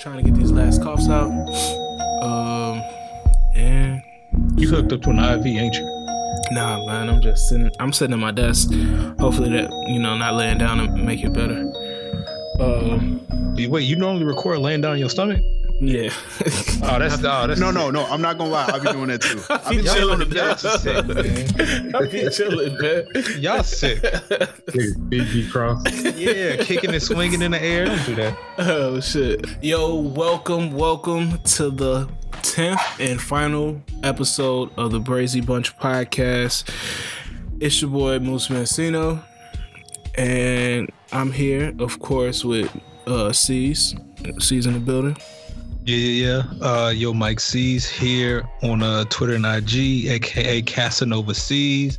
[0.00, 1.30] trying to get these last coughs out.
[2.22, 2.82] Um,
[3.54, 4.02] and
[4.56, 5.94] You hooked up to an IV, ain't you?
[6.52, 7.70] nah, man, I'm just sitting.
[7.78, 8.70] I'm sitting at my desk.
[9.18, 11.60] Hopefully that you know, not laying down and make it better.
[12.60, 13.24] Um,
[13.70, 15.40] Wait, you normally record laying down on your stomach?
[15.80, 16.10] Yeah.
[16.82, 18.04] Oh, that's oh, that's No, no, no.
[18.06, 18.66] I'm not gonna lie.
[18.68, 19.40] I'll be doing that too.
[19.48, 20.48] I be Y'all chilling, on the man.
[20.48, 21.94] bench is sick, man.
[21.94, 23.40] I be chilling, man.
[23.40, 24.00] Y'all sick.
[24.02, 25.84] BG cross.
[26.16, 27.86] Yeah, kicking and swinging in the air.
[27.86, 28.38] Don't do that.
[28.58, 29.46] Oh shit.
[29.62, 36.68] Yo, welcome, welcome to the 10th and final episode of the Brazy Bunch podcast.
[37.60, 39.22] It's your boy Moose Mancino.
[40.16, 42.68] And I'm here, of course, with
[43.06, 43.94] uh C's.
[44.40, 45.16] C's in the building.
[45.88, 46.66] Yeah, yeah, yeah.
[46.68, 51.98] Uh, yo, Mike C's here on uh, Twitter and IG, aka Casanova C's.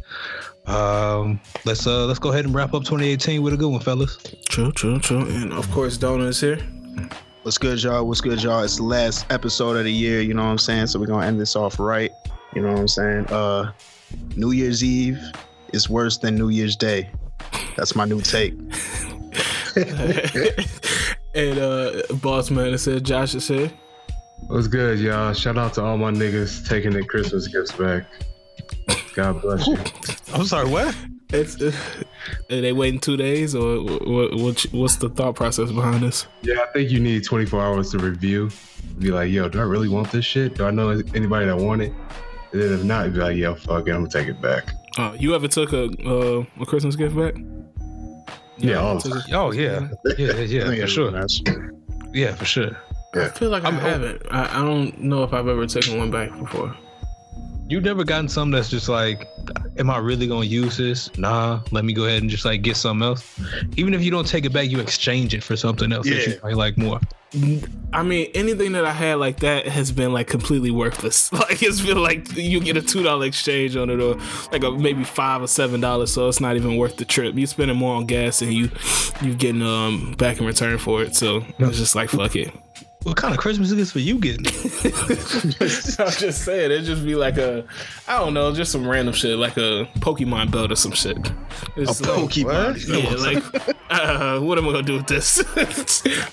[0.68, 4.20] Um, let's uh let's go ahead and wrap up 2018 with a good one, fellas.
[4.48, 5.22] True, true, true.
[5.22, 6.60] And of course Donna is here.
[7.42, 8.06] What's good, y'all?
[8.06, 8.62] What's good, y'all?
[8.62, 10.22] It's the last episode of the year.
[10.22, 10.86] You know what I'm saying?
[10.86, 12.12] So we're gonna end this off right.
[12.54, 13.26] You know what I'm saying?
[13.30, 13.72] Uh,
[14.36, 15.20] New Year's Eve
[15.74, 17.10] is worse than New Year's Day.
[17.76, 18.54] That's my new take.
[21.36, 23.72] and uh boss man said Josh is here.
[24.48, 25.34] What's good, y'all?
[25.34, 28.06] Shout out to all my niggas taking their Christmas gifts back.
[29.14, 29.78] God bless you.
[30.34, 30.96] I'm sorry, what?
[31.32, 31.72] It's uh,
[32.50, 34.62] are they waiting two days or what, what?
[34.72, 36.26] What's the thought process behind this?
[36.42, 38.50] Yeah, I think you need 24 hours to review.
[38.98, 40.56] Be like, yo, do I really want this shit?
[40.56, 41.94] Do I know anybody that want it?
[42.52, 44.72] And then if not, be like, yo, fuck it, I'm gonna take it back.
[44.98, 47.36] Uh, you ever took a uh, a Christmas gift back?
[48.60, 49.22] Yeah, all the time.
[49.34, 51.12] Oh yeah, yeah, yeah, I think for sure.
[51.12, 51.42] that's-
[52.14, 52.72] Yeah, for sure.
[53.16, 54.22] I feel like i I'm- haven't.
[54.32, 56.76] I, I don't know if I've ever taken one back before.
[57.70, 59.28] You've never gotten something that's just like,
[59.78, 61.16] am I really gonna use this?
[61.18, 63.40] Nah, let me go ahead and just like get something else.
[63.78, 66.40] Even if you don't take it back, you exchange it for something else that you
[66.44, 67.00] might like more.
[67.94, 71.32] I mean, anything that I had like that has been like completely worthless.
[71.40, 74.20] Like it's been like you get a two dollar exchange on it, or
[74.52, 77.36] like a, maybe five or seven dollars, so it's not even worth the trip.
[77.36, 78.70] You're spending more on gas and you
[79.22, 81.16] you getting um back in return for it.
[81.16, 82.52] So it's just like fuck it.
[83.04, 84.46] What kind of Christmas gifts for you getting?
[84.46, 87.66] I'm just saying, it'd just be like a,
[88.10, 91.18] I don't know, just some random shit, like a Pokemon belt or some shit.
[91.78, 92.88] It's A like- Pokemon.
[92.88, 95.42] Yeah, like, uh, what am I gonna do with this?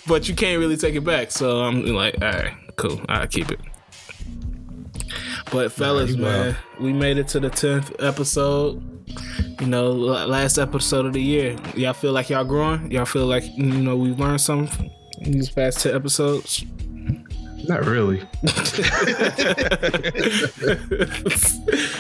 [0.09, 3.49] but you can't really take it back, so I'm like, all right, cool, I'll keep
[3.53, 3.61] it.
[5.53, 8.83] But fellas, you man, we made it to the tenth episode.
[9.61, 11.57] You know, last episode of the year.
[11.77, 12.91] Y'all feel like y'all growing?
[12.91, 14.91] Y'all feel like you know we learned something
[15.21, 16.65] in these past ten episodes?
[17.69, 18.21] Not really.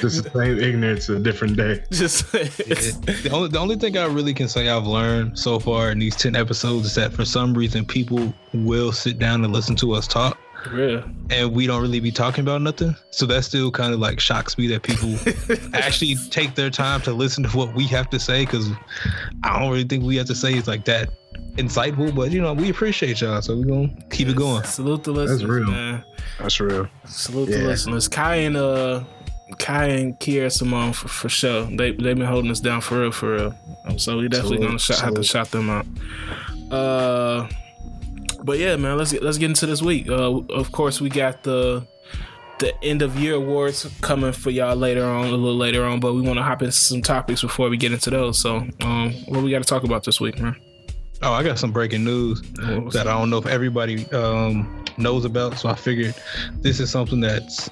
[0.00, 1.82] Just the same ignorance, a different day.
[1.90, 5.98] Just the only the only thing I really can say I've learned so far in
[5.98, 9.92] these ten episodes is that for some reason people will sit down and listen to
[9.92, 10.38] us talk,
[10.70, 11.02] real.
[11.30, 12.94] and we don't really be talking about nothing.
[13.10, 15.16] So that still kind of like shocks me that people
[15.74, 18.70] actually take their time to listen to what we have to say because
[19.42, 21.10] I don't really think we have to say is like that
[21.56, 22.14] insightful.
[22.14, 24.62] But you know, we appreciate y'all, so we're gonna keep it going.
[24.64, 25.66] Salute the listeners, That's real.
[25.70, 26.04] man.
[26.38, 26.88] That's real.
[27.06, 27.64] Salute the Yeah.
[27.66, 28.08] listeners.
[28.08, 29.04] Kai and uh,
[29.58, 31.64] Kai and Kiera Simone for, for sure.
[31.64, 33.54] They they've been holding us down for real, for real.
[33.86, 35.86] Um, So we definitely Salute, gonna shout, have to shout them out.
[36.70, 37.48] Uh,
[38.42, 40.08] but yeah, man, let's get let's get into this week.
[40.08, 41.86] Uh, of course, we got the
[42.58, 46.00] the end of year awards coming for y'all later on, a little later on.
[46.00, 48.38] But we want to hop into some topics before we get into those.
[48.40, 50.56] So, um, what we got to talk about this week, man?
[51.22, 55.24] Oh, I got some breaking news What's that I don't know if everybody um, knows
[55.24, 55.58] about.
[55.58, 56.14] So I figured
[56.60, 57.70] this is something that's,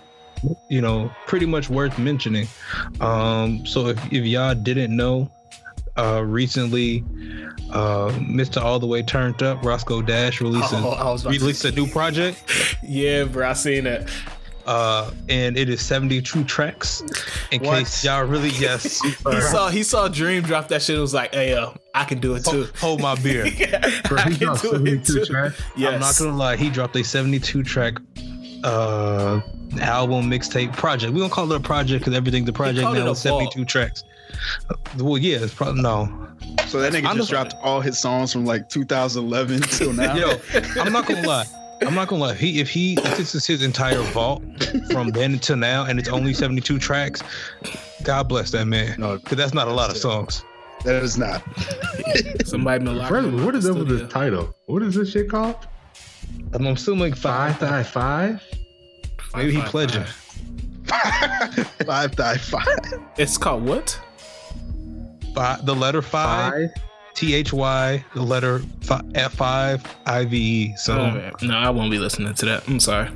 [0.68, 2.48] you know, pretty much worth mentioning.
[3.00, 5.30] Um, so if, if y'all didn't know,
[5.96, 7.04] uh, recently,
[7.70, 8.60] uh, Mr.
[8.60, 11.64] All the Way Turned Up, Roscoe Dash released, a, Oh, I was about to released
[11.64, 12.42] a new project.
[12.82, 14.10] Yeah, bro, I seen that.
[14.66, 17.02] Uh, and it is 72 tracks.
[17.52, 17.78] In What?
[17.80, 19.10] case y'all really, yes, He
[19.42, 20.94] saw he saw Dream drop that shit.
[20.94, 22.64] and Was like, hey yo, I can do it too.
[22.64, 23.44] hold, hold my beer.
[24.08, 24.52] Bro, I can do
[24.86, 25.24] it too.
[25.26, 25.52] Track.
[25.76, 25.92] Yes.
[25.94, 27.94] I'm not gonna lie, he dropped a 72 track
[28.64, 29.40] uh
[29.80, 31.12] album mixtape project.
[31.12, 33.08] We don't call it a project because everything's a project called now.
[33.08, 34.04] a It's 72 tracks.
[34.70, 36.28] Uh, well, yeah, it's probably no.
[36.68, 40.14] So that nigga I'm just just- dropped all his songs from like 2011 till now.
[40.14, 40.36] Yo,
[40.80, 41.44] I'm not gonna lie.
[41.82, 42.32] I'm not gonna lie.
[42.32, 44.42] If he if he if this is his entire vault
[44.90, 47.22] from then until now, and it's only 72 tracks,
[48.02, 48.96] God bless that man.
[48.98, 49.18] No.
[49.18, 50.42] because that's not a lot of songs.
[50.84, 51.42] that is not.
[52.46, 54.54] Somebody been locked First, in what is the up with this title?
[54.66, 55.56] What is this shit called?
[56.52, 57.70] I'm assuming Five five.
[57.70, 58.42] die five?
[59.36, 60.04] Maybe he Five, pledging.
[60.84, 61.68] five.
[61.86, 62.78] five die five.
[63.18, 64.00] It's called what?
[65.34, 66.52] Five, the letter five.
[66.52, 68.60] Five T H Y, the letter
[69.14, 70.76] F five I V E.
[70.76, 71.42] So Alright.
[71.42, 72.68] No, I won't be listening to that.
[72.68, 73.08] I'm sorry.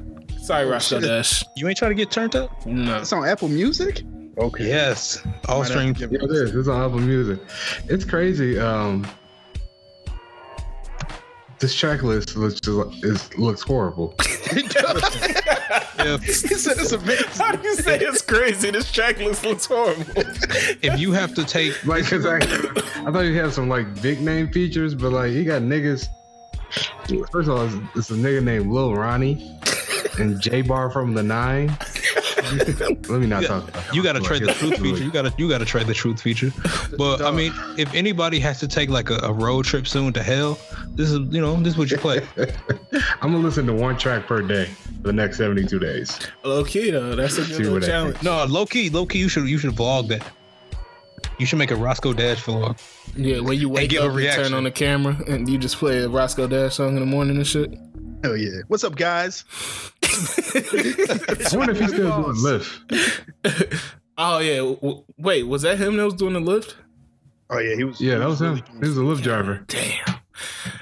[0.42, 1.00] Sorry, Roscoe.
[1.00, 1.44] Dash.
[1.56, 2.64] you ain't trying to get turned up?
[2.64, 2.98] No.
[2.98, 4.02] It's on Apple Music.
[4.38, 4.68] Okay.
[4.68, 5.98] Yes, all Might streams.
[5.98, 6.54] give Yeah, it is.
[6.54, 7.40] It's on Apple Music.
[7.86, 8.58] It's crazy.
[8.58, 9.06] Um,
[11.58, 12.60] this checklist looks
[13.02, 14.14] is, looks horrible.
[16.00, 17.26] If, he said it's amazing.
[17.32, 18.70] How do you say it's crazy?
[18.70, 20.04] This checklist looks horrible.
[20.80, 24.20] if you have to take, Like, cause I, I thought you had some like big
[24.20, 26.08] name features, but like he got niggas.
[27.32, 29.58] First of all, it's, it's a nigga named Lil Ronnie
[30.18, 31.76] and J Bar from the Nine.
[33.08, 33.68] Let me not talk.
[33.68, 34.82] About you got to trade the truth feature.
[34.82, 35.04] feature.
[35.04, 36.52] You got to you got to trade the truth feature.
[36.96, 40.22] But I mean, if anybody has to take like a, a road trip soon to
[40.22, 40.58] hell,
[40.94, 42.26] this is you know this is what you play.
[43.20, 44.66] I'm gonna listen to one track per day
[45.02, 46.18] for the next 72 days.
[46.44, 48.22] Low key though, that's a good See that challenge.
[48.22, 50.26] No, low key, low key, you should you should vlog that.
[51.38, 52.80] You should make a Roscoe Dash vlog.
[53.16, 55.76] Yeah, when you wake give a up, you turn on the camera and you just
[55.76, 57.72] play a Roscoe Dash song in the morning and shit.
[58.22, 58.60] Hell yeah.
[58.68, 59.44] What's up, guys?
[60.02, 63.80] I wonder if he's still doing Lyft.
[64.18, 66.74] oh yeah, w- wait, was that him that was doing the Lyft?
[67.50, 68.00] Oh yeah, he was.
[68.00, 68.54] Yeah, he that was him.
[68.54, 69.64] really He was a Lyft driver.
[69.68, 70.16] Damn,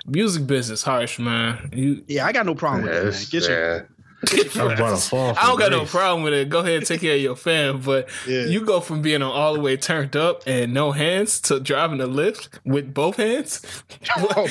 [0.07, 1.71] music business harsh, man.
[1.75, 3.05] You, Yeah, I got no problem with that.
[3.13, 3.25] Man.
[3.31, 3.83] Get yeah.
[3.83, 5.35] I was about to fall.
[5.39, 6.49] I don't got no problem with it.
[6.49, 8.47] Go ahead and take care of your fam, but Yeah.
[8.47, 12.01] you go from being on all the way turned up and no hands to driving
[12.01, 13.63] a Lyft with both hands.
[14.19, 14.47] Oh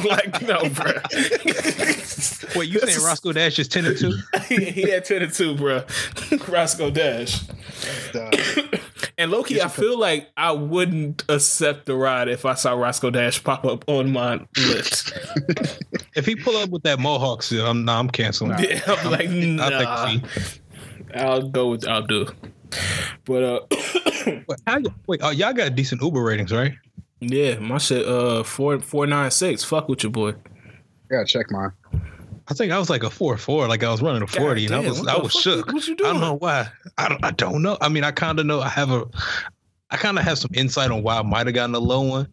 [0.00, 0.92] my like no, bro.
[2.56, 4.12] Wait, you saying Roscoe Dash is ten and two?
[4.48, 5.82] he had ten and two, bro.
[6.48, 7.40] Roscoe Dash.
[9.18, 13.42] And Loki, I feel like I wouldn't accept the ride if I saw Roscoe Dash
[13.42, 15.12] pop up on my list.
[16.14, 18.50] If he pull up with that mohawk still, I'm nah, I'm canceling.
[18.58, 20.06] yeah, I'm like, I nah.
[20.06, 20.60] think
[21.14, 22.26] I'll go with I'll do.
[23.24, 23.60] But uh,
[24.26, 26.74] Wait, how you, wait, uh, y'all got decent Uber ratings, right?
[27.20, 29.64] yeah, my shit uh four four nine six.
[29.64, 30.30] Fuck with your boy.
[30.30, 30.34] I
[31.10, 31.72] gotta check mine.
[32.48, 34.74] I think I was like a four four, like I was running a forty, and
[34.74, 35.42] I was what I was fuck?
[35.42, 35.72] shook.
[35.72, 36.68] What you I don't know why.
[36.98, 37.78] I don't, I don't know.
[37.80, 38.60] I mean, I kind of know.
[38.60, 39.06] I have a,
[39.90, 42.28] I kind of have some insight on why I might have gotten a low one.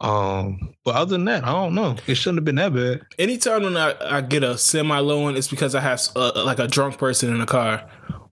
[0.00, 1.96] Um, but other than that, I don't know.
[2.06, 3.02] It shouldn't have been that bad.
[3.18, 6.58] Anytime when I, I get a semi low one, it's because I have uh, like
[6.58, 7.88] a drunk person in the car,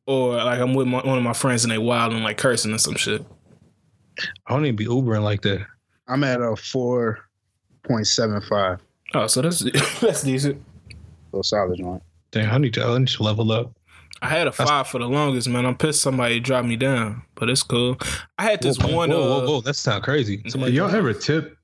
[0.07, 2.73] or like I'm with my, one of my friends and they wild and like cursing
[2.73, 3.25] or some shit.
[4.47, 5.67] I don't even be Ubering like that.
[6.09, 7.19] I'm at a four
[7.85, 8.81] point seven five.
[9.15, 9.61] Oh, so that's
[10.01, 10.63] that's decent.
[11.37, 12.03] So solid joint.
[12.31, 13.73] Dang, I need to, I need to level up.
[14.23, 15.67] I had a five for the longest, man.
[15.67, 17.99] I'm pissed somebody dropped me down, but it's cool.
[18.39, 19.11] I had this whoa, one.
[19.11, 20.43] Whoa, uh, whoa, whoa, that sounds crazy.
[20.49, 21.59] Somebody, y'all ever tip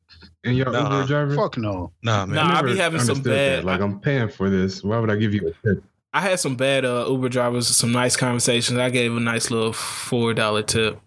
[0.44, 0.96] in your Nah.
[0.96, 1.34] Uber driver?
[1.34, 1.90] Fuck no.
[2.02, 2.36] nah, man.
[2.36, 3.64] Nah, I never be having some bad- that.
[3.64, 4.84] Like I'm paying for this.
[4.84, 5.82] Why would I give you a tip?
[6.12, 8.78] I had some bad uh, Uber drivers, some nice conversations.
[8.78, 11.00] I gave a nice little four dollar tip.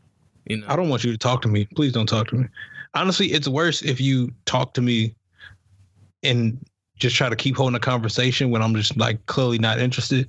[0.47, 1.65] You know, I don't want you to talk to me.
[1.75, 2.47] Please don't talk to me.
[2.95, 5.13] Honestly, it's worse if you talk to me
[6.23, 6.57] and
[6.97, 10.27] just try to keep holding a conversation when I'm just like clearly not interested.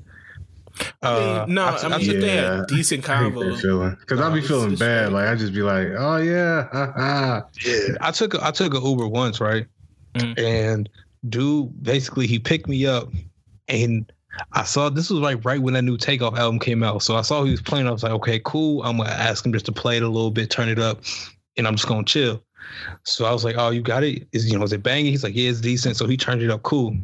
[1.03, 2.65] I mean, no, I- I, I- mean if they yeah.
[2.69, 3.59] decent I convo.
[3.61, 5.07] feeling because I'll be feeling bad.
[5.07, 5.13] straight.
[5.13, 7.45] Like I just be like, oh yeah, ha, ha.
[7.65, 7.95] Yeah.
[8.01, 9.67] I took a, I took a Uber once, right?
[10.15, 10.39] Mhm.
[10.39, 10.89] And
[11.29, 13.09] dude, basically, he picked me up,
[13.69, 14.11] and
[14.53, 17.03] I saw this was like right when that new Takeoff album came out.
[17.03, 17.87] So I saw he was playing.
[17.87, 18.83] I was like, okay, cool.
[18.83, 21.01] I'm gonna ask him just to play it a little bit, turn it up,
[21.57, 22.43] and I'm just gonna chill.
[23.05, 24.27] So I was like, oh, you got it?
[24.33, 25.13] Is you know, is it banging?
[25.13, 25.97] He's like, yeah, it's decent.
[25.97, 26.97] So he turned it up, cool.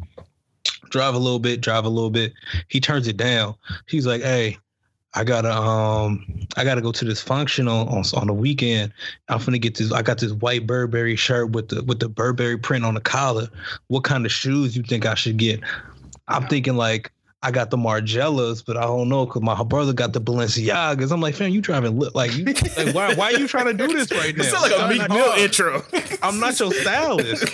[0.90, 2.32] Drive a little bit, drive a little bit.
[2.68, 3.54] He turns it down.
[3.86, 4.58] He's like, hey.
[5.14, 6.24] I gotta um
[6.56, 8.94] I gotta go to this function on, on on the weekend.
[9.28, 9.92] I'm gonna get this.
[9.92, 13.48] I got this white Burberry shirt with the with the Burberry print on the collar.
[13.88, 15.60] What kind of shoes you think I should get?
[16.28, 17.12] I'm thinking like
[17.44, 21.10] I got the Margielas, but I don't know because my brother got the Balenciagas.
[21.10, 23.74] I'm like, fam, you driving li- like you like why why are you trying to
[23.74, 24.44] do this right now?
[24.44, 25.82] It sound like a I'm Meek Mill intro.
[26.22, 27.44] I'm not your stylist.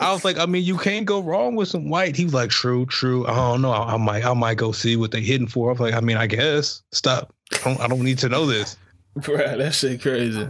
[0.00, 2.14] I was like, I mean, you can't go wrong with some white.
[2.14, 3.26] He was like, true, true.
[3.26, 3.72] I don't know.
[3.72, 5.70] I, I might I might go see what they're hitting for.
[5.70, 6.82] I was like, I mean, I guess.
[6.92, 7.34] Stop.
[7.52, 8.76] I don't, I don't need to know this.
[9.18, 10.46] Bruh, that shit crazy.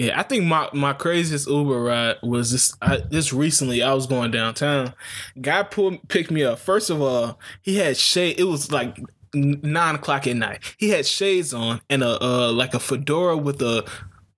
[0.00, 2.74] Yeah, I think my, my craziest Uber ride was this.
[3.10, 4.94] Just recently, I was going downtown.
[5.38, 6.58] Guy pulled picked me up.
[6.58, 8.40] First of all, he had shade.
[8.40, 8.96] It was like
[9.34, 10.60] nine o'clock at night.
[10.78, 13.86] He had shades on and a uh, like a fedora with a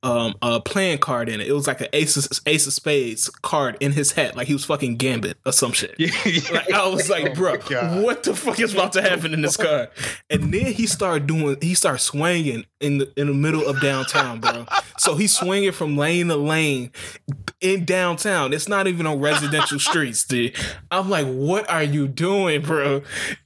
[0.02, 1.46] um a playing card in it.
[1.46, 4.52] It was like an ace of, ace of spades card in his hat, like he
[4.52, 5.94] was fucking Gambit or some shit.
[6.52, 8.02] Like, I was like, bro, God.
[8.02, 9.88] what the fuck is about to happen in this car?
[10.30, 14.40] And then he started doing, he started swinging in the in the middle of downtown,
[14.40, 14.66] bro.
[14.98, 16.90] So he's swinging from lane to lane
[17.60, 18.52] in downtown.
[18.52, 20.56] It's not even on residential streets, dude.
[20.90, 23.02] I'm like, what are you doing, bro?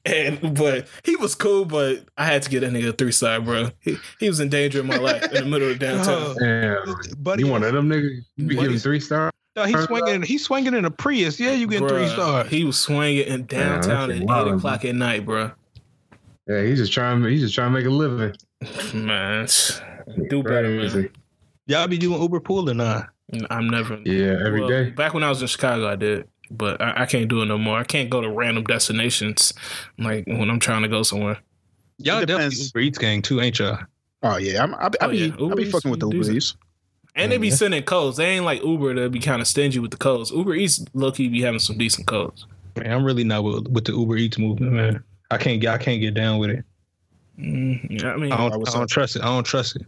[0.06, 3.40] And but he was cool, but I had to get that nigga a three star,
[3.40, 3.70] bro.
[3.80, 6.06] He, he was in danger of my life in the middle of downtown.
[6.16, 6.34] Oh.
[6.38, 6.94] Damn.
[7.18, 8.20] Buddy, You one of them niggas?
[8.36, 9.30] You be giving three star?
[9.56, 10.22] No, he's swinging.
[10.22, 11.40] He's swinging in a Prius.
[11.40, 12.50] Yeah, you getting three Bruh, stars.
[12.50, 14.48] He was swinging in downtown that's at wild.
[14.48, 15.50] eight o'clock at night, bro.
[16.46, 17.24] Yeah, he's just trying.
[17.24, 18.36] He's just trying to make a living.
[18.94, 19.48] Man,
[20.28, 21.08] do better, man.
[21.66, 23.08] Y'all be doing Uber pool or not?
[23.50, 23.98] I'm never.
[24.04, 24.90] Yeah, every well, day.
[24.90, 27.58] Back when I was in Chicago, I did, but I, I can't do it no
[27.58, 27.78] more.
[27.78, 29.52] I can't go to random destinations
[29.98, 31.38] like when I'm trying to go somewhere.
[31.98, 32.66] Y'all It definitely depends.
[32.66, 33.78] Uber Eats gang too, ain't y'all?
[34.22, 35.34] Oh yeah, I'm, I, be- I Oh, be, yeah.
[35.34, 36.36] I Uber be Eats fucking with the is Uber.
[36.36, 36.56] Eats.
[37.14, 38.18] And they be sending codes.
[38.18, 40.30] They ain't like Uber to be kind of stingy with the codes.
[40.30, 42.46] Uber Eats low key be having some decent codes.
[42.76, 45.04] Man, I'm really not with, with the Uber Eats movement, man.
[45.30, 45.72] I can't get.
[45.72, 46.64] I can't get down with it.
[47.38, 49.22] Mm, I mean, I don't, I was I don't trust it.
[49.22, 49.86] I don't trust it.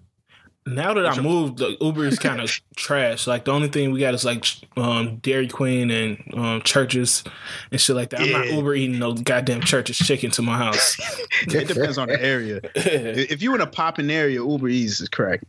[0.75, 3.27] Now that I moved, the Uber is kind of trash.
[3.27, 4.45] Like the only thing we got is like
[4.77, 7.25] um, Dairy Queen and um, Church's
[7.71, 8.21] and shit like that.
[8.21, 10.97] I'm not Uber eating no goddamn Church's chicken to my house.
[11.49, 12.61] It depends on the area.
[12.75, 15.45] If you in a popping area, Uber Eats is correct.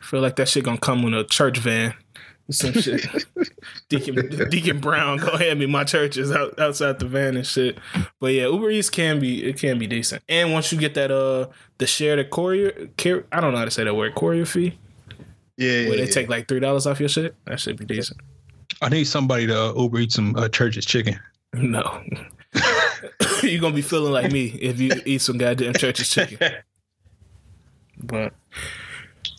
[0.00, 1.94] feel like that shit gonna come in a church van.
[2.50, 3.06] Some shit.
[3.90, 7.78] Deacon Deacon Brown go hand me my Church's out, outside the van and shit.
[8.20, 10.22] But yeah, Uber Eats can be it can be decent.
[10.28, 13.66] And once you get that uh the share the courier car- I don't know how
[13.66, 14.78] to say that word courier fee
[15.56, 16.10] Yeah, yeah, where they yeah.
[16.10, 17.34] take like three dollars off your shit.
[17.44, 18.18] That should be decent.
[18.80, 21.18] I need somebody to uh, Uber eat some uh, church's chicken.
[21.52, 22.02] No.
[23.42, 26.38] You're gonna be feeling like me if you eat some goddamn church's chicken.
[28.02, 28.32] But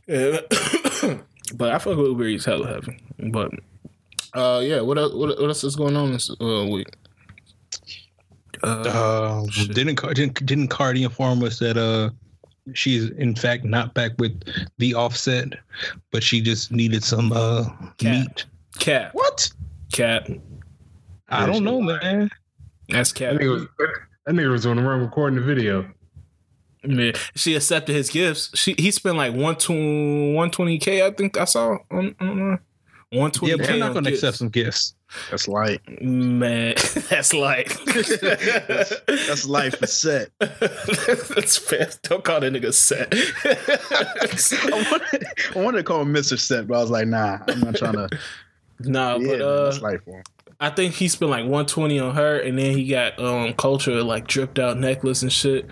[0.07, 0.41] yeah.
[1.55, 2.97] but I fuck with Uber Eats hella heavy.
[3.31, 3.51] But
[4.33, 6.87] uh yeah, what else what, what else is going on this uh, week?
[8.63, 12.09] Uh, Um, didn't, Car- didn't didn't Cardi inform us that uh
[12.73, 14.41] she's in fact not back with
[14.77, 15.53] the offset,
[16.11, 17.65] but she just needed some uh
[17.97, 18.11] Cat.
[18.11, 18.45] meat.
[18.77, 19.09] cat.
[19.13, 19.49] What?
[19.93, 20.29] Cat.
[21.29, 22.29] I don't know, man.
[22.89, 23.33] That's cat.
[23.35, 23.67] That nigga was,
[24.25, 25.89] that nigga was on the run recording the video.
[26.83, 28.51] Man, she accepted his gifts.
[28.57, 31.05] She he spent like 120 k.
[31.05, 32.57] I think I saw on, on uh,
[33.11, 33.73] 120 Yeah, but k.
[33.73, 34.93] I'm not gonna accept some gifts.
[35.29, 35.81] That's light.
[36.01, 36.75] Man,
[37.09, 40.29] that's like That's life for set.
[40.39, 41.89] that's fair.
[42.03, 43.13] Don't call that nigga set.
[44.63, 46.37] I wanted, I wanted to call him Mr.
[46.39, 48.09] Set, but I was like, nah, I'm not trying to.
[48.81, 50.23] nah, Yeah, but uh, that's life for him.
[50.61, 54.27] I think he spent like 120 on her, and then he got um Kulture like
[54.27, 55.65] dripped out necklace and shit.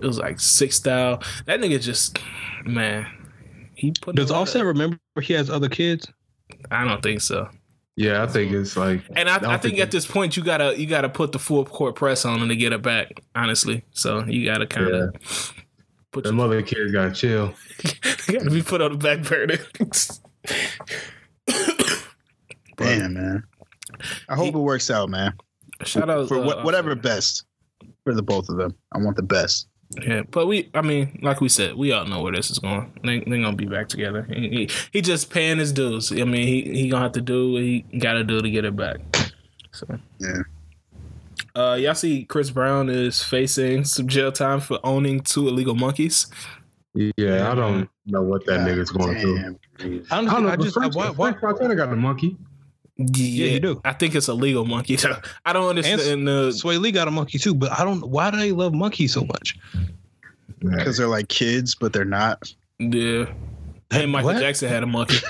[0.00, 1.22] It was like six style.
[1.46, 2.18] That nigga just
[2.64, 3.06] man.
[3.74, 6.08] He put Does a Offset of- remember he has other kids?
[6.70, 7.48] I don't think so.
[7.96, 9.02] Yeah, I think it's like.
[9.16, 11.38] And I, don't I think think at this point you gotta you gotta put the
[11.38, 13.20] full court press on him to get it back.
[13.34, 15.14] Honestly, so you gotta kind of
[16.10, 17.52] put The your, mother kids gotta chill.
[17.84, 17.90] you
[18.38, 19.58] gotta be put on the back burner.
[22.76, 23.44] Damn, man.
[24.28, 25.34] I hope it works out, man.
[25.84, 27.44] Shout out For uh, what, whatever best
[28.04, 28.74] for the both of them.
[28.92, 29.68] I want the best.
[30.00, 32.98] Yeah, but we, I mean, like we said, we all know where this is going.
[33.04, 34.26] They they gonna be back together.
[34.30, 36.10] He, he, he just paying his dues.
[36.10, 38.74] I mean, he he gonna have to do what he gotta do to get it
[38.74, 39.00] back.
[39.72, 39.86] So
[40.18, 40.42] Yeah.
[41.54, 46.26] Uh, y'all see Chris Brown is facing some jail time for owning two illegal monkeys.
[46.94, 49.38] Yeah, I don't know what that God nigga's going through.
[49.38, 49.58] damn.
[49.78, 50.48] Honestly, I don't know.
[50.48, 52.36] I just I, French, why, why, French Montana got a monkey.
[52.98, 53.80] Yeah, you do.
[53.84, 54.96] I think it's a legal monkey.
[54.96, 55.16] though.
[55.44, 56.50] I don't understand the.
[56.50, 58.06] Swae Lee got a monkey too, but I don't.
[58.08, 59.58] Why do they love monkeys so much?
[60.60, 62.52] Because they're like kids, but they're not.
[62.78, 63.26] Yeah,
[63.90, 64.40] and Michael What?
[64.40, 65.14] Jackson had a monkey.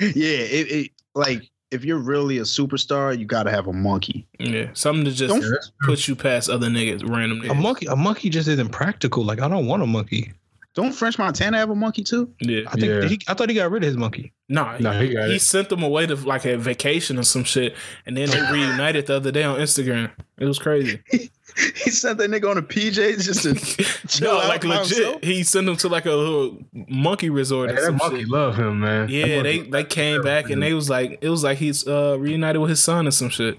[0.00, 4.26] yeah, it, it like if you're really a superstar, you got to have a monkey.
[4.38, 8.30] Yeah, something to just Don't- put you past other niggas, random A monkey, a monkey
[8.30, 9.24] just isn't practical.
[9.24, 10.32] Like I don't want a monkey.
[10.76, 12.32] Don't French Montana have a monkey too?
[12.40, 13.08] Yeah, I think Yeah.
[13.08, 14.32] he, I thought he got rid of his monkey.
[14.48, 15.42] nah, No, he got he it.
[15.42, 17.74] sent them away to like a vacation or some shit,
[18.06, 20.10] and then they reunited the other day on Instagram.
[20.38, 21.00] It was crazy.
[21.56, 23.54] He sent that nigga on a PJ just to
[24.08, 24.96] chill no, out like by legit.
[24.98, 25.22] himself?
[25.24, 27.70] He sent them to like a little monkey resort.
[27.70, 28.28] Hey, or that some monkey shit.
[28.28, 29.08] love him, man.
[29.08, 32.60] Yeah, they they came back and they was like it was like he's uh reunited
[32.62, 33.58] with his son or some shit.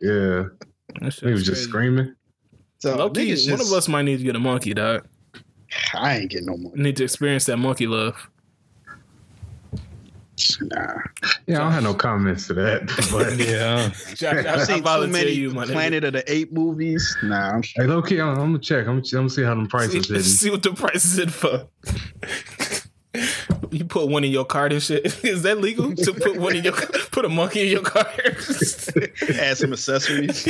[0.00, 0.44] yeah,
[1.00, 1.68] That shit he was just crazy.
[1.68, 2.14] screaming.
[2.78, 5.04] So, Low-key, niggas one of us might need to get a monkey, dog.
[5.94, 6.72] I ain't getting no more.
[6.76, 8.16] Need to experience that monkey love.
[10.62, 10.94] Nah.
[11.46, 12.86] Yeah, I don't have no comments to that.
[13.12, 15.72] But Yeah, Josh, I, I've seen too volunteer many you, my nigga.
[15.72, 17.16] Planet of the Ape movies.
[17.22, 18.86] Nah, I'm hey, low key, I'm, I'm gonna check.
[18.86, 20.22] I'm, I'm gonna see how them See, prices hitting.
[20.22, 21.68] see what the price is in for.
[23.72, 25.04] You put one in your card and shit.
[25.24, 26.72] Is that legal to put one in your
[27.10, 28.06] put a monkey in your card?
[29.38, 30.46] add some accessories.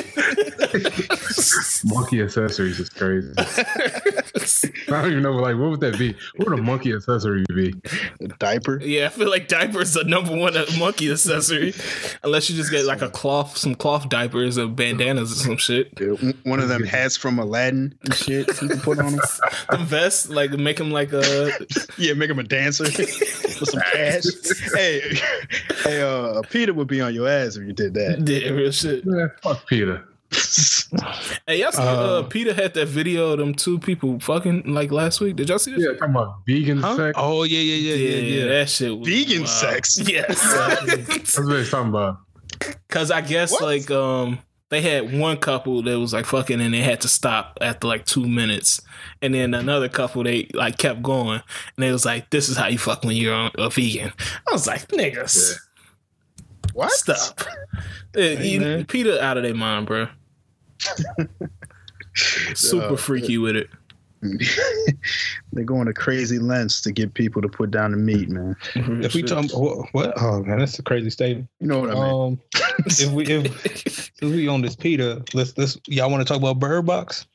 [1.84, 3.32] Monkey accessories is crazy.
[3.36, 5.32] I don't even know.
[5.32, 6.14] Like, what would that be?
[6.36, 7.74] What would a monkey accessory be?
[8.20, 8.80] A diaper.
[8.82, 11.74] Yeah, I feel like diapers are number one monkey accessory,
[12.22, 15.92] unless you just get like a cloth, some cloth diapers or bandanas or some shit.
[16.00, 19.20] Yeah, One of them hats from Aladdin and shit you can put on them.
[19.70, 21.52] The vest, like make them like a
[21.98, 22.84] Yeah, make him a dancer
[23.60, 24.24] with some cash.
[24.74, 25.00] hey,
[25.84, 28.26] hey, uh, PETA would be on your ass if you did that.
[28.26, 29.04] yeah, real shit.
[29.06, 30.04] Yeah, fuck PETA.
[31.46, 34.92] Hey, y'all see, uh, Uh, PETA had that video of them two people fucking like
[34.92, 35.36] last week.
[35.36, 35.80] Did y'all see this?
[35.80, 36.96] Yeah, talking about vegan Huh?
[36.96, 37.18] sex.
[37.18, 38.44] Oh yeah, yeah, yeah, yeah, yeah.
[38.58, 38.98] that shit.
[38.98, 39.48] Was Vegan wild.
[39.48, 39.98] sex?
[40.06, 40.42] Yes.
[41.06, 42.18] That's what he's talking about.
[42.90, 43.62] Cause I guess What?
[43.62, 44.38] like um
[44.72, 48.04] they had one couple that was like fucking and they had to stop after like
[48.06, 48.80] two minutes.
[49.20, 51.42] And then another couple they like kept going
[51.76, 54.12] and they was like, This is how you fuck when you're on a vegan.
[54.48, 55.56] I was like, niggas,
[56.72, 56.90] What?
[56.90, 57.40] stop.
[58.16, 58.84] You- man.
[58.86, 60.08] PETA out of their mind, bro.
[62.14, 63.70] Super Uh, freaky with it.
[65.52, 68.56] They're going to crazy lengths to get people to put down the meat, man.
[68.74, 70.14] If we talk what, what?
[70.20, 71.48] Oh man, that's a crazy statement.
[71.60, 72.04] You know what I mean?
[72.04, 72.40] Um,
[72.86, 76.58] if we if, if we on this Peter, let's let's y'all want to talk about
[76.58, 77.26] Bird Box?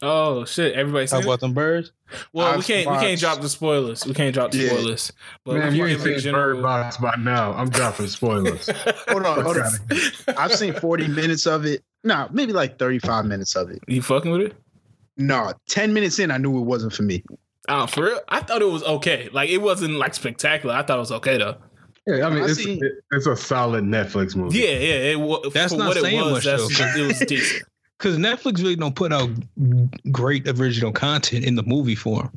[0.00, 1.26] Oh shit, everybody Talk seen it?
[1.30, 1.92] about them birds?
[2.32, 4.04] Well, we I've can't we can't drop the spoilers.
[4.06, 4.70] We can't drop the Yeah.
[4.70, 5.12] spoilers.
[5.44, 7.52] But Man, you can ain't a seen general- Bird Box by now.
[7.52, 8.68] I'm dropping spoilers.
[9.08, 9.70] hold on, hold on.
[10.36, 11.84] I've seen 40 minutes of it.
[12.04, 13.80] No, maybe like 35 minutes of it.
[13.86, 14.56] You fucking with it?
[15.16, 17.22] No, 10 minutes in, I knew it wasn't for me.
[17.68, 18.20] Oh, for real?
[18.28, 19.28] I thought it was okay.
[19.32, 20.74] Like it wasn't like spectacular.
[20.74, 21.56] I thought it was okay though.
[22.06, 24.58] Yeah, I mean, I it's, see- it- it's a solid Netflix movie.
[24.58, 25.16] Yeah, yeah.
[25.16, 26.32] It, That's not what it saying was.
[26.32, 27.02] much, That's, though.
[27.02, 27.62] it was decent.
[27.98, 29.30] Because Netflix really don't put out
[30.10, 32.32] great original content in the movie form.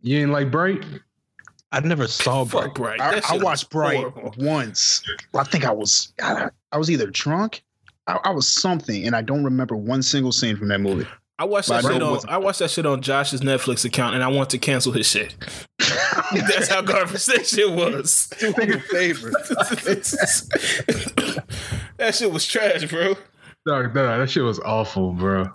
[0.00, 0.84] You ain't like Bright?
[1.70, 2.98] I never saw Fuck Bright.
[2.98, 3.22] Bright.
[3.30, 4.34] I, I watched Bright horrible.
[4.38, 5.04] once.
[5.34, 7.62] I think I was I, I was either drunk,
[8.08, 11.06] I, I was something, and I don't remember one single scene from that movie.
[11.38, 12.20] I watched that But shit on.
[12.28, 15.34] I watched that shit on Josh's Netflix account, and I want to cancel his shit.
[15.78, 18.32] That's how garbage that shit was.
[18.38, 19.30] Do me a favor.
[21.98, 23.14] that shit was trash, bro.
[23.66, 25.50] Dog, dog, that shit was awful, bro.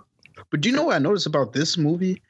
[0.50, 2.22] But do you know what I noticed about this movie?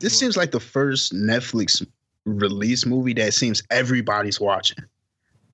[0.00, 1.84] This seems like the first Netflix
[2.26, 4.78] release movie that seems everybody's watching.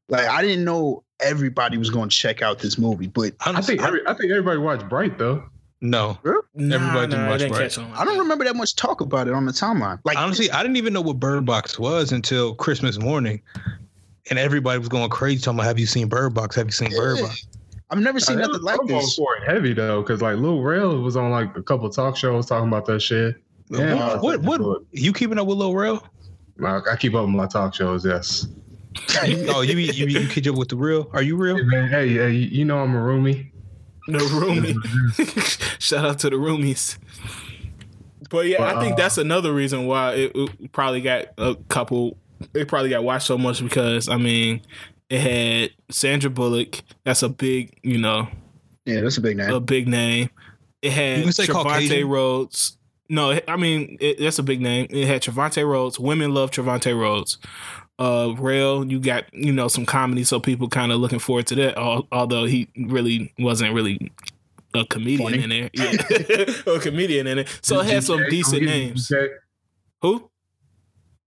[0.09, 3.83] Like I didn't know everybody was going to check out this movie, but I think
[3.83, 5.45] every, I think everybody watched Bright though.
[5.80, 6.19] No.
[6.25, 7.73] Nah, Everybody didn't nah, I watch didn't Bright.
[7.73, 7.78] catch.
[7.99, 9.99] I don't remember that much talk about it on the timeline.
[10.04, 13.43] Like Honestly, I didn't even know what Bird Box was until Christmas morning,
[14.30, 16.56] and everybody was going crazy talking about, "Have you seen Bird Box?
[16.56, 17.47] Have you seen Bird Box?"
[17.91, 19.15] I've never seen Uh, nothing it was like almost this.
[19.17, 22.47] for it heavy though, because like Lil Rel was on like a couple talk shows
[22.47, 23.36] talking about that shit.
[23.69, 24.43] Yeah, what, what?
[24.43, 24.60] What?
[24.60, 26.04] Look, You keeping up with Lil Rel?
[26.65, 28.04] I, I keep up with my talk shows.
[28.04, 28.49] Yes.
[29.49, 31.10] oh, you be- you be- you keep up with the real?
[31.12, 31.56] Are you real?
[31.56, 33.50] Hey, man, hey, hey, you know I'm a roomie.
[34.06, 35.76] The roomie.
[35.82, 36.99] Shout out to the roomies.
[38.30, 42.16] But yeah, I think uh, that's another reason why it, it probably got a couple.
[42.54, 44.62] It probably got watched so much because I mean,
[45.08, 46.80] it had Sandra Bullock.
[47.04, 48.28] That's a big, you know,
[48.84, 49.50] Yeah, that's a big name.
[49.50, 50.30] a big name.
[50.82, 52.76] It had You can Trevante Rhodes.
[53.08, 54.88] No, I mean it, that's a big name.
[54.90, 55.99] It had Trevante Rhodes.
[56.00, 57.38] Women love Trevante Rhodes.
[57.99, 61.54] Uh, Rel, you got you know some comedy, so people kind of looking forward to
[61.56, 61.78] that.
[61.78, 64.13] Although he really wasn't really
[64.75, 65.43] a comedian Funny.
[65.45, 67.59] in there, yeah, a comedian in it.
[67.63, 69.09] So it had some decent don't names.
[69.09, 69.28] MGK.
[70.02, 70.30] Who?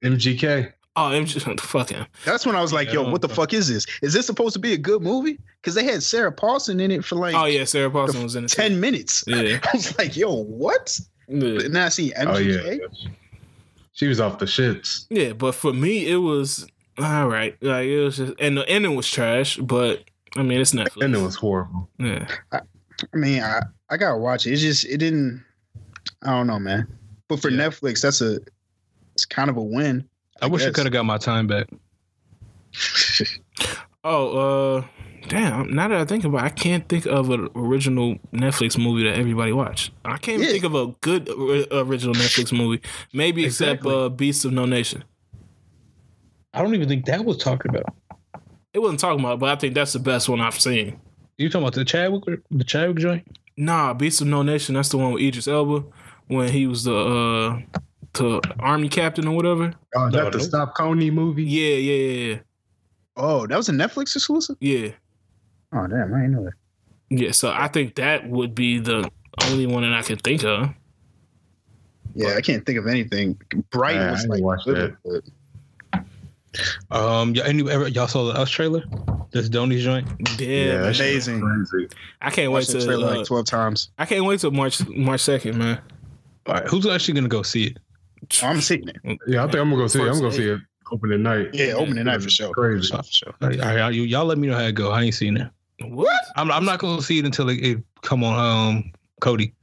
[0.03, 0.73] MGK.
[0.95, 2.05] Oh, MJ, fuck him.
[2.25, 3.85] That's when I was like, Yeah, "Yo, what the fuck is this?
[4.01, 7.03] Is this supposed to be a good movie?" Because they had Sarah Paulson in it
[7.05, 8.49] for like Oh yeah, Sarah Paulson was in it.
[8.49, 8.61] too.
[8.61, 9.23] ten minutes.
[9.25, 9.59] Yeah.
[9.63, 11.35] I was like, "Yo, what?" yeah.
[11.65, 12.27] And then I see MGK.
[12.27, 12.77] Oh yeah.
[13.99, 15.07] She was off the shits.
[15.09, 16.65] Yeah, but for me, it was
[16.97, 17.61] all right.
[17.61, 19.57] Like it was just, and the ending was trash.
[19.57, 20.05] But
[20.37, 21.03] I mean, it's Netflix.
[21.03, 21.89] And it was horrible.
[21.97, 22.25] yeah.
[22.53, 22.61] I
[23.11, 23.59] mean, I,
[23.89, 24.53] I gotta watch it.
[24.53, 25.43] It's just it didn't.
[26.23, 26.87] I don't know, man.
[27.27, 27.67] But for Yeah.
[27.67, 28.39] Netflix, that's a
[29.15, 30.07] it's kind of a win.
[30.41, 31.67] I, wish I could have got my time back.
[34.05, 34.83] Oh, uh,
[35.27, 35.73] damn.
[35.73, 39.17] Now that I think about, it, I can't think of an original Netflix movie that
[39.17, 39.91] everybody watched.
[40.05, 40.49] I can't Yeah.
[40.49, 41.29] think of a good
[41.71, 42.81] original Netflix movie.
[43.13, 44.05] Maybe except Exactly.
[44.05, 45.03] uh, Beasts of No Nation.
[46.53, 47.93] I don't even think that was talked about.
[48.73, 50.99] It wasn't talking about, but I think that's the best one I've seen.
[51.37, 53.37] You talking about the Chadwick, the Chadwick joint?
[53.57, 54.75] Nah, Beasts of No Nation.
[54.75, 55.83] That's the one with Idris Elba
[56.27, 57.61] when he was the uh,
[58.13, 59.73] the army captain or whatever.
[59.95, 60.43] Oh, is No, that the no.
[60.43, 61.43] Stop Kony movie?
[61.43, 62.39] Yeah, yeah, yeah,
[63.15, 64.55] Oh, that was a Netflix exclusive.
[64.59, 64.89] yeah.
[65.71, 66.53] Oh damn, I know that.
[67.09, 69.09] Yeah, so I think that would be the
[69.45, 70.69] only one that I could think of.
[72.15, 73.39] Yeah, I can't think of anything.
[73.71, 74.95] Bright Yeah, I was like watch good,
[76.91, 78.83] Um, y'all, any, ever, y'all saw the Us trailer?
[79.31, 80.07] This Donnie's joint.
[80.39, 81.41] Yeah, that shit amazing.
[81.41, 81.87] crazy.
[82.21, 82.85] I can't wait watched the to.
[82.85, 83.91] trailer Uh, like twelve times.
[83.99, 85.79] I can't wait till March March second, man.
[86.47, 87.77] All right, who's actually gonna go see it?
[88.43, 88.97] I'm seeing it.
[89.27, 90.09] Yeah, I think I'm gonna go see it.
[90.09, 90.59] I'm gonna see it
[90.91, 91.49] opening night.
[91.53, 92.51] Yeah, opening night for sure.
[92.53, 92.91] Crazy.
[92.91, 93.33] For sure.
[93.41, 94.91] All right, all right, you, y'all let me know how it go.
[94.91, 95.47] I ain't seen it.
[95.83, 96.21] What?
[96.35, 98.37] I'm, I'm not gonna see it until it, it come on
[98.77, 99.53] um Kodi.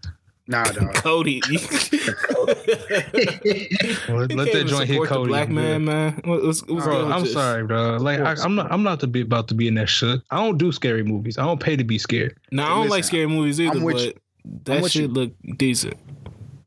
[0.48, 0.94] Nah, dog.
[0.94, 1.40] Kodi.
[4.08, 5.26] Let, let that joint hit Kodi.
[5.28, 6.20] black man, man.
[6.24, 7.32] What- what's- what's Bro, I'm this?
[7.32, 7.96] sorry, bro.
[7.96, 8.70] Like I, I'm not.
[8.72, 10.20] I'm not to be about to be in that shit.
[10.30, 11.38] I don't do scary movies.
[11.38, 12.36] I don't pay to be scared.
[12.52, 13.92] No, I don't Listen, like scary movies either, I'm you.
[13.92, 14.16] but
[14.64, 15.08] that with shit you.
[15.08, 15.94] look decent.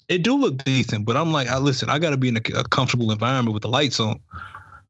[0.09, 1.89] It do look decent, but I'm like, I listen.
[1.89, 4.19] I got to be in a, a comfortable environment with the lights on.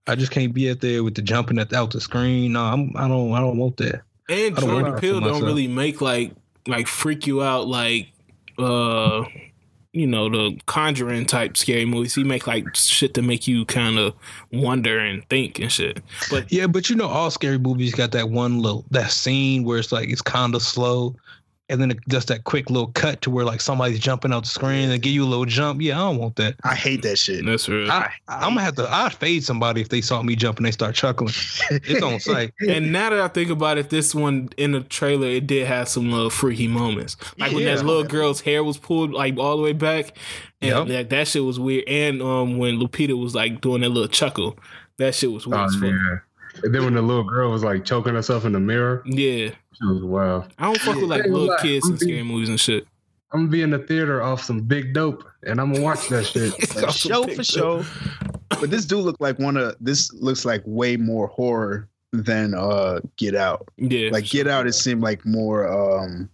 [0.07, 2.53] I just can't be out there with the jumping at out the screen.
[2.53, 2.91] No, I'm.
[2.95, 3.33] I don't.
[3.33, 4.01] I don't want that.
[4.29, 6.31] And Jordan Peele don't really make like
[6.67, 8.09] like freak you out like
[8.59, 9.23] uh
[9.91, 12.13] you know the Conjuring type scary movies.
[12.13, 14.13] He make like shit to make you kind of
[14.51, 16.01] wonder and think and shit.
[16.29, 19.79] But Yeah, but you know, all scary movies got that one little that scene where
[19.79, 21.15] it's like it's kind of slow,
[21.69, 24.89] and then just that quick little cut to where like somebody's jumping out the screen
[24.89, 25.82] and give you a little jump.
[25.82, 26.55] Yeah, I don't want that.
[26.63, 27.45] I hate that shit.
[27.45, 27.89] that's real.
[27.91, 28.88] I, I'm gonna have to.
[28.91, 31.34] I'd fade somebody if they saw me jump and they start chuckling.
[31.69, 32.53] It's on sight.
[32.67, 35.88] and now that I think about it, this one in the trailer it did have
[35.88, 37.15] some little freaky moments.
[37.38, 40.17] Like when that little girl's hair was pulled like all the way back,
[40.62, 40.97] and Yep.
[40.97, 41.84] like, that shit was weird.
[41.88, 44.58] And um when Lupita was like doing that little chuckle,
[44.97, 45.62] that shit was weird.
[45.62, 45.84] Oh, as fuck.
[45.84, 46.15] yeah.
[46.63, 49.49] And then when the little girl was like choking herself in the mirror, Yeah.
[49.49, 50.51] she was wild.
[50.57, 52.87] I don't fuck with like Yeah, little like, kids in I'm scary movies and shit.
[53.31, 56.25] I'm gonna be in the theater off some big dope, and I'm gonna watch that
[56.25, 56.51] shit.
[56.71, 57.85] For show for show.
[58.49, 62.99] But this do look like one of this looks like way more horror than uh
[63.17, 63.67] Get Out.
[63.77, 66.27] Yeah, Like Get Out, it seemed like more um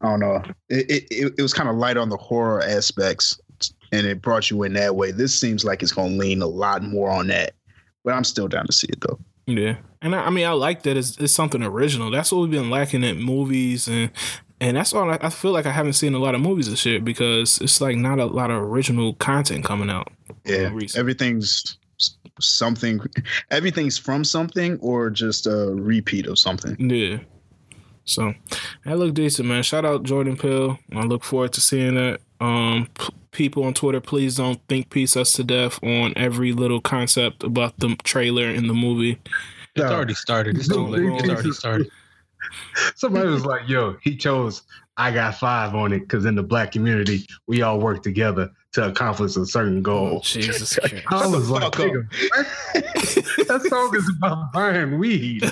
[0.00, 0.42] I don't know.
[0.68, 3.38] It it, it, it was kind of light on the horror aspects
[3.92, 5.10] and it brought you in that way.
[5.10, 7.54] This seems like it's gonna lean a lot more on that.
[8.04, 9.18] But I'm still down to see it though.
[9.46, 9.76] yeah.
[10.02, 12.10] And I, I mean, I like that it's, it's something original.
[12.10, 14.10] That's what we've been lacking in movies, and
[14.60, 15.10] and that's all.
[15.10, 17.80] I, I feel like I haven't seen a lot of movies and shit because it's
[17.80, 20.12] like not a lot of original content coming out.
[20.44, 20.70] Yeah.
[20.96, 21.76] Everything's
[22.40, 22.98] something
[23.50, 26.76] everything's from something or just a repeat of something.
[26.78, 27.18] Yeah.
[28.04, 28.32] So
[28.84, 29.62] that looked decent, man.
[29.62, 30.78] Shout out Jordan Peele.
[30.94, 32.20] I look forward to seeing that.
[32.40, 32.88] Um,
[33.32, 37.78] people on Twitter, please don't think piece us to death on every little concept about
[37.78, 39.18] the trailer in the movie.
[39.74, 39.92] It's No.
[39.92, 40.56] already started.
[40.56, 41.20] It's too late.
[41.20, 41.90] It's already started.
[42.96, 44.62] Somebody was like, "Yo, he chose
[44.96, 48.86] I got five on it because in the black community we all work together to
[48.88, 51.04] accomplish a certain goal." Oh, Jesus Christ.
[51.08, 51.86] I was like, fuck up.
[51.86, 52.46] "Nigga, what?
[53.48, 55.42] that song is about buying weed.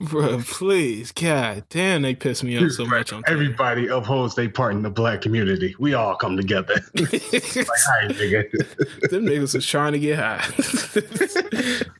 [0.10, 1.12] Bro, please.
[1.12, 3.32] God damn, they piss me off so much on Twitter.
[3.32, 5.74] Everybody upholds their part in the black community.
[5.78, 6.74] We all come together.
[6.94, 9.10] like, all right, nigga.
[9.10, 10.44] Them niggas was trying to get high.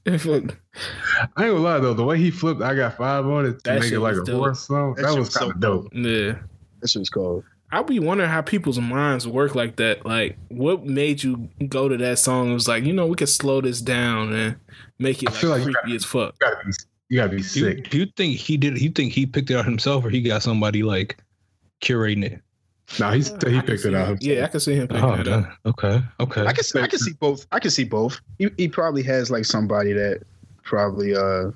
[0.07, 3.71] I ain't gonna lie though, the way he flipped I got five on it to
[3.71, 4.39] That make it like was a dope.
[4.41, 5.89] horse song, That that, was was so kind of dope.
[5.93, 6.35] yeah.
[6.81, 7.45] That shit's cold.
[7.71, 10.07] I be wondering how people's minds work like that.
[10.07, 12.51] Like, what made you go to that song?
[12.51, 14.57] It was like, you know, we could slow this down and
[14.99, 16.35] make it I like feel like you creepy as fuck.
[16.41, 16.73] You gotta be,
[17.09, 17.43] you gotta be Do you,
[17.77, 17.91] sick.
[17.91, 18.81] do you think he did?
[18.81, 21.19] You think he picked it out himself, or he got somebody like
[21.83, 22.41] curating it?
[22.99, 24.09] No, he's I he can picked it out.
[24.09, 25.53] him- Yeah, I can see him picking Oh, it up.
[25.67, 26.47] okay, okay.
[26.47, 27.47] I can see, I can see both.
[27.53, 28.19] I can see both.
[28.39, 30.23] He, he probably has like somebody that
[30.65, 31.51] probably uh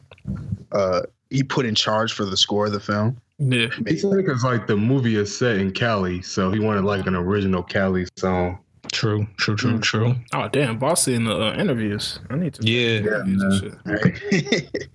[0.72, 3.16] uh he put in charge for the score of the film.
[3.50, 3.68] Yeah.
[3.88, 7.14] He said because like the movie is set in Cali, so he wanted like an
[7.16, 8.58] original Cali song.
[8.92, 9.82] True, true, true, Mm.
[9.82, 10.14] true.
[10.34, 12.20] Oh damn, boss in the uh, interviews.
[12.30, 12.98] I need to Yeah.
[12.98, 14.14] interviews and man.
[14.30, 14.88] shit.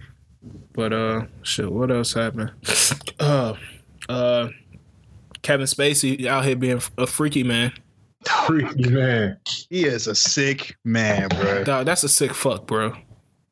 [0.74, 1.72] But uh, shit.
[1.72, 2.52] What else happened?
[3.20, 3.56] Uh,
[4.10, 4.50] uh,
[5.42, 7.72] Kevin Spacey out here being a freaky man.
[8.46, 9.40] Freaky man.
[9.72, 11.64] he is a sick man, bro.
[11.64, 12.94] Dog, that's a sick fuck, bro.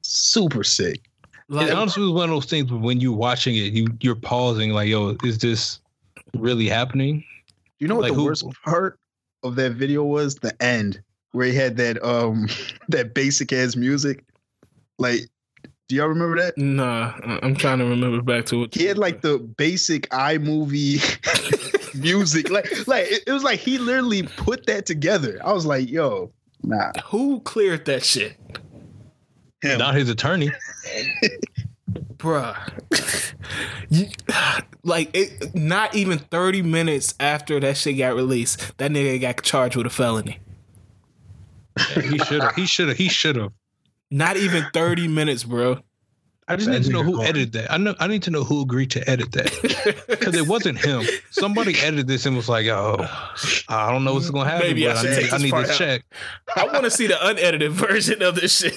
[0.04, 1.02] Super sick.
[1.48, 4.16] Like, it honestly was one of those things where when you're watching it, you you're
[4.16, 5.80] pausing like, yo, is this
[6.36, 7.24] really happening?
[7.80, 9.00] You know what Like the who- worst part
[9.44, 10.36] of that video was?
[10.36, 11.02] The end
[11.34, 12.48] where he had that um
[12.90, 14.24] that basic ass music.
[14.98, 15.20] Like,
[15.88, 16.58] do y'all remember that?
[16.58, 18.74] nah, I- I'm trying to remember back to it.
[18.74, 21.00] He had like the basic iMovie
[22.02, 22.50] music.
[22.50, 25.40] Like, like it, it was like he literally put that together.
[25.46, 26.32] I was like, yo,
[26.64, 26.92] nah.
[27.06, 28.36] Who cleared that shit,
[29.62, 29.80] Him.
[29.80, 30.52] Not his attorney.
[32.18, 32.56] bruh?
[33.90, 34.08] you,
[34.84, 39.76] like, it, not even 30 minutes after that shit got released, that nigga got charged
[39.76, 40.40] with a felony.
[41.94, 42.56] He should have.
[42.56, 42.98] He should have.
[42.98, 43.52] He should have.
[44.10, 45.80] Not even 30 minutes, bro.
[46.48, 47.30] I just That need to know who hard.
[47.30, 47.72] edited that.
[47.72, 47.96] I know.
[48.00, 51.04] I need to know who agreed to edit that because it wasn't him.
[51.32, 52.98] Somebody edited this and was like, "Oh,
[53.68, 55.72] I don't know what's gonna happen, Maybe I but I, should need, I need to
[55.72, 56.04] out." check."
[56.56, 58.74] I want to see the unedited version of this shit.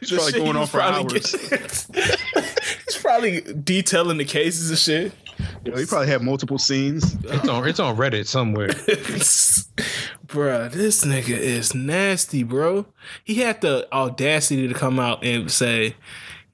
[0.00, 1.32] He's probably going on for hours.
[1.94, 5.12] he's probably detailing the cases and shit.
[5.66, 7.16] Yo, he probably had multiple scenes.
[7.24, 7.68] It's on.
[7.68, 8.68] It's on Reddit somewhere.
[10.26, 12.86] Bruh, this nigga is nasty, bro.
[13.22, 15.94] He had the audacity to come out and say,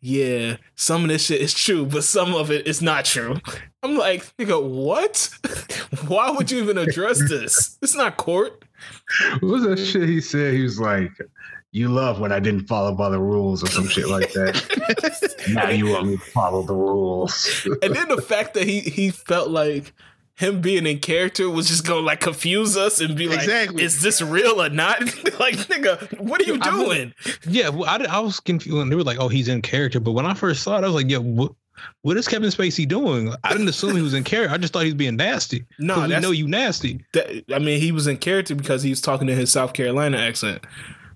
[0.05, 3.37] yeah, some of this shit is true, but some of it is not true.
[3.85, 5.31] I'm like, nigga, what?
[6.09, 7.79] Why would you even address this?
[7.81, 8.65] It's not court.
[9.39, 10.55] What was that shit he said?
[10.55, 11.13] He was like,
[11.71, 15.45] "You love when I didn't follow by the rules" or some shit like that.
[15.51, 17.69] now you want me to follow the rules.
[17.81, 19.93] And then the fact that he he felt like
[20.37, 23.83] him being in character was just gonna like confuse us and be like, Exactly.
[23.83, 25.01] is this real or not?
[25.39, 27.15] like, nigga, what are you I doing?
[27.47, 30.13] Yeah, well, I, I was confused when they were like, "Oh, he's in character," but
[30.13, 31.53] when I first saw it, I was like, "Yo, what,
[32.01, 34.55] what is Kevin Spacey doing?" I didn't assume he was in character.
[34.55, 35.65] I just thought he was being nasty.
[35.79, 37.05] No, 'Cause we know you nasty.
[37.13, 40.17] That, I mean, he was in character because he was talking in his South Carolina
[40.17, 40.65] accent.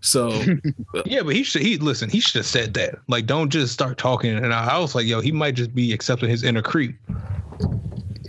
[0.03, 0.29] So
[1.07, 1.63] Yeah, but he should.
[1.63, 2.11] He listen.
[2.11, 2.97] He should have said that.
[3.09, 4.37] Like, don't just start talking.
[4.37, 6.97] And I, I was like, "Yo, he might just be accepting his inner creep."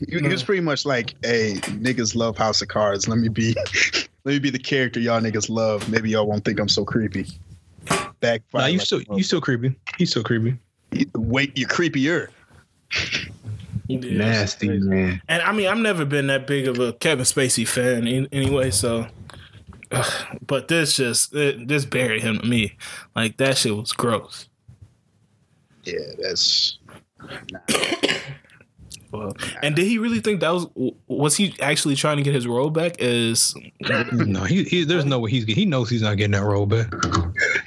[0.07, 3.07] He, he was pretty much like, "Hey, niggas love House of Cards.
[3.07, 3.55] Let me be,
[4.23, 5.89] let me be the character y'all niggas love.
[5.89, 7.27] Maybe y'all won't think I'm so creepy."
[8.19, 8.61] Backfire.
[8.61, 9.75] Nah, you like still, a you still creepy.
[9.97, 10.57] He's still creepy.
[11.15, 12.29] Wait, you're creepier.
[13.87, 14.17] yeah.
[14.17, 15.21] Nasty man.
[15.27, 18.71] And I mean, I've never been that big of a Kevin Spacey fan in, anyway.
[18.71, 19.07] So,
[19.91, 22.77] ugh, but this just it, this buried him to me.
[23.15, 24.47] Like that shit was gross.
[25.83, 26.77] Yeah, that's.
[29.17, 30.67] Well, and did he really think that was
[31.07, 32.95] was he actually trying to get his role back?
[32.99, 33.55] Is
[34.11, 36.87] No, he, he there's no way he's he knows he's not getting that role back.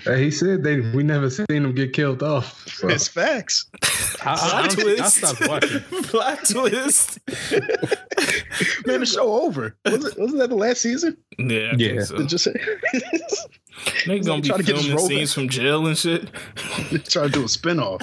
[0.05, 2.67] Hey, he said they we never seen him get killed off.
[2.69, 2.89] So.
[2.89, 3.67] It's facts.
[4.23, 5.17] I, I, I, plot don't I twist?
[5.17, 5.81] stopped watching.
[6.05, 7.19] plot twist.
[8.87, 9.77] Man, the show over.
[9.85, 11.17] Was it, wasn't that the last season?
[11.39, 11.89] Yeah, I Yeah.
[11.89, 12.17] think so.
[12.19, 12.55] Did you say?
[14.07, 16.29] They gonna be trying to get filming scenes from jail and shit.
[17.09, 18.03] Trying to do a spinoff.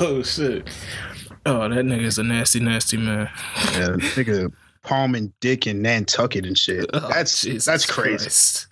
[0.00, 0.68] oh shit!
[1.46, 3.28] Oh, that nigga's a nasty, nasty man.
[3.72, 4.52] Yeah, nigga,
[4.90, 6.88] and dick in Nantucket and shit.
[6.92, 8.24] Oh, that's Jesus that's crazy.
[8.24, 8.66] Christ.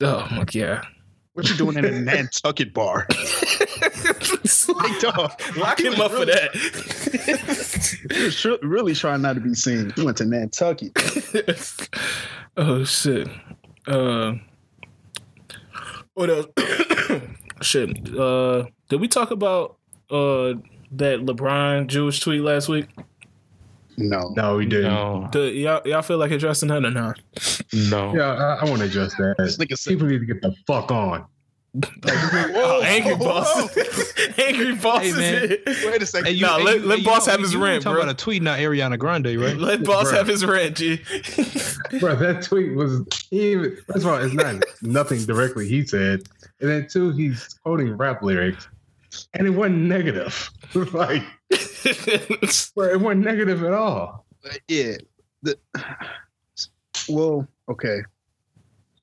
[0.00, 0.84] Oh my god!
[1.34, 3.06] What you doing in a Nantucket bar?
[4.68, 6.50] Like, dog, Lock him up for that.
[8.12, 9.92] He was tr- really trying not to be seen.
[9.96, 10.92] He went to Nantucket.
[12.56, 13.28] oh shit.
[13.86, 14.34] Uh,
[16.14, 16.46] what else?
[17.62, 18.16] shit.
[18.16, 19.76] Uh, did we talk about
[20.10, 20.54] uh
[20.92, 22.86] that LeBron Jewish tweet last week?
[23.98, 24.32] No.
[24.36, 24.90] No, we didn't.
[24.92, 27.20] No, Do y'all y'all feel like addressing that or not?
[27.90, 28.14] no.
[28.14, 29.34] Yeah, I, I want to address that.
[29.38, 31.26] This People need to get the fuck on.
[32.06, 33.74] Oh, angry boss.
[34.38, 35.48] angry boss Hey, man.
[35.86, 36.34] wait a second.
[36.34, 38.02] Hey, Nah, let- let you Boss know- have his you were rant, talking bro.
[38.02, 39.56] about a tweet, not Ariana Grande, right?
[39.56, 40.16] Let boss Bruh.
[40.16, 40.96] have his rant, G.
[41.98, 43.00] Bro, that tweet was
[43.30, 46.22] even first of all, it's not nothing directly he said.
[46.60, 48.68] And then two, he's quoting rap lyrics.
[49.34, 50.50] And it wasn't negative.
[50.92, 51.22] like
[52.74, 54.24] bro, it wasn't negative at all.
[54.68, 54.94] yeah.
[55.42, 55.58] The,
[57.08, 57.98] well, okay.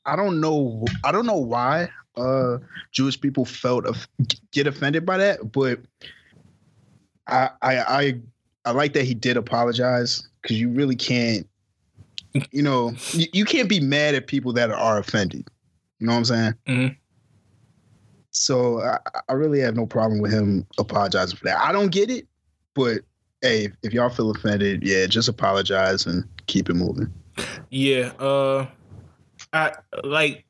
[0.06, 0.86] I don't know.
[1.04, 2.58] I don't know why uh
[2.92, 4.08] Jewish people felt of,
[4.52, 5.80] get offended by that, but
[7.28, 8.20] I I I,
[8.66, 11.48] I like that he did apologize because you really can't.
[12.52, 15.48] You know, you, you can't be mad at people that are offended.
[16.00, 16.54] You know what I'm saying?
[16.68, 16.98] Mhm.
[18.32, 21.60] So I, I really have no problem with him apologizing for that.
[21.60, 22.28] I don't get it,
[22.76, 23.00] but
[23.42, 27.12] hey, if, y'all feel offended, yeah, just apologize and keep it moving.
[27.70, 28.68] Yeah, uh
[29.54, 30.46] I like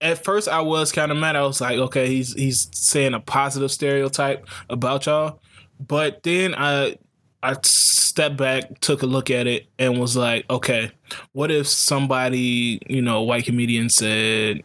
[0.00, 1.36] at first I was kind of mad.
[1.36, 5.40] I was like, okay, he's he's saying a positive stereotype about y'all.
[5.80, 6.96] But then I
[7.42, 10.90] I stepped back, took a look at it, and was like, okay,
[11.32, 14.62] what if somebody, you know, a white comedian said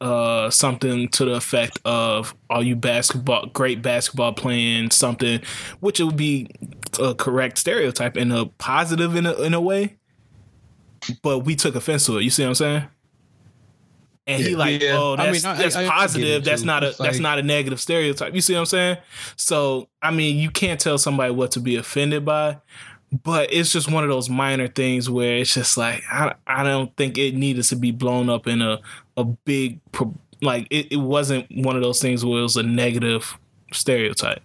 [0.00, 5.40] uh something to the effect of are you basketball great basketball playing something
[5.80, 6.48] which it would be
[7.00, 9.96] a correct stereotype and a positive in a in a way
[11.22, 12.24] but we took offense to it.
[12.24, 12.82] You see what I'm saying?
[14.26, 14.56] And he Yeah.
[14.56, 14.98] like, Yeah.
[14.98, 16.42] oh, I that's, mean, I- that's I- I positive.
[16.42, 18.34] it, That's not a It's that's not a negative stereotype.
[18.34, 18.96] You see what I'm saying?
[19.36, 22.58] So I mean, you can't tell somebody what to be offended by,
[23.24, 26.94] but it's just one of those minor things where it's just like I I don't
[26.96, 28.80] think it needed to be blown up in a
[29.16, 29.80] a big
[30.42, 33.38] like it, it wasn't one of those things where it was a negative
[33.72, 34.42] stereotype.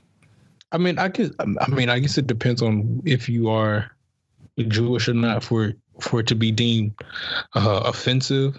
[0.71, 1.31] I mean, I guess.
[1.39, 3.91] I mean, I guess it depends on if you are
[4.57, 6.93] Jewish or not for for it to be deemed
[7.55, 8.57] uh, offensive.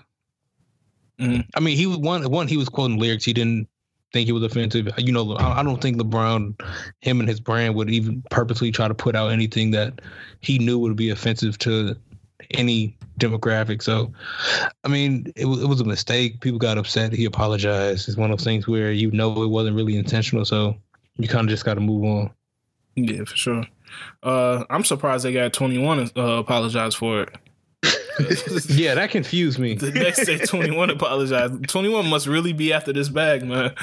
[1.18, 1.46] Mhm.
[1.54, 2.28] I mean, he was one.
[2.30, 3.24] One, he was quoting lyrics.
[3.24, 3.68] He didn't
[4.12, 4.88] think it was offensive.
[4.98, 6.60] You know, I, don't think LeBron,
[7.00, 10.00] him and his brand would even purposely try to put out anything that
[10.40, 11.96] he knew would be offensive to
[12.52, 13.82] any demographic.
[13.82, 14.12] So,
[14.84, 16.40] I mean, it was it was a mistake.
[16.40, 17.12] People got upset.
[17.12, 18.08] He apologized.
[18.08, 20.44] It's one of those things where you know it wasn't really intentional.
[20.44, 20.76] So
[21.16, 22.30] you kind of just got to move on.
[22.94, 23.64] Yeah, for sure.
[24.22, 27.36] Uh, I'm surprised they got 21 uh, apologize for it.
[28.68, 29.74] Yeah, that confused me.
[29.74, 31.68] The next day, 21 apologized.
[31.68, 33.74] 21 must really be after this bag, man.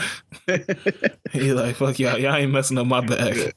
[1.31, 2.17] he like, fuck y'all.
[2.17, 3.53] Y'all ain't messing up my bag.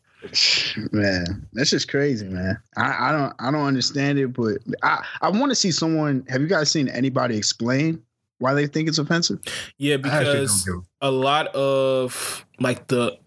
[0.93, 2.57] Man, that's just crazy, man.
[2.77, 6.25] I, I don't I don't understand it, but I I want to see someone.
[6.29, 8.01] Have you guys seen anybody explain
[8.39, 9.41] why they think it's offensive?
[9.79, 10.69] Yeah, I actually don't because
[11.01, 13.19] a lot of like the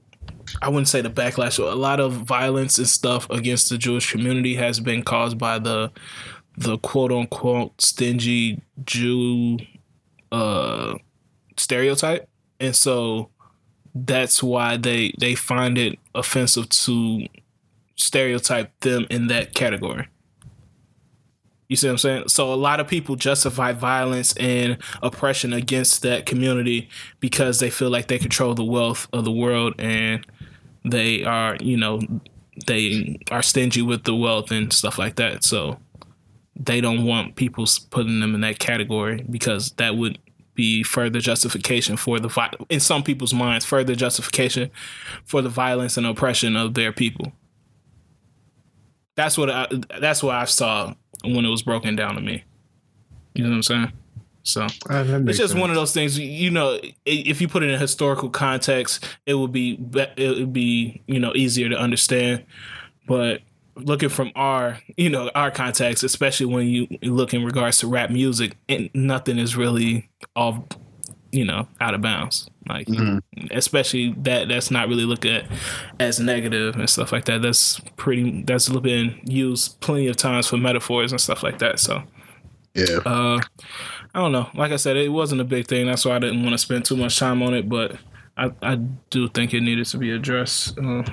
[0.61, 4.11] I wouldn't say the backlash, but a lot of violence and stuff against the Jewish
[4.11, 5.91] community has been caused by the
[6.57, 9.57] the quote unquote stingy Jew
[10.31, 10.95] uh
[11.57, 12.27] stereotype.
[12.59, 13.29] And so
[13.93, 17.27] that's why they they find it offensive to
[17.95, 20.07] stereotype them in that category.
[21.67, 22.27] You see what I'm saying?
[22.27, 26.89] So a lot of people justify violence and oppression against that community
[27.19, 30.25] because they feel like they control the wealth of the world and
[30.83, 32.01] they are, you know,
[32.67, 35.43] they are stingy with the wealth and stuff like that.
[35.43, 35.79] So
[36.55, 40.17] they don't want people putting them in that category because that would
[40.53, 44.71] be further justification for the in some people's minds further justification
[45.25, 47.33] for the violence and oppression of their people.
[49.15, 49.67] That's what I
[49.99, 52.43] that's what I saw when it was broken down to me.
[53.33, 53.91] You know what I'm saying?
[54.43, 54.67] So Uh,
[55.27, 55.53] it's just sense.
[55.55, 56.19] one of those things.
[56.19, 60.53] You know, if you put it in historical context, it would be be- it would
[60.53, 62.45] be you know easier to understand.
[63.07, 63.41] But
[63.75, 68.09] looking from our you know our context, especially when you look in regards to rap
[68.09, 70.59] music, and nothing is really off
[71.31, 72.49] you know out of bounds.
[72.67, 73.21] Like Mhm.
[73.51, 75.45] especially that that's not really looked at
[75.99, 77.41] as negative and stuff like that.
[77.41, 78.41] That's pretty.
[78.43, 81.79] That's been used plenty of times for metaphors and stuff like that.
[81.79, 82.03] So.
[82.73, 82.97] Yeah.
[83.05, 83.39] Uh,
[84.13, 84.49] I don't know.
[84.53, 85.85] Like I said, it wasn't a big thing.
[85.85, 87.69] That's why I didn't want to spend too much time on it.
[87.69, 87.97] But
[88.35, 88.75] I, I
[89.11, 90.77] do think it needed to be addressed.
[90.77, 91.03] Uh,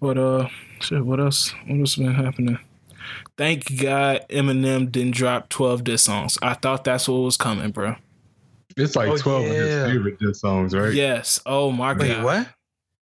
[0.00, 0.48] but uh,
[0.84, 1.04] shit.
[1.04, 1.52] What else?
[1.66, 2.58] What else been happening?
[3.36, 6.38] Thank God Eminem didn't drop twelve diss songs.
[6.42, 7.96] I thought that's what was coming, bro.
[8.76, 10.92] It's like Oh, 12 of his favorite diss songs, right?
[10.92, 11.40] Yes.
[11.46, 12.24] Oh my Wait, God.
[12.24, 12.48] what?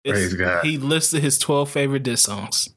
[0.04, 0.66] It's- Praise God.
[0.66, 2.70] He listed his 12 favorite diss songs.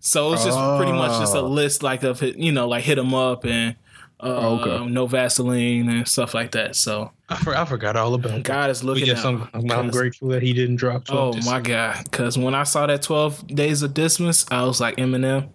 [0.00, 1.46] So it's just pretty much just a Oh.
[1.48, 3.74] list like of you know like hit 'em up and
[4.20, 4.26] uh,
[4.60, 4.86] Okay.
[4.90, 6.76] no Vaseline and stuff like that.
[6.76, 8.42] So I, for, I forgot all about that.
[8.42, 9.26] God is looking yes, at.
[9.26, 11.04] I'm, I'm, I'm grateful that he didn't drop.
[11.04, 11.50] 12 Oh discs.
[11.50, 12.04] my God!
[12.04, 15.50] Because when I saw that 12 days of Dismas, I was like Eminem,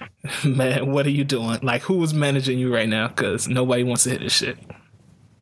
[0.44, 1.58] man, what are you doing?
[1.62, 3.08] Like who is managing you right now?
[3.08, 4.58] Because nobody wants to hit this shit.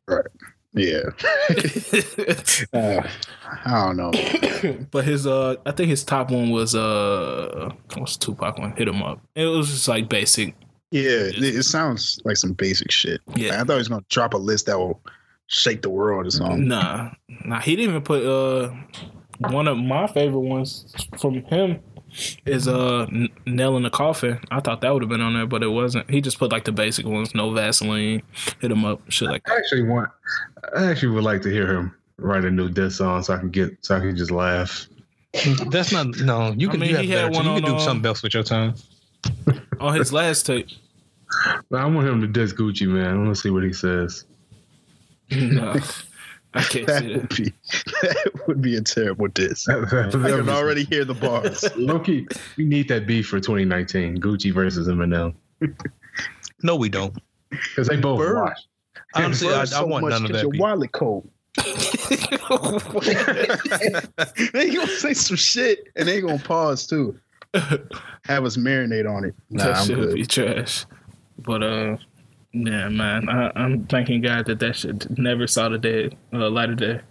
[0.07, 0.25] Right.
[0.73, 1.09] Yeah.
[2.73, 3.07] Uh,
[3.65, 4.11] I don't know.
[4.91, 8.75] But his uh I think his top one was uh what's the Tupac one?
[8.75, 9.21] Hit him up.
[9.35, 10.55] It was just like basic.
[10.91, 13.21] Yeah, it, it sounds like some basic shit.
[13.35, 13.55] Yeah.
[13.55, 15.01] I thought he was gonna drop a list that will
[15.47, 16.67] shake the world or something.
[16.67, 17.11] Nah.
[17.45, 18.73] Nah, he didn't even put uh
[19.49, 21.79] one of my favorite ones from him
[22.45, 24.39] is uh N- Nail in the Coffin.
[24.51, 26.09] I thought that would have been on there, but it wasn't.
[26.09, 28.21] He just put like the basic ones, no Vaseline,
[28.59, 29.53] hit him up, shit like that.
[29.53, 30.09] I actually want.
[30.75, 33.49] I actually would like to hear him write a new death song so I can
[33.49, 34.87] get so I can just laugh.
[35.69, 36.51] That's not no.
[36.57, 37.45] You I can mean, you have he had better.
[37.45, 38.73] one you can do uh, something else with your time.
[39.79, 40.67] On his last tape.
[41.69, 43.05] But I want him to diss Gucci, man.
[43.05, 44.25] I want to see what he says.
[45.31, 45.75] No.
[46.53, 47.37] I can't That see would that.
[47.37, 47.43] be
[48.01, 49.67] that would be a terrible diss.
[49.69, 51.63] I I can already hear the bars.
[51.75, 52.25] Loki,
[52.57, 54.17] we need that beef for 2019.
[54.19, 55.35] Gucci versus Eminem
[56.63, 57.13] No, we don't.
[57.51, 58.37] because they both Bird.
[58.37, 58.67] washed.
[59.13, 60.43] Honestly, I, Burn I so want much none of 'cause that.
[60.43, 60.61] Your beef.
[60.61, 61.29] wallet cold.
[64.53, 67.17] they gonna say some shit and they gonna pause too.
[67.53, 69.35] Have us marinate on it.
[69.49, 70.85] Nah, that I'm shit would be trash.
[71.39, 71.97] But uh,
[72.65, 76.69] yeah, man, I, I'm thanking God that that shit never saw the day, uh, light
[76.69, 77.01] of day.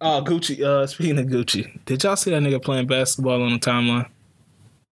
[0.00, 0.62] Oh, Gucci.
[0.62, 4.08] Uh, speaking of Gucci, did y'all see that nigga playing basketball on the timeline?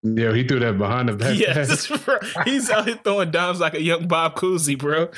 [0.05, 1.39] Yeah, he threw that behind the back.
[1.39, 2.17] Yes, bro.
[2.45, 5.09] He's out here throwing dimes like a young Bob Cousy, bro.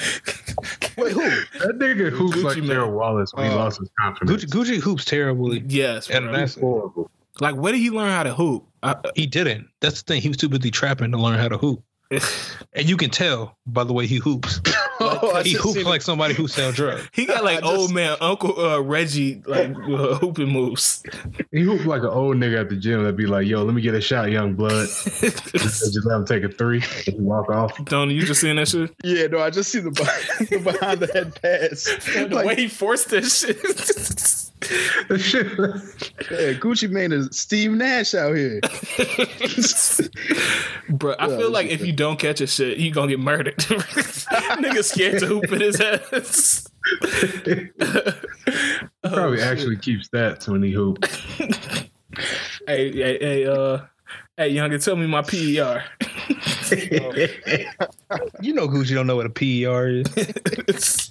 [0.99, 1.21] Wait, who?
[1.61, 2.67] That nigga hoops Gucci like man.
[2.67, 3.57] Gerald Wallace when he Oh.
[3.57, 4.45] lost his confidence.
[4.45, 7.11] Gucci, Gucci hoops terribly, yes, and that's horrible.
[7.41, 8.67] like where did he learn how to hoop?
[8.83, 9.69] I, he didn't.
[9.81, 10.21] That's the thing.
[10.21, 11.83] He was too busy trapping to learn how to hoop,
[12.73, 14.61] and you can tell by the way he hoops.
[15.01, 17.09] Oh, he just hoops like somebody who sell drugs.
[17.13, 21.03] he got like just- old man Uncle uh, Reggie like uh, hooping moves.
[21.51, 23.83] He hooped like an old nigga at the gym that'd be like, yo, let me
[23.83, 24.87] get a shot, young blood.
[25.21, 27.85] just let him take a three and walk off.
[27.87, 28.95] Don't you just seeing that shit?
[29.03, 31.85] Yeah, no, I just see the, behind, the behind the head pass.
[32.15, 33.59] The way he forced that shit.
[35.09, 35.47] That shit.
[36.31, 38.61] Yeah, Gucci Mane is Steve Nash out here.
[40.89, 43.21] Bro, I Yeah, feel like if is you don't catch a shit, you gonna get
[43.21, 43.57] murdered.
[43.59, 46.67] Nigga scared to hoop in his ass.
[49.03, 51.05] Probably Oh, actually keeps stats when he hoop.
[52.67, 53.81] Hey, hey, hey, uh,
[54.37, 55.85] hey, younger, tell me my PER.
[58.41, 60.03] You know Gucci don't know what a PER
[60.69, 61.09] is.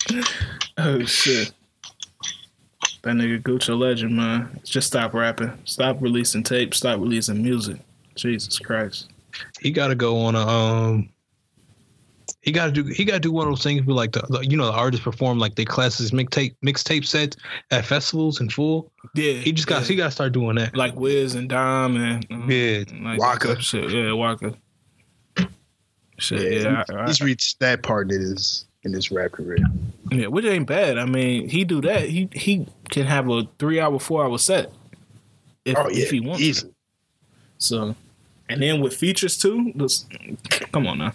[0.78, 1.52] oh shit.
[3.04, 4.60] That nigga Gucci a legend, man.
[4.64, 5.52] Just stop rapping.
[5.66, 6.78] Stop releasing tapes.
[6.78, 7.78] Stop releasing music.
[8.16, 9.10] Jesus Christ.
[9.60, 11.10] He got to go on a um.
[12.42, 12.84] He got to do.
[12.86, 14.72] He got to do one of those things where like the, the you know the
[14.74, 17.36] artists perform like they classes mixtape mixtape sets
[17.72, 18.92] at festivals in full.
[19.16, 19.34] Yeah.
[19.34, 19.82] He just got.
[19.82, 19.88] yeah.
[19.88, 20.76] He got to start doing that.
[20.76, 22.84] like Wiz and Dom and um, Yeah.
[23.02, 23.60] like Waka.
[23.62, 24.54] Shit, yeah, Waka.
[26.20, 29.58] Shit, yeah, I- I- he's reached that part in his in his rap career.
[30.12, 30.98] yeah, which ain't bad.
[30.98, 32.04] I mean, he do that.
[32.10, 34.72] He he can have a three hour, four hour set
[35.66, 36.40] if Oh yeah, if he wants.
[36.42, 36.46] to.
[36.46, 36.70] easy.
[37.58, 37.96] So,
[38.50, 39.72] and then with features too.
[39.76, 40.06] This,
[40.74, 41.14] come on now,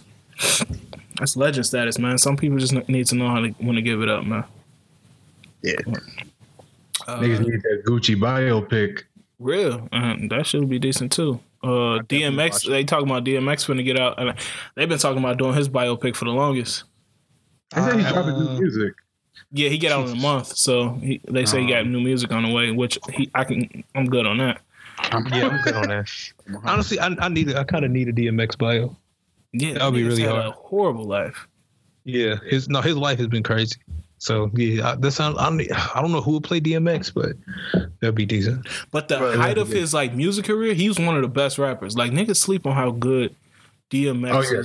[1.19, 2.16] that's legend status, man.
[2.19, 4.45] Some people just need to know how to want to give it up, man.
[5.62, 5.75] Yeah,
[7.07, 9.03] Uh, Niggas need that Gucci biopic.
[9.39, 11.41] Real, uh, that should be decent too.
[11.62, 14.19] Uh, DMX, they talking about DMX finna get out.
[14.21, 14.35] And
[14.75, 16.85] they've been talking about doing his biopic for the longest.
[17.75, 18.95] I said he's Uh, dropping new music.
[19.53, 22.33] Yeah, he get out in a month, so he, they say he got new music
[22.33, 24.61] on the way, which he I can I'm good on that.
[25.33, 26.11] Yeah, I'm good on that.
[26.64, 27.55] Honestly, I, I need.
[27.55, 28.97] I kind of need a DMX bio.
[29.53, 30.47] Yeah, That would be really hard.
[30.47, 31.47] A horrible life.
[32.05, 33.77] Yeah, his no, his life has been crazy.
[34.19, 35.39] So yeah, I, that sounds.
[35.39, 35.62] I don't,
[35.97, 37.37] I don't know who would play DMX, but
[38.01, 38.66] that'd be decent.
[38.91, 41.59] But the Right, height of his like music career, he was one of the best
[41.59, 41.97] rappers.
[41.97, 43.37] Like niggas sleep on how good
[43.91, 44.62] DMX Oh, yeah,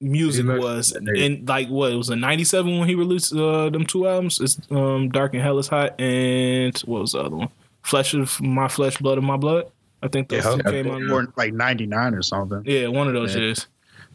[0.00, 0.92] music was.
[0.92, 4.40] And like what it was in '97 when he released uh, them two albums.
[4.40, 7.48] It's um, Dark and Hell is Hot, and what was the other one?
[7.82, 9.66] Flesh of My Flesh, Blood of My Blood.
[10.02, 11.02] I think those Yeah, two came out.
[11.10, 12.62] or like ninety nine or something.
[12.64, 13.40] Yeah, one of those Yeah.
[13.42, 13.66] years.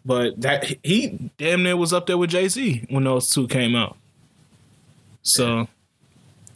[0.06, 3.76] But that he damn near was up there with Jay Z when those two came
[3.76, 3.96] out.
[5.22, 5.68] So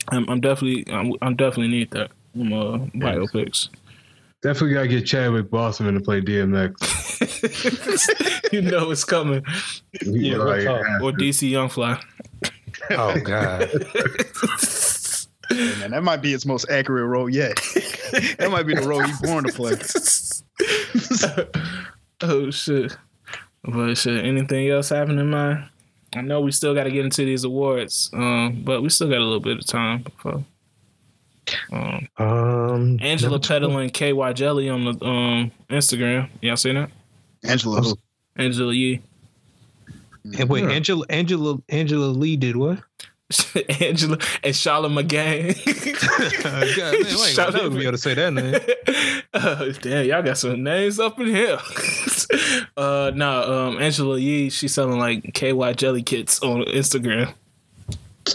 [0.09, 2.11] I'm, I'm definitely I'm, I'm definitely need that.
[2.39, 3.69] Um, uh, biopics.
[4.43, 6.77] Definitely gotta get Chadwick Boseman to play DMX.
[8.53, 9.43] you know it's coming.
[10.01, 10.85] Yeah, real Like, talk.
[11.01, 11.99] Or DC Young Fly.
[12.91, 13.67] Oh God.
[15.49, 17.55] Hey, man, that might be his most accurate role yet.
[18.37, 19.73] that might be the role he's born to play.
[22.21, 22.95] oh shit.
[23.63, 25.67] But shit, anything else happening, man?
[26.15, 29.17] I know we still got to get into these awards, um, but we still got
[29.17, 30.45] a little bit of time before.
[31.71, 36.29] Um, Um, Angela number peddling KY Jelly on the um, Instagram.
[36.41, 36.89] Y'all seen that?
[37.43, 37.93] Angela.
[38.35, 39.01] Angela Yee.
[40.37, 40.71] And wait, Yeah.
[40.71, 42.79] Angela, Angela, Angela Lee did what?
[43.81, 45.53] Angela and Charlotte McGann.
[46.43, 48.55] God, man, I ain't Shout gonna never be able to say that name.
[49.33, 51.57] oh, damn, y'all got some names up in here.
[52.77, 57.33] uh, no, um, Angela Yee, she's selling like KY jelly kits on Instagram.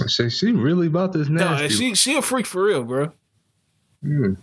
[0.09, 1.65] She, she really about this No, nasty.
[1.65, 3.13] and she she a freak for real, bro.
[4.03, 4.35] Hmm.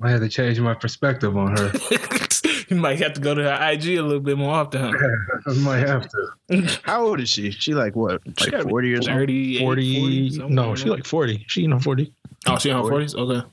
[0.00, 1.72] I had to change my perspective on her.
[2.68, 4.80] you might have to go to her IG a little bit more often.
[4.94, 5.40] Huh?
[5.46, 6.78] I might have to.
[6.84, 7.50] How old is she?
[7.50, 8.20] She like what?
[8.38, 9.16] She Like gotta forty years old.
[9.18, 11.44] 30, 40, no, she like 40.
[11.48, 12.12] She in her 40.
[12.46, 13.14] Oh, she in her forties?
[13.14, 13.46] Okay.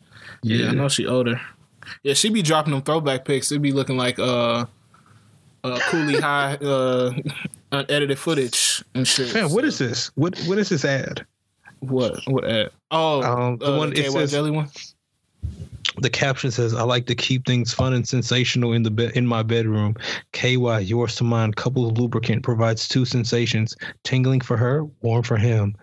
[0.43, 1.41] Yeah, I know she older.
[2.03, 3.51] Yeah, she be dropping them throwback pics.
[3.51, 4.65] It be looking like uh
[5.63, 7.11] uh Cooley High uh
[7.75, 9.33] unedited footage and shit.
[9.33, 10.07] Man, what is this?
[10.15, 11.25] What What is this ad?
[11.79, 12.71] What what ad?
[12.91, 14.69] Oh Um, the uh, one the it KY says jelly one?
[15.99, 19.25] the caption says, "I like to keep things fun and sensational in the bed in
[19.25, 19.95] my bedroom."
[20.33, 25.75] KY, yours to mine, couples lubricant provides two sensations: tingling for her, warm for him.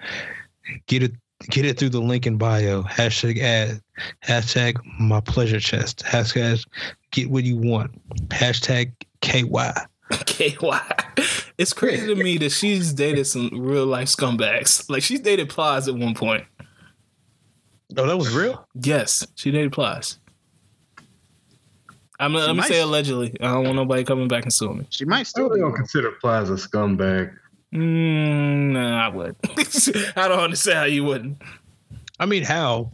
[0.86, 1.12] Get it,
[1.50, 2.82] get it through the link in bio.
[2.82, 3.80] Hashtag ad.
[4.24, 6.02] Hashtag my pleasure chest.
[6.04, 6.64] Hashtag
[7.10, 7.92] get what you want.
[8.28, 9.72] Hashtag KY.
[10.26, 10.58] KY.
[11.58, 14.88] It's crazy to me that she's dated some real life scumbags.
[14.90, 16.44] Like she's dated Plies at one point.
[17.96, 18.66] Oh, that was real.
[18.74, 20.18] Yes, she dated Plies.
[22.18, 23.36] I'm let me might- say allegedly.
[23.40, 24.86] I don't want nobody coming back and suing me.
[24.90, 25.60] She might still really be.
[25.62, 27.34] don't consider Plaza a scumbag.
[27.72, 29.36] Mm, nah, I would.
[30.16, 31.40] I don't understand how you wouldn't.
[32.18, 32.90] I mean, how?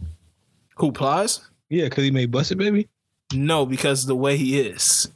[0.77, 1.41] Who Plies?
[1.71, 2.89] Yeah, because he made Bust It Baby.
[3.33, 5.09] No, because the way he is.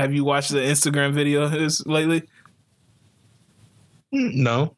[0.00, 2.22] Have you watched the Instagram video of his lately?
[4.12, 4.74] No,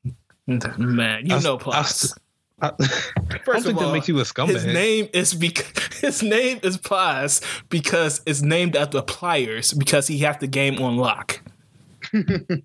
[0.46, 2.14] Man, you I- know I- Plies.
[2.60, 4.48] I, I First don't of think all, that makes you a scumbag.
[4.50, 5.66] His name is because
[6.00, 10.96] his name is Plies because it's named after pliers because he have the game on
[10.96, 11.40] lock.
[12.12, 12.22] Whoa.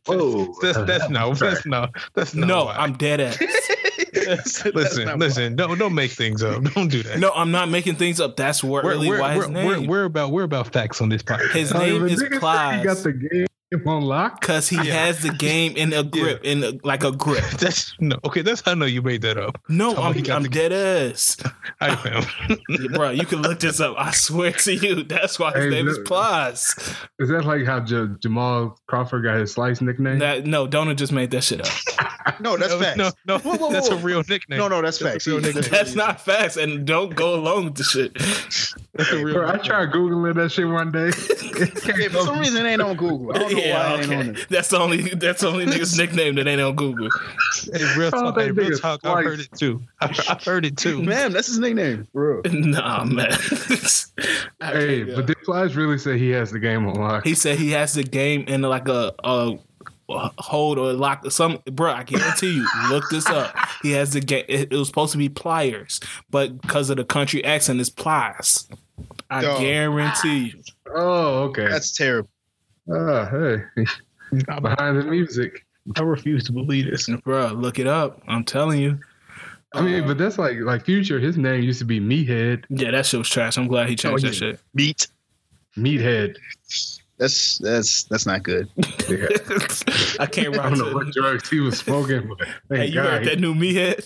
[0.08, 2.76] Oh, that's that's no, that's no, that's not no, why.
[2.76, 3.38] I'm dead ass.
[4.74, 5.56] listen, listen.
[5.56, 6.64] Don't don't make things up.
[6.74, 7.20] Don't do that.
[7.20, 8.36] No, I'm not making things up.
[8.36, 9.68] That's we're really we're, why his we're, name.
[9.68, 11.52] we're, we're about we're about facts on this podcast.
[11.52, 12.80] his name is niggas say Plies.
[12.80, 14.40] He got the game Him on lock?
[14.40, 15.06] Cause he Yeah.
[15.08, 17.44] has the game in a grip, in a, like a grip.
[17.60, 18.42] That's no okay.
[18.42, 19.60] That's how I know you made that up.
[19.68, 21.36] No, Tell I'm, he got I'm dead ass,
[21.82, 22.24] I fam.
[22.94, 23.10] bro.
[23.10, 23.96] You can look this up.
[23.98, 26.08] I swear to you, that's why his Hey, name is look.
[26.08, 26.76] Plies.
[27.20, 30.20] Is that like how J- Jamal Crawford got his slice nickname?
[30.20, 32.40] That no, Donut just made that shit up.
[32.40, 32.98] No, that's no, facts.
[32.98, 34.60] no, no, Whoa, whoa, that's a real nickname.
[34.60, 35.28] No, no, that's That's facts.
[35.28, 35.72] a real He- nickname.
[35.72, 38.14] That's not facts, and don't go along with the shit.
[38.94, 39.36] That's a real.
[39.36, 41.12] Bro, I tried googling that shit one day.
[41.98, 43.34] Yeah, for some reason it ain't on Google.
[43.58, 44.42] I don't know Yeah, why it ain't on okay.
[44.42, 44.48] it.
[44.50, 47.10] That's the only that's the only nigga's nickname that ain't on Google.
[47.74, 48.36] Hey, real talk.
[48.36, 49.02] that Hey, real talk.
[49.06, 49.82] I've heard it too.
[50.02, 51.02] I've, I've heard it too.
[51.04, 52.08] Man, that's his nickname.
[52.14, 52.54] For real.
[52.68, 53.32] Nah, man.
[54.62, 57.24] hey, but did Plies really say he has the game on lock?
[57.26, 59.58] he said he has the game in like a, a
[60.10, 64.46] hold or lock some bro i guarantee you look this up he has the game
[64.48, 66.00] it, it was supposed to be pliers
[66.30, 68.70] but because of the country accent it's plies
[69.30, 69.60] i Dog.
[69.60, 70.92] guarantee you ah.
[70.96, 71.68] Oh, okay.
[71.68, 72.30] That's terrible.
[72.94, 73.64] Ah, hey,
[74.50, 75.66] I, behind the music.
[75.98, 77.10] I refuse to believe this.
[77.24, 79.00] bro look it up i'm telling you
[79.74, 81.20] I mean, but that's like like Future.
[81.20, 82.64] His name used to be Meathead.
[82.70, 85.08] yeah that shit was trash i'm glad he changed Oh, that shit Beat.
[85.78, 86.36] Meathead.
[87.20, 88.68] That's that's that's not good.
[89.10, 89.28] Yeah.
[90.20, 92.86] i can't I rock don't know to what drugs he was smoking, but thank Hey,
[92.88, 93.06] you God.
[93.06, 94.04] heard that new me head?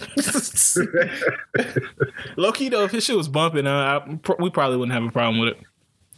[2.38, 5.03] Low key though, if his shit was bumping, uh, I, pr- we probably wouldn't have
[5.03, 5.57] a problem with it.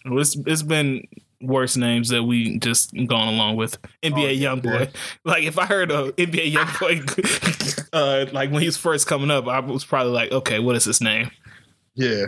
[0.05, 1.07] It's it's been
[1.43, 3.81] worse names that we just gone along with.
[4.01, 4.89] NBA Oh, yeah, young boy.
[5.25, 7.01] Like if I heard a NBA young boy,
[7.93, 10.85] uh, like when he was first coming up, I was probably like, okay, what is
[10.85, 11.31] his name?
[11.95, 12.25] Yeah.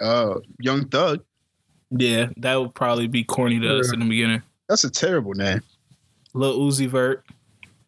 [0.00, 1.22] Uh Young Thug.
[1.90, 4.42] Yeah, that would probably be corny to us in the beginning.
[4.68, 5.60] That's a terrible name.
[6.34, 7.24] Lil Uzi Vert.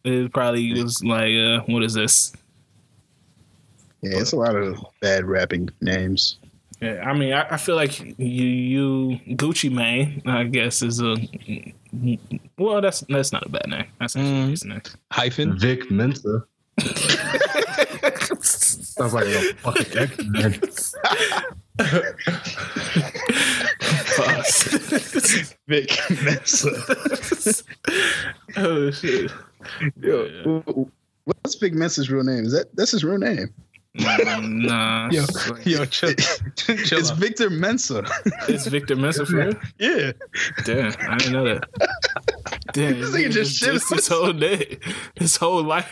[0.04, 2.32] It probably was like, uh, what is this?
[4.00, 6.38] Yeah, it's a lot of bad rapping names.
[6.80, 11.16] Yeah, I mean, I, I feel like you, you Gucci Mane, I guess, is a
[12.56, 12.80] well.
[12.80, 13.86] That's that's not a bad name.
[13.98, 14.46] That's actually Mm.
[14.46, 14.82] a decent name.
[15.10, 15.58] Hyphen.
[15.58, 16.44] Vic Mensa.
[18.40, 20.60] Sounds like a fucking X-Men.
[25.68, 25.90] Vic
[26.22, 26.70] Mensa.
[28.56, 29.30] oh shit.
[30.00, 30.62] Yo,
[31.24, 32.44] what's Vic Mensa's real name?
[32.44, 33.48] Is that that's his real name?
[33.96, 36.14] Mm, Nah, Yo, it's, like- yo, chill,
[36.56, 37.16] chill it's out.
[37.16, 38.04] Victor Mensa.
[38.48, 39.54] it's Victor Mensa for real.
[39.78, 40.12] yeah.
[40.64, 41.64] Damn, I didn't know that.
[42.74, 44.78] Damn, This nigga just shit this, his whole day,
[45.16, 45.90] his whole life,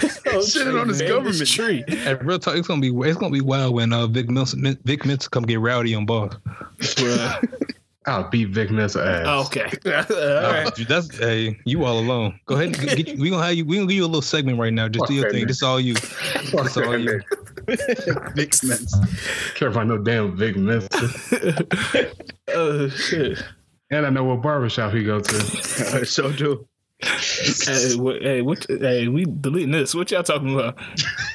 [0.00, 1.46] his whole Shitting tree, on his man, government.
[1.48, 1.84] tree.
[1.88, 2.56] Hey, real talk.
[2.56, 5.60] It's gonna be it's gonna be wild when uh, Vic Milson Vic Mensa come get
[5.60, 6.34] rowdy on boss.
[6.78, 7.62] Bruh.
[8.06, 9.24] I'll beat Vic Mensa ass.
[9.26, 12.38] Oh, okay, all Uh, dude, that's hey, you all alone.
[12.46, 12.78] Go ahead.
[12.78, 13.64] And get, we gonna have you.
[13.64, 14.88] We gonna give you a little segment right now.
[14.88, 15.40] Just do your thing.
[15.40, 15.48] man.
[15.48, 15.96] This is all you.
[15.96, 17.20] Fuck That's all that you.
[17.66, 18.34] nigga.
[18.34, 19.08] Vic Mensa.
[19.56, 22.12] Care about no damn Vic Mensa.
[22.54, 23.42] oh shit.
[23.90, 26.04] And I know what barbershop he go to.
[26.06, 26.66] so do.
[27.02, 28.66] Hey, what, hey, what?
[28.68, 29.94] Hey, we deleting this.
[29.94, 30.78] What y'all talking about?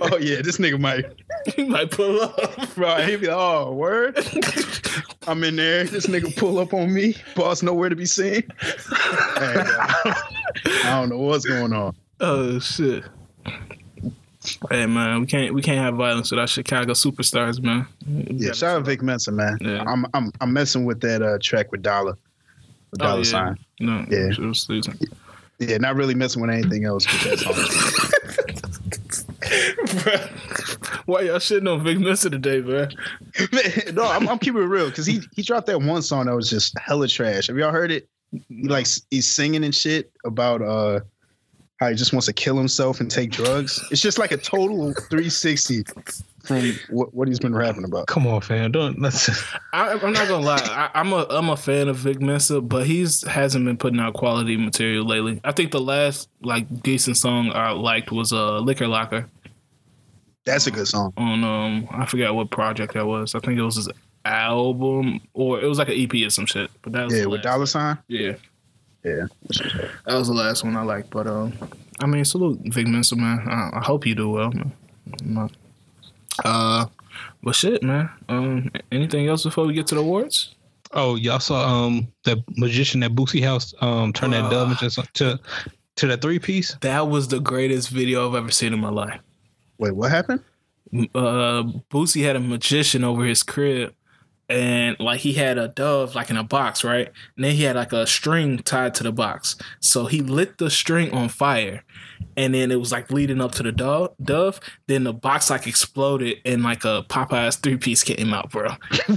[0.00, 1.04] oh yeah, this nigga might
[1.54, 2.76] He might pull up.
[2.76, 3.08] right.
[3.08, 4.18] He be like, oh word.
[5.26, 5.84] I'm in there.
[5.84, 7.14] This nigga pull up on me.
[7.36, 8.42] Boss nowhere to be seen.
[8.60, 10.12] Hey, bro.
[10.84, 11.94] I don't know what's going on.
[12.20, 13.04] Oh shit.
[14.70, 17.86] Hey man, we can't we can't have violence without Chicago superstars, man.
[18.06, 19.58] We Yeah, shout out Vic Mensa, man.
[19.60, 19.84] Yeah.
[19.86, 22.16] I'm I'm I'm messing with that uh, track with Dollar.
[22.92, 23.24] With Oh, Dollar yeah.
[23.24, 23.58] sign.
[23.80, 24.28] No, Yeah.
[24.30, 24.98] it was losing.
[25.58, 27.54] Yeah, not really messing with anything else with that song.
[31.06, 32.94] Why y'all shitting on Big Mister today, man?
[33.94, 36.48] no, I'm, I'm keeping it real because he he dropped that one song that was
[36.50, 37.46] just hella trash.
[37.48, 38.08] Have y'all heard it?
[38.48, 41.00] He like he's singing and shit about uh
[41.82, 43.82] how he just wants to kill himself and take drugs.
[43.90, 45.82] It's just like a total 360
[46.44, 48.06] from what, what he's been rapping about.
[48.06, 48.72] Come on, fam.
[48.72, 49.28] Don't let's.
[49.72, 50.60] I, I'm not gonna lie.
[50.62, 54.14] I, I'm a I'm a fan of Vic Mensa, but he's hasn't been putting out
[54.14, 55.40] quality material lately.
[55.44, 59.26] I think the last like decent song I liked was uh Liquor Locker
[60.44, 61.12] That's a good song.
[61.16, 63.34] on um I forgot what project that was.
[63.34, 63.88] I think it was his
[64.24, 66.70] album or it was like an EP or some shit.
[66.82, 67.98] But that was Yeah, with dollar sign.
[68.08, 68.34] Yeah,
[69.04, 69.26] Yeah.
[70.06, 71.10] that was the last one I liked.
[71.10, 71.52] But um,
[72.00, 73.40] I mean, salute Vic Mensa, man.
[73.48, 74.72] I, I hope you do well, man.
[75.24, 75.50] I'm
[76.44, 76.86] Uh,
[77.42, 78.08] but shit, man.
[78.28, 80.54] Um, anything else before we get to the awards?
[80.92, 85.06] Oh, y'all saw um that magician at Boosie House um turn that dove into some-
[85.14, 85.40] to
[85.96, 86.76] to that three piece.
[86.82, 89.18] That was the greatest video I've ever seen in my life.
[89.78, 90.40] Wait, what happened?
[91.14, 93.94] uh Boosie had a magician over his crib
[94.52, 97.10] and like he had a dove like in a box, right?
[97.36, 99.56] And then he had like a string tied to the box.
[99.80, 101.84] So he lit the string on fire,
[102.36, 104.14] and then it was like leading up to the dove.
[104.22, 104.60] Dove.
[104.86, 108.74] Then the box like exploded, and like a Popeyes three piece came out, bro.
[108.90, 109.10] it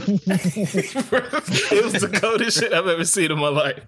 [1.84, 3.80] was the coldest shit I've ever seen in my life.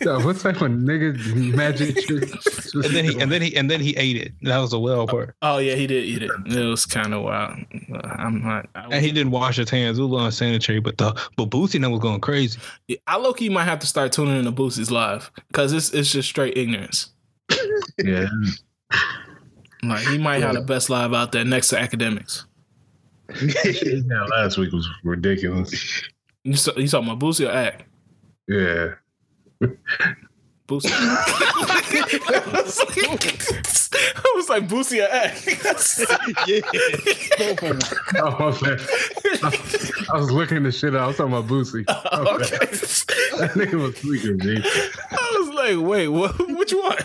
[0.00, 2.30] Yo, what type of nigga magic trick?
[2.74, 4.32] And then he and then he and then he ate it.
[4.42, 5.34] That was the well part.
[5.42, 6.30] Oh yeah, he did eat it.
[6.46, 7.58] It was kind of wild.
[7.92, 8.68] Uh, I'm not.
[8.74, 9.98] I, And he didn't wash his hands.
[9.98, 12.58] It was a little unsanitary, but the but Boosie and was going crazy.
[13.06, 16.12] I low key might have to start tuning in into Boosie's live because it's it's
[16.12, 17.12] just straight ignorance.
[17.98, 18.28] Yeah,
[19.82, 22.44] Like he might have the best live out there next to Akademiks.
[23.42, 24.24] yeah.
[24.24, 26.02] Last week was ridiculous.
[26.44, 27.84] You saw, you talking about Boosie Act?
[28.48, 28.94] Yeah,
[30.66, 30.90] Boosie.
[30.90, 32.96] I, was like,
[34.16, 35.46] I was like Boosie or Act.
[36.48, 36.60] yeah,
[37.38, 37.98] both of them.
[38.16, 38.80] oh, my bad.
[39.42, 41.02] I, I was looking the shit out.
[41.02, 41.84] I was talking about Boosie.
[41.86, 42.56] My okay.
[43.36, 44.62] That nigga was tweaking, G.
[45.10, 46.38] I was like, wait, what?
[46.56, 46.96] Which one?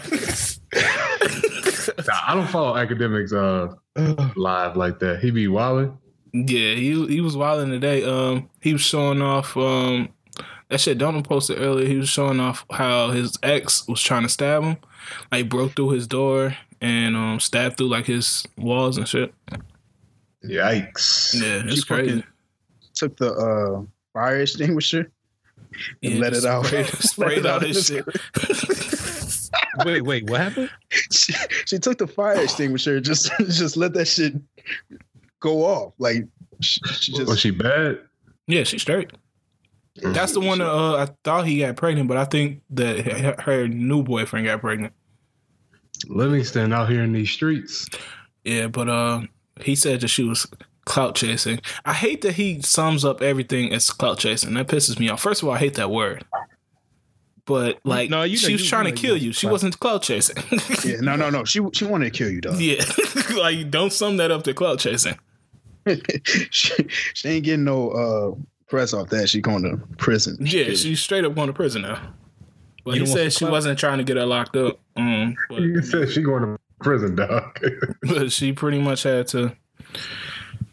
[2.07, 3.75] Nah, I don't follow Akademiks uh
[4.35, 5.19] live like that.
[5.19, 5.97] He be wilding.
[6.33, 8.03] Yeah, he he was wilding today.
[8.03, 9.57] Um, he was showing off.
[9.57, 10.09] Um,
[10.71, 11.85] that shit Donald posted earlier.
[11.87, 14.77] He was showing off how his ex was trying to stab him.
[15.31, 19.33] Like broke through his door and um stabbed through like his walls and shit.
[20.45, 21.33] Yikes.
[21.35, 22.23] Yeah, it's crazy.
[22.95, 25.11] Took the uh, fire extinguisher
[26.01, 26.65] and Yeah, let it out.
[26.65, 28.05] Sprayed, sprayed Let out out his shit.
[29.85, 30.69] Wait, wait, what happened?
[30.89, 31.33] she,
[31.65, 34.33] she took the fire extinguisher, just just let that shit
[35.41, 35.93] go off.
[35.97, 36.25] Like
[36.61, 37.99] she, she just Was she bad?
[38.47, 39.11] yeah, she's straight.
[39.95, 43.35] That's the one that uh, I thought he got pregnant, but I think that her-
[43.41, 44.93] her new boyfriend got pregnant.
[46.07, 47.87] Livingston out here in these streets.
[48.43, 49.21] Yeah, but uh,
[49.61, 50.47] he said that she was
[50.85, 51.59] clout chasing.
[51.85, 54.53] I hate that he sums up everything as clout chasing.
[54.55, 55.21] That pisses me off.
[55.21, 56.25] First of all, I hate that word.
[57.45, 59.33] But like, No, you she was you- trying you to kill you- you.
[59.33, 60.37] She wasn't clout chasing.
[60.89, 61.43] yeah, no, no, no.
[61.43, 62.59] She she wanted to kill you, dog.
[62.59, 62.83] yeah,
[63.37, 65.19] like don't sum that up to clout chasing.
[66.51, 68.41] she, she ain't getting no uh
[68.71, 69.29] press off that.
[69.29, 70.37] She going to prison.
[70.39, 72.13] Yeah, she's straight up going to prison now.
[72.83, 74.79] But You he said she wasn't trying to get her locked up.
[74.95, 77.59] Um, but, You said she going to prison, dog.
[78.01, 79.55] but she pretty much had to.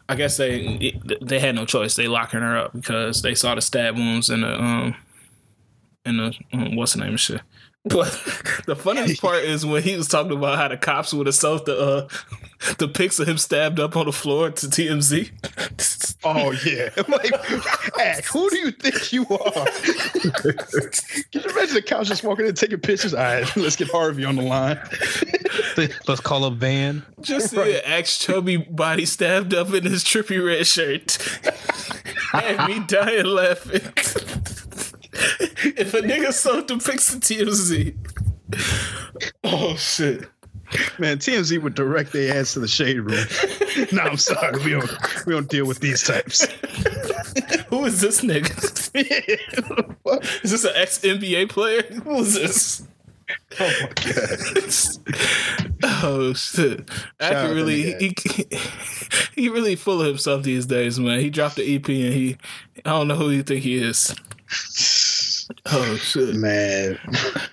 [0.09, 1.97] I guess they they had no choice.
[1.97, 4.95] They locking her up because they saw the stab wounds and the um
[6.07, 7.43] and the um, what's the name of shit.
[7.89, 8.11] But
[8.67, 11.65] the funniest part is when he was talking about how the cops would have sold
[11.65, 12.09] the uh,
[12.79, 15.31] the pics of him stabbed up on the floor to TMZ.
[16.25, 16.91] Oh yeah.
[17.09, 17.33] like,
[18.01, 19.67] Ack, who do you think you are?
[19.71, 23.15] Can you imagine the cops just walking in taking pictures?
[23.15, 24.81] All right, let's get Harvey on the line.
[26.09, 27.05] Let's call up Van.
[27.21, 31.19] Just see an ex chubby body stabbed up in his trippy red shirt.
[32.35, 33.81] and me dying laughing.
[35.77, 37.95] if a nigga sold the pics to TMZ.
[39.45, 40.29] Oh shit.
[40.99, 43.25] Man, TMZ would direct their ass to the shade room.
[43.93, 44.63] no, I'm sorry.
[44.63, 46.45] We don't we don't deal with these types.
[47.69, 48.53] Who is this nigga?
[50.45, 51.83] is this an ex NBA player?
[51.83, 52.87] Who is this?
[53.61, 54.39] Oh my god.
[55.83, 56.91] Oh shit!
[57.21, 58.15] I Shout out can really he,
[59.35, 61.21] he really full of himself these days, man.
[61.21, 62.37] He dropped the EP and he
[62.85, 64.15] I don't know who you think he is.
[65.67, 66.35] Oh shit!
[66.37, 66.99] Man.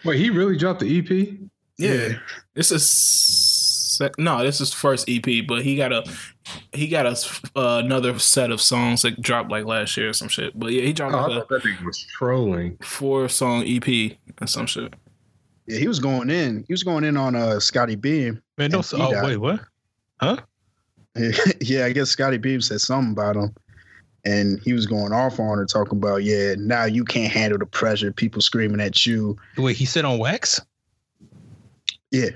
[0.04, 1.38] Wait, he really dropped the EP?
[1.78, 2.18] Yeah,
[2.54, 6.04] this is sec- no, this is first EP, but he got a
[6.74, 7.18] he got a
[7.58, 10.58] uh, another set of songs that dropped like last year or some shit.
[10.58, 12.78] But yeah, he dropped Oh, I like thought that nigga was trolling.
[12.82, 13.88] a four song EP
[14.40, 14.94] and some shit.
[15.68, 16.64] Yeah, he was going in.
[16.68, 18.42] He was going in on uh Scottie Beam.
[18.58, 18.80] Man, no.
[18.80, 19.24] And Oh, died.
[19.26, 19.60] wait, what?
[20.22, 20.38] Huh?
[21.62, 23.54] yeah, I guess Scottie Beam said something about him.
[24.26, 27.66] And he was going off on her, talking about, yeah, now you can't handle the
[27.66, 29.38] pressure, people screaming at you.
[29.58, 30.60] Wait, he said on wax?
[32.12, 32.30] Yeah.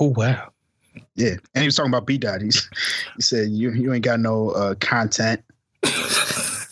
[0.00, 0.50] Oh wow.
[1.14, 1.34] Yeah.
[1.54, 2.40] And he was talking about B Dot.
[2.40, 2.68] He's
[3.16, 5.42] he said, You you ain't got no uh content.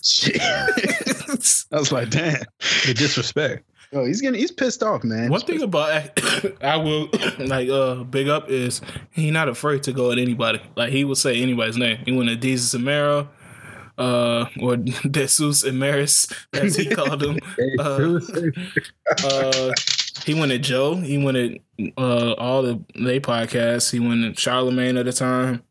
[0.02, 0.40] Shit.
[0.40, 2.42] I was like, damn.
[2.86, 3.64] The disrespect.
[3.92, 5.30] Oh, he's getting he's pissed off, man.
[5.30, 6.20] One thing about
[6.62, 7.08] I will
[7.38, 10.60] like uh big up is he not afraid to go at anybody.
[10.76, 11.98] Like he will say anybody's name.
[12.04, 13.28] He went to Jesus Amaro,
[13.98, 14.76] uh, or
[15.10, 17.38] Jesus Emeris, as he called him.
[17.78, 18.20] Uh,
[19.24, 19.72] uh,
[20.24, 20.96] he went at Joe.
[20.96, 23.90] He went at uh all the they podcasts.
[23.90, 25.62] He went at Charlemagne at the time.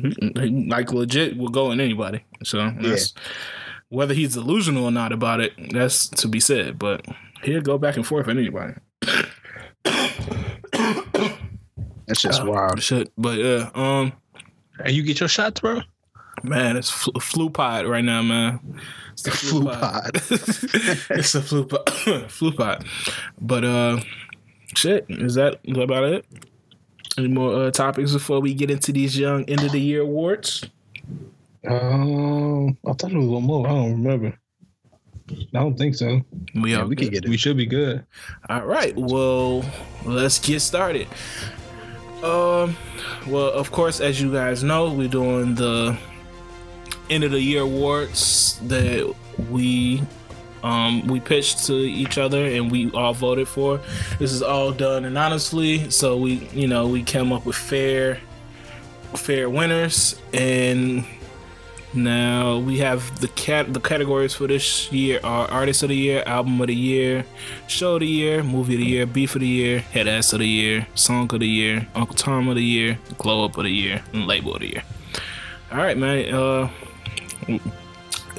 [0.00, 2.24] He, he, like legit will go at anybody.
[2.44, 3.14] So that's
[3.88, 5.52] whether he's delusional or not about it.
[5.72, 6.78] That's to be said.
[6.78, 7.06] But
[7.42, 8.74] he'll go back and forth at anybody.
[12.06, 12.82] That's just wild.
[12.82, 13.12] Shit.
[13.16, 14.12] But yeah, um,
[14.82, 15.82] And you get your shots, bro?
[16.42, 18.60] Man, it's flu, flu pod right now, man.
[19.12, 20.10] It's the Flu pod.
[21.18, 21.88] it's a flu pod.
[22.30, 22.84] flu pod.
[23.40, 24.00] But uh,
[24.74, 26.26] shit, is that about it?
[27.16, 30.64] Any more uh, topics before we get into these young end of the year awards?
[31.66, 33.66] Um, I thought it was one more.
[33.66, 34.38] I don't remember.
[35.30, 36.22] I don't think so.
[36.54, 37.04] We Yeah, we good.
[37.06, 37.28] can get it.
[37.28, 38.04] We should be good.
[38.48, 38.94] All right.
[38.96, 39.64] Well,
[40.04, 41.08] let's get started.
[42.22, 42.76] Um,
[43.26, 45.96] well, of course, as you guys know, we're doing the
[47.10, 49.14] end of the year awards that
[49.50, 50.02] we
[50.62, 53.80] um we pitched to each other and we all voted for.
[54.18, 58.20] This is all done anonymously, so we you know we came up with fair
[59.14, 61.04] fair winners and
[61.94, 66.22] now we have the cat the categories for this year are artist of the year,
[66.26, 67.24] album of the year,
[67.66, 70.40] show of the year, movie of the year, beef of the year, head ass of
[70.40, 73.70] the year, song of the year, Uncle Tom of the year, glow up of the
[73.70, 74.82] year, and label of the year.
[75.72, 76.32] All right, man.
[76.34, 76.70] Uh,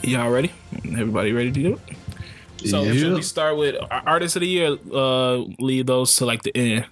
[0.03, 0.51] y'all ready?
[0.86, 2.70] Everybody ready to do it?
[2.70, 4.78] So should we start with ar- artist of the year?
[4.93, 6.86] Uh, leave those to like the end.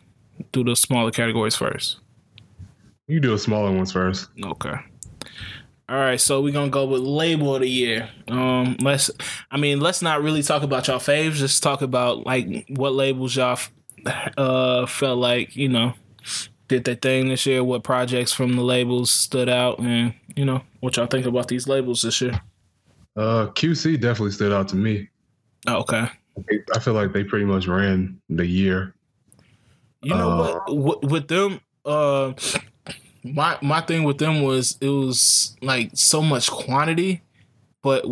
[0.51, 1.97] Do the smaller categories first.
[3.07, 4.29] You do the smaller ones first.
[4.41, 4.75] Okay.
[5.89, 8.09] All right, so we're gonna go with label of the year.
[8.27, 9.09] Um, let's,
[9.49, 11.33] I mean, let's not really talk about y'all faves.
[11.35, 13.71] Just talk about like what labels y'all f-
[14.37, 15.93] uh felt like you know
[16.67, 17.63] did their thing this year.
[17.63, 21.67] What projects from the labels stood out, and you know what y'all think about these
[21.67, 22.39] labels this year.
[23.15, 25.09] Uh, QC definitely stood out to me.
[25.65, 26.07] Oh, okay.
[26.75, 28.93] I feel like they pretty much ran the year.
[30.03, 31.01] You know Uh, what?
[31.01, 32.33] With, with them, uh,
[33.23, 37.21] my my thing with them was it was like so much quantity,
[37.81, 38.05] but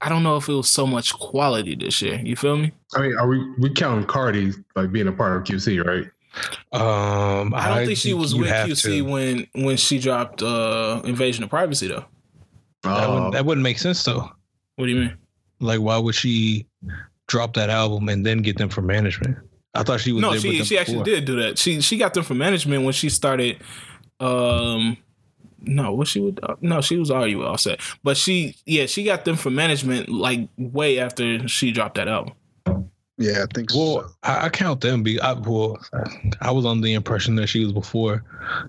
[0.00, 2.20] I don't know if it was so much quality this year.
[2.22, 2.72] You feel me?
[2.96, 6.10] I mean, are we we counting Cardi like being a part of QC, right?
[6.72, 9.02] Um, I don't think she was with QC to.
[9.02, 12.04] when when she dropped uh Invasion of Privacy though.
[12.82, 14.30] That, Uh, wouldn't, that wouldn't make sense though.
[14.76, 15.16] What do you mean?
[15.60, 16.66] Like, why would she
[17.26, 19.36] drop that album and then get them from management?
[19.74, 21.58] I thought she was No, there with she them she actually did do that.
[21.58, 23.58] She she got them from management when she started.
[24.20, 24.96] Um,
[25.60, 29.24] no, what she would no, she was already with Offset, but she yeah she got
[29.24, 32.34] them from management like way after she dropped that album.
[33.18, 34.14] Yeah, I think Well, so.
[34.22, 35.02] I, I count them.
[35.02, 35.76] Be I, well,
[36.40, 38.22] I was on the impression that she was before,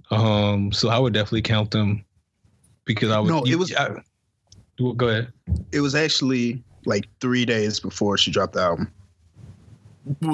[0.09, 2.03] um, so I would definitely count them
[2.85, 3.29] because I was.
[3.29, 3.91] No, it was- I,
[4.79, 5.31] well, go ahead.
[5.71, 8.91] It was actually like three days before she dropped the album.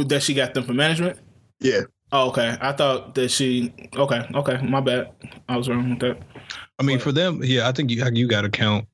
[0.07, 1.19] That she got them from management.
[1.59, 1.81] Yeah.
[2.11, 2.55] Oh, okay.
[2.61, 3.73] I thought that she.
[3.97, 4.61] Okay, okay.
[4.65, 5.11] My bad.
[5.49, 6.19] I was wrong with that.
[6.79, 8.85] I mean, But- for them, yeah, I think you you got to count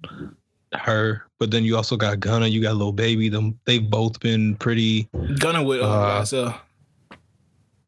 [0.74, 3.30] her, but then you also got Gunna, you got Lil Baby.
[3.30, 5.10] Them they've both been pretty.
[5.40, 6.60] Gunna with uh, Uh, YSL.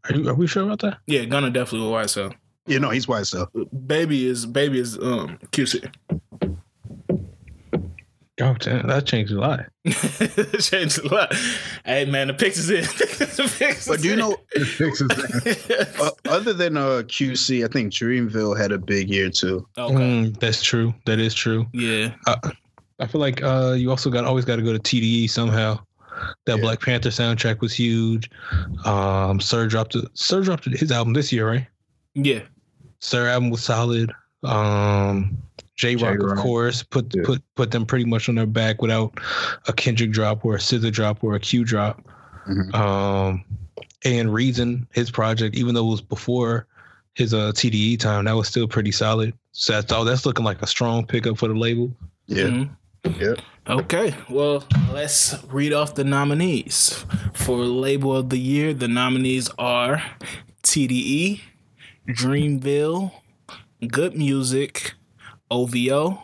[0.10, 0.98] Are, you, are we sure about that?
[1.08, 2.34] Yeah, Gunna definitely with YSL.
[2.68, 3.48] You know, he's YSL.
[3.88, 5.90] Baby is baby is um QC.
[8.42, 9.60] Oh, damn, that changed a lot.
[10.60, 11.32] Changed a lot.
[11.86, 12.82] Hey man, the pictures in.
[12.84, 15.08] the pictures But do you know, it fixes
[16.02, 19.68] uh, other than uh, QC, I think Dreamville had a big year too.
[19.78, 19.94] okay.
[19.94, 20.96] Mm, that's true.
[21.06, 21.68] That is true.
[21.74, 22.16] Yeah.
[23.00, 25.80] I feel like uh, you also got always got to go to TDE somehow.
[26.46, 26.62] That Yeah.
[26.62, 28.30] Black Panther soundtrack was huge.
[28.86, 30.06] Um, Sir dropped it.
[30.14, 31.68] Sir dropped his album this year, right?
[32.14, 32.42] Yeah.
[33.00, 34.12] Sir album was solid.
[34.44, 35.38] Um,
[35.76, 37.24] Jay Rock, of course, put Yeah.
[37.26, 39.18] put put them pretty much on their back without
[39.68, 42.02] a Kendrick drop or a SZA drop or a Q drop.
[42.48, 42.74] Mhm.
[42.76, 43.44] Um,
[44.06, 46.68] and Reason, his project, even though it was before
[47.16, 49.34] his uh TDE time, that was still pretty solid.
[49.52, 50.06] So that's all.
[50.06, 51.92] That's looking like a strong pickup for the label.
[52.28, 52.44] Yeah.
[52.46, 52.70] Mhm.
[53.04, 53.40] Yep.
[53.68, 54.16] Okay.
[54.30, 58.74] Well, let's read off the nominees for label of the year.
[58.74, 60.04] The nominees are
[60.64, 61.42] TDE,
[62.08, 63.12] Dreamville,
[63.88, 64.94] Good Music,
[65.52, 66.22] OVO,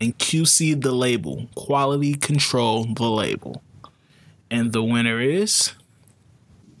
[0.00, 1.48] and QC the label.
[1.54, 3.62] Quality Control the label.
[4.50, 5.72] And the winner is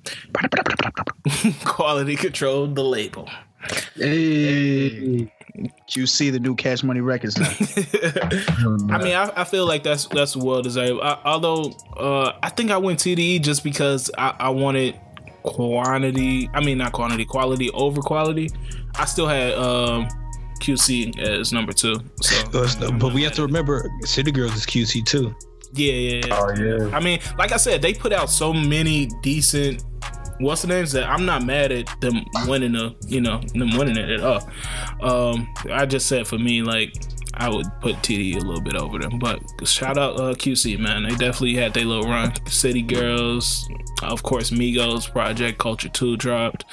[1.64, 3.28] Quality Control the label.
[3.96, 5.30] Hey.
[5.88, 7.46] QC, the new Cash Money Records now.
[8.94, 11.00] I mean, I, I feel like that's that's well deserved.
[11.02, 14.98] I, although uh, I think I went TDE just because I, I wanted
[15.44, 16.50] quantity.
[16.54, 18.50] I mean, not quantity, quality over quality.
[18.96, 20.08] I still had um,
[20.60, 22.00] QC as number two.
[22.20, 25.34] So, But we have to remember, City Girls is QC too.
[25.74, 26.38] yeah, yeah, yeah.
[26.38, 26.54] Oh
[26.88, 26.96] yeah.
[26.96, 29.84] I mean, like I said, they put out so many decent.
[30.38, 33.96] What's the names that I'm not mad at them winning the you know them winning
[33.96, 34.50] it at all.
[35.02, 36.94] Um, I just said for me like
[37.36, 41.02] I would put TD a little bit over them, but shout out uh, QC man,
[41.04, 42.32] they definitely had their little run.
[42.46, 43.68] City Girls,
[44.02, 46.64] of course, Migos Project Culture Two dropped.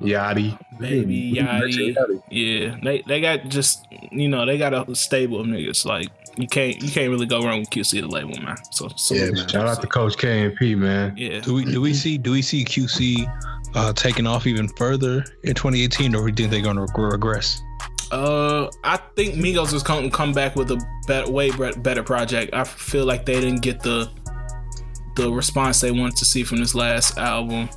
[0.00, 0.58] Yachty.
[0.78, 2.22] Baby Yachty.
[2.30, 5.84] Yeah, they they got just you know they got a stable of niggas.
[5.84, 8.56] Like you can't you can't really go wrong with QC the label man.
[8.72, 9.48] So, so Yeah, man.
[9.48, 11.14] Shout out to Coach K and P, man.
[11.16, 11.40] yeah.
[11.40, 13.26] Do we do we see do we see QC
[13.74, 17.60] uh, taking off even further in 2018, or do you think they're going to regress?
[18.12, 22.54] Uh, I think Migos is come come back with a better, way better project.
[22.54, 24.10] I feel like they didn't get the
[25.16, 27.68] the response they wanted to see from this last album.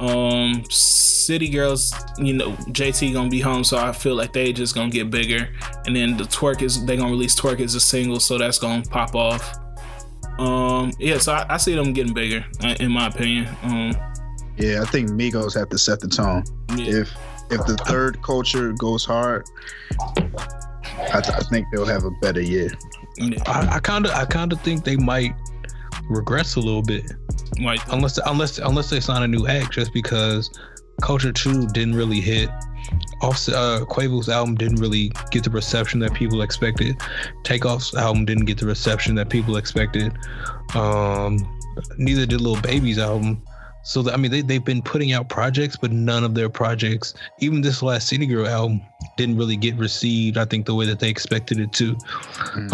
[0.00, 4.74] Um, City Girls, you know, JT gonna be home, so I feel like they just
[4.74, 5.48] gonna get bigger.
[5.86, 8.82] And then the twerk is they gonna release twerk as a single, so that's gonna
[8.82, 9.54] pop off.
[10.38, 13.48] Um, yeah, so I, I see them getting bigger, uh, in my opinion.
[13.62, 13.92] Um,
[14.56, 16.42] Yeah, I think Migos have to set the tone.
[16.76, 17.10] yeah, If
[17.50, 19.44] if the third culture goes hard,
[20.00, 22.70] I, th- I think they'll have a better year.
[23.46, 25.34] I kind of I kind of think they might
[26.08, 27.04] regress a little bit
[27.60, 30.50] Like, unless unless unless they sign a new act just because
[31.02, 32.48] Culture Two didn't really hit.
[33.22, 36.96] Offset, uh, Quavo's album didn't really get the reception that people expected.
[37.42, 40.12] Takeoff's album didn't get the reception that people expected.
[40.74, 41.38] Um,
[41.96, 43.42] neither did Lil Baby's album.
[43.84, 47.14] So that, I mean, they they've been putting out projects, but none of their projects,
[47.38, 48.80] even this last City Girl album,
[49.16, 50.36] didn't really get received.
[50.38, 51.96] I think the way that they expected it to.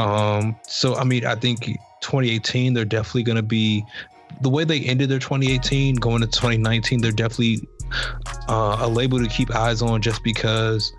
[0.01, 1.69] Um, so I mean, I think
[2.01, 3.85] 2018 they're definitely going to be
[4.41, 7.01] the way they ended their 2018 going to 2019.
[7.01, 7.69] They're definitely
[8.49, 10.93] uh, a label to keep eyes on, just because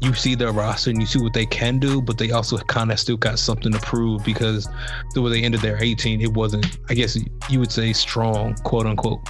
[0.00, 2.92] you see their roster and you see what they can do, but they also kind
[2.92, 4.68] of still got something to prove because
[5.14, 7.18] the way they ended their 18, it wasn't, I guess
[7.50, 9.20] you would say, strong, quote unquote.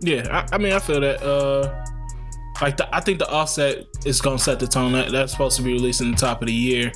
[0.00, 1.22] Yeah, I, I mean, I feel that.
[1.22, 1.84] Uh,
[2.60, 4.92] like, the, I think the offset is gonna set the tone.
[4.92, 6.92] That, that's supposed to be released in the top of the year.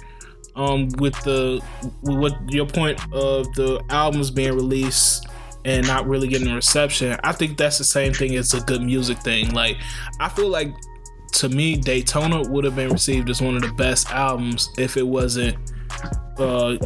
[0.54, 1.62] Um, with the
[2.02, 5.26] with what your point of the albums being released
[5.64, 9.18] and not really getting reception, I think that's the same thing as a good music
[9.18, 9.52] thing.
[9.52, 9.78] Like,
[10.20, 10.74] I feel like
[11.34, 15.06] to me, Daytona would have been received as one of the best albums if it
[15.06, 15.56] wasn't.
[16.38, 16.76] Uh,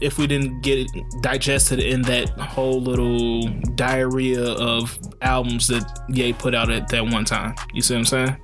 [0.00, 6.32] if we didn't get it digested in that whole little diarrhea of albums that Ye
[6.32, 7.54] put out at that one time.
[7.72, 8.36] You see what I'm saying?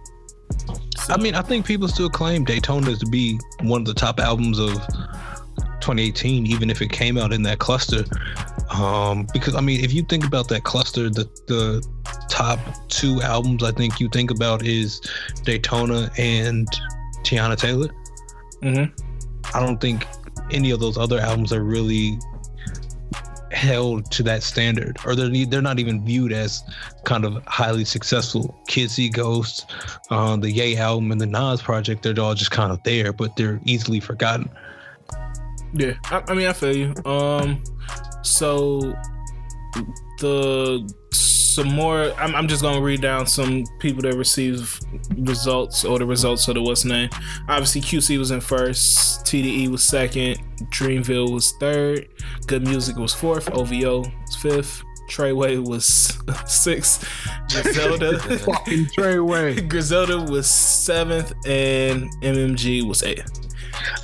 [1.09, 4.59] I mean, I think people still claim Daytona to be one of the top albums
[4.59, 4.73] of
[5.81, 8.05] 2018, even if it came out in that cluster.
[8.71, 11.87] Um, because I mean, if you think about that cluster, the the
[12.29, 15.01] top two albums I think you think about is
[15.45, 16.67] Daytona and
[17.25, 17.89] Teyana Taylor.
[18.63, 19.57] Mm-hmm.
[19.57, 20.07] I don't think
[20.51, 22.19] any of those other albums are really
[23.53, 26.63] held to that standard, or they're they're not even viewed as
[27.05, 28.59] kind of highly successful.
[28.67, 29.67] Kids See Ghosts,
[30.11, 33.37] uh, the Ye album, and the Nas project, they're all just kind of there, but
[33.37, 34.49] they're easily forgotten.
[35.75, 36.95] Yeah, I, I mean, I feel you.
[37.05, 37.63] Um,
[38.23, 38.81] so
[40.21, 40.89] the
[41.55, 42.13] some more.
[42.19, 44.79] I'm, I'm just gonna read down some people that receive
[45.17, 47.09] results or the results of the what's name.
[47.49, 49.25] Obviously, QC was in first.
[49.27, 50.39] TDE was second.
[50.71, 52.09] Dreamville was third.
[52.47, 53.51] Good Music was fourth.
[53.51, 54.83] OVO was fifth.
[55.11, 57.09] Treyway was sixth.
[57.51, 58.19] Griselda.
[58.39, 59.69] Fucking Treyway.
[59.71, 63.31] Griselda was seventh, and MMG was eighth.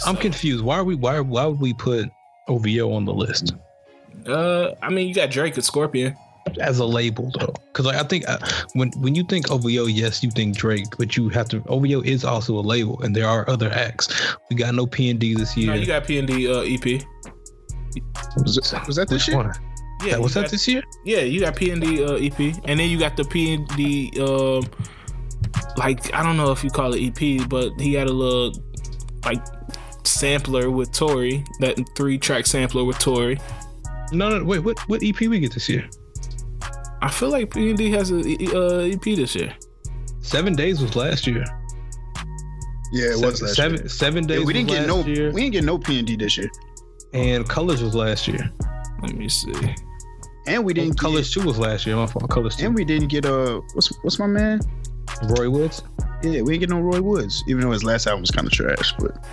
[0.07, 0.65] I'm confused.
[0.65, 0.95] Why are we?
[0.95, 1.21] Why?
[1.21, 2.09] Why would we put
[2.49, 3.53] OVO on the list
[4.27, 6.17] Uh, I mean, you got Drake and Scorpion.
[6.59, 7.53] As a label though?
[7.73, 8.39] Because like, I think uh,
[8.75, 11.63] when when you think OVO, yes, you think Drake, but you have to.
[11.69, 14.09] OVO is also a label, and there are other acts.
[14.51, 15.69] We got no P and D this year.
[15.69, 17.03] No, you got P and D uh, EP.
[18.37, 19.37] Was, it, was that this Which year?
[19.37, 19.53] one?
[20.05, 20.83] Yeah, That- was you that got, this year?
[21.05, 23.67] Yeah, you got P and D uh, EP, and then you got the P and
[23.69, 24.13] D.
[24.21, 24.65] Um,
[25.77, 28.53] like I don't know if you call it EP, but he had a little
[29.25, 29.45] like
[30.05, 33.39] sampler with Tory, that three track sampler with Tory.
[34.13, 34.61] No, no, wait.
[34.61, 35.89] What what EP we get this year?
[37.01, 39.55] I feel like P and D has a uh, EP this year.
[40.21, 41.45] Seven Days was last year.
[42.93, 43.89] Yeah, it seven, was last seven, year.
[43.89, 44.41] seven days.
[44.41, 45.05] Yeah, we didn't get no.
[45.05, 46.51] year, We didn't get no P and D this year,
[47.13, 48.51] and Colors was last year.
[49.03, 49.53] Let me see.
[50.47, 51.97] and we didn't Colors get, Two was last year.
[51.97, 52.29] My fault.
[52.31, 52.67] Colors Two.
[52.67, 54.61] and we didn't get uh what's what's my man?
[55.39, 55.83] Roy Woods
[56.23, 58.53] Yeah, we didn't get no Roy Woods, even though his last album was kind of
[58.53, 59.25] trash, but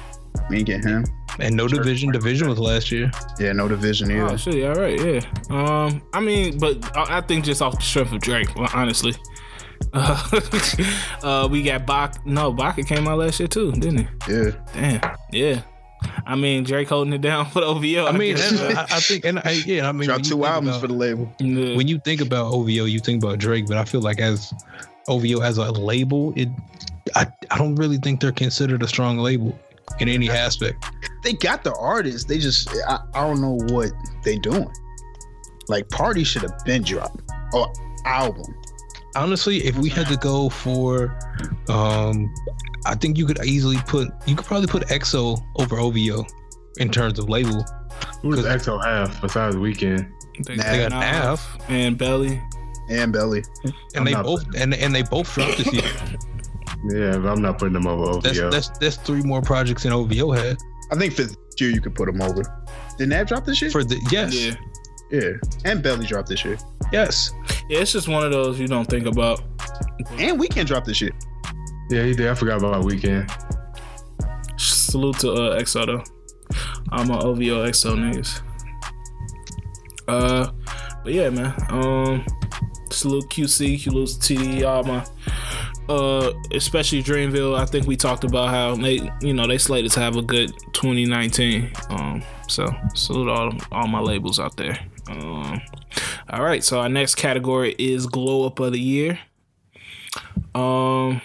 [0.49, 1.05] we didn't get him.
[1.39, 2.11] And No Division.
[2.11, 3.11] Division was last year.
[3.39, 4.31] Yeah, no division either.
[4.31, 4.63] Oh shit!
[4.65, 5.21] All right, yeah.
[5.49, 9.13] Um, I mean, but I I think just off the strength of Drake, honestly.
[9.93, 10.39] Uh,
[11.23, 12.25] uh, we got Bach.
[12.25, 14.07] No, Baka came out last year too, didn't he?
[14.33, 15.15] yeah, Damn.
[15.31, 15.61] Yeah.
[16.25, 18.05] I mean, Drake holding it down for the OVO.
[18.07, 18.35] I mean.
[18.37, 20.93] I, I think, and I, yeah, I mean, when dropped two albums about- for the
[20.93, 21.33] label.
[21.39, 21.75] Yeah.
[21.75, 24.53] when you think about OVO, you think about Drake, but I feel like as
[25.07, 26.49] OVO as a label, it
[27.15, 29.57] I, I don't really think they're considered a strong label
[29.99, 30.83] in any aspect.
[31.25, 32.23] They got the artists.
[32.23, 33.91] They just I, I don't know what
[34.23, 34.71] they doing.
[35.67, 37.19] Like Party should have been dropped.
[37.51, 37.73] or
[38.05, 38.55] album.
[39.15, 41.17] honestly, if we had to go for,
[41.67, 42.31] um,
[42.85, 46.25] I think you could easily put you could probably put XO over OVO
[46.77, 47.65] in terms of label.
[48.21, 50.07] Who does XO have besides Weeknd?
[50.45, 50.63] They, Nah.
[50.63, 52.39] They got Nav Nav, and Belly.
[52.89, 53.43] And Belly.
[53.63, 55.83] and I'm they both and, and they both dropped this year.
[56.87, 58.49] Yeah, but I'm not putting them over OVO.
[58.51, 60.57] that's that's three more projects than OVO had
[60.91, 62.43] I think for this year you could put him over.
[62.97, 63.71] Did Nav drop this year?
[63.71, 64.55] for the yes Yeah.
[65.11, 65.31] yeah.
[65.65, 66.57] And Belly dropped this year.
[66.91, 67.31] yes.
[67.69, 69.41] Yeah, it's just one of those you don't think about.
[70.17, 71.11] And Weeknd dropped this year.
[71.89, 72.27] yeah, he did.
[72.27, 73.29] I forgot about Weeknd.
[74.59, 76.03] Salute to uh, XO though.
[76.91, 78.41] I'm a OVO XO niggas.
[80.07, 80.51] Uh,
[81.03, 81.53] but yeah, man.
[81.69, 82.25] Um,
[82.91, 85.03] salute QC, salute TD, all my.
[85.87, 87.57] Uh, especially Dreamville.
[87.57, 90.51] I think we talked about how they, you know, they slated to have a good
[90.73, 91.71] 2019.
[91.89, 94.79] Um, so salute all all my labels out there.
[95.07, 95.61] Um,
[96.29, 96.63] all right.
[96.63, 99.19] So our next category is glow up of the year.
[100.55, 101.21] Um,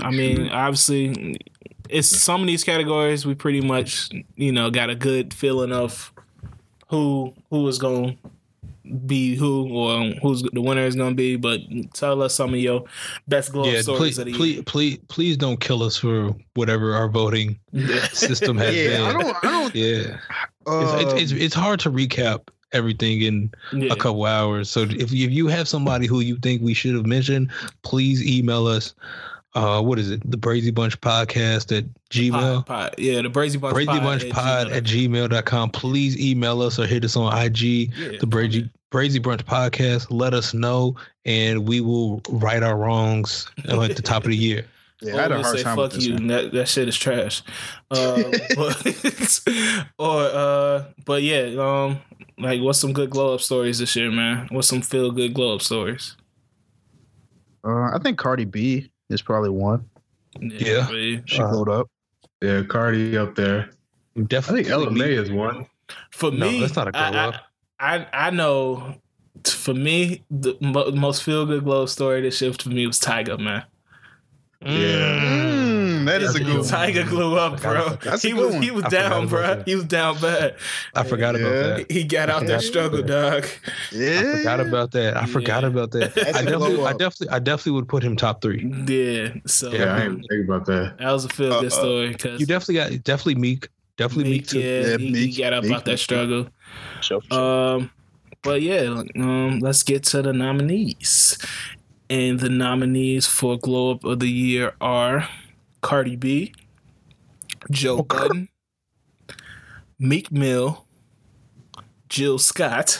[0.00, 1.38] I mean, obviously,
[1.88, 6.12] it's some of these categories we pretty much you know got a good feeling of
[6.88, 8.18] who who is going
[9.06, 11.60] be who or who's the winner is going to be but
[11.94, 12.84] tell us some of your
[13.28, 16.34] best glow up Yeah, stories please, of the please, please, please don't kill us for
[16.54, 17.58] whatever our voting
[18.12, 19.00] system has Yeah, been.
[19.02, 19.36] I don't.
[19.44, 19.74] I don't.
[19.74, 20.18] yeah,
[20.66, 23.92] Uh, it's, it's, it's it's hard to recap everything in yeah.
[23.92, 24.70] a couple hours.
[24.70, 27.50] So if if you have somebody who you think we should have mentioned,
[27.82, 28.94] please email us.
[29.54, 30.22] Uh, what is it?
[30.30, 32.64] The Brazy Bunch Podcast at Gmail.
[32.64, 32.94] Pod, pod.
[32.98, 34.76] yeah the brazy bunch Brazy pod Bunch at Pod gmail.
[34.76, 35.70] at gmail.com.
[35.70, 37.60] Please email us or hit us on IG,
[37.94, 38.18] Yeah.
[38.18, 40.06] the Brazy Brazy Brunch Podcast.
[40.10, 40.96] Let us know,
[41.26, 44.64] and we will right our wrongs at the top of the year.
[45.02, 46.14] yeah, I had a hard say time fuck with you.
[46.14, 46.26] one.
[46.28, 47.42] That that shit is trash.
[47.90, 48.22] Uh,
[48.56, 49.40] but,
[49.98, 51.98] or uh, but yeah, um,
[52.38, 54.48] like what's some good glow up stories this year, man?
[54.50, 56.16] What's some feel good glow up stories?
[57.64, 59.88] Uh, I think Cardi B is probably one.
[60.40, 60.86] Yeah.
[60.88, 61.88] but She Uh, glowed up.
[62.40, 63.70] Yeah, Cardi up there.
[64.16, 64.64] Definitely, I Definitely.
[64.64, 65.66] think Ella Mai is one.
[66.10, 67.34] For No, me, that's not a glow I, up.
[67.78, 68.96] I, I I know.
[69.44, 73.38] For me, the mo- most feel good glow story this shift for me was Tyga,
[73.38, 73.64] man.
[74.62, 74.76] Mm,
[76.06, 76.64] that is a good one.
[76.64, 77.90] Tyga glue up, bro.
[78.02, 78.62] That's a he good was one.
[78.62, 79.42] he was down, bro.
[79.42, 79.68] that.
[79.68, 80.56] He was down bad.
[80.94, 81.90] I forgot about that.
[81.90, 83.46] He got out that struggle, about dog.
[83.92, 84.20] Yeah.
[84.20, 85.16] I forgot about that.
[85.16, 85.68] I forgot Yeah.
[85.68, 86.14] about that.
[86.14, 88.64] That's I a definitely, I definitely, I definitely would put him top three.
[88.86, 89.34] Yeah.
[89.46, 90.98] So Yeah, I didn't think about that.
[90.98, 94.46] that was a feel good story because You definitely got definitely Meek, definitely Meek, Meek,
[94.48, 94.60] too.
[94.60, 96.48] yeah, Yeah, he, he Meek- got up Meek out that struggle.
[97.00, 97.40] Sure, for sure.
[97.76, 97.90] Um,
[98.42, 101.38] but yeah, um, let's get to the nominees.
[102.10, 105.26] And the nominees for Glow Up of the Year are
[105.82, 106.54] Cardi B,
[107.70, 108.16] Joe Okay.
[108.18, 108.48] Budden,
[109.98, 110.86] Meek Mill,
[112.08, 112.98] Jill Scott,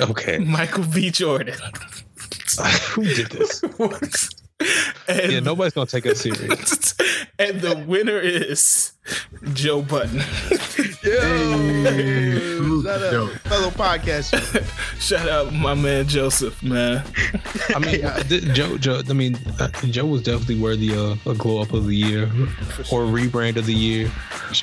[0.00, 1.10] Okay, Michael B.
[1.10, 1.58] Jordan.
[2.94, 3.62] who did this?
[5.08, 6.94] and, Yeah, nobody's gonna take us serious.
[7.38, 8.92] and the winner is
[9.54, 10.20] Joe Budden.
[11.02, 13.26] Hey, Yo, shout out, yo.
[13.26, 14.30] fellow podcast.
[15.00, 17.04] Shout out my man Joseph, man.
[17.74, 19.02] I mean, th- Joe, Joe.
[19.08, 22.22] I mean, uh, Joe was definitely worthy of a glow up of the year
[22.92, 24.10] or rebrand of the year.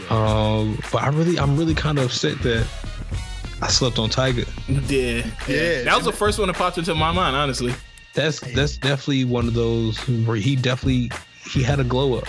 [0.10, 2.66] Um, but I really, I'm really kind of upset that
[3.62, 4.48] I slept on Tyga.
[4.90, 5.84] Yeah, Yeah.
[5.84, 7.76] That was the first one that popped into my mind, honestly.
[8.14, 11.12] That's that's definitely one of those where he definitely
[11.50, 12.28] he had a glow up.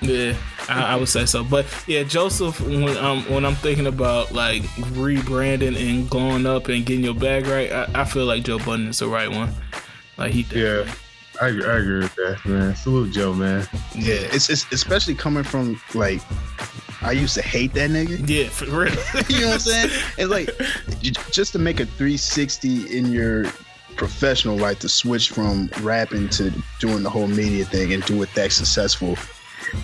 [0.00, 0.36] Yeah,
[0.68, 1.42] I, I would say so.
[1.44, 6.84] But yeah, Joseph, when um when I'm thinking about like rebranding and glowing up and
[6.86, 9.52] getting your bag right, I, I feel like Joe Budden is the right one.
[10.16, 10.92] Like he, Yeah,
[11.40, 12.74] I, agree- I agree with that, man.
[12.76, 13.66] Salute Joe, man.
[13.94, 16.20] Yeah, it's, it's especially coming from like
[17.02, 18.28] I used to hate that nigga.
[18.28, 18.90] yeah, for real.
[19.28, 19.90] you know what I'm saying?
[20.16, 20.50] It's like
[21.32, 23.44] just to make a 360 in your
[23.98, 28.32] professional like to switch from rapping to doing the whole media thing and do it
[28.34, 29.16] that successful.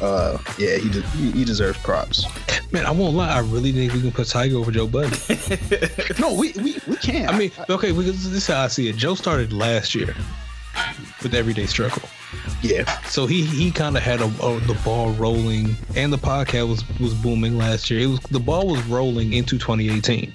[0.00, 2.24] Uh, yeah, he de- he he deserves props.
[2.72, 3.30] Man, I won't lie.
[3.34, 5.12] I really think we can put Tyga over Joe Budden.
[6.18, 7.30] No, we we, we can't.
[7.30, 8.96] I mean, okay, because this is how I see it.
[8.96, 10.14] Joe started last year
[11.22, 12.08] with Everyday Struggle.
[12.62, 16.68] yeah, So he he kind of had a, a, the ball rolling, and the podcast
[16.68, 18.00] was was booming last year.
[18.00, 20.32] It was the ball was rolling into 2018.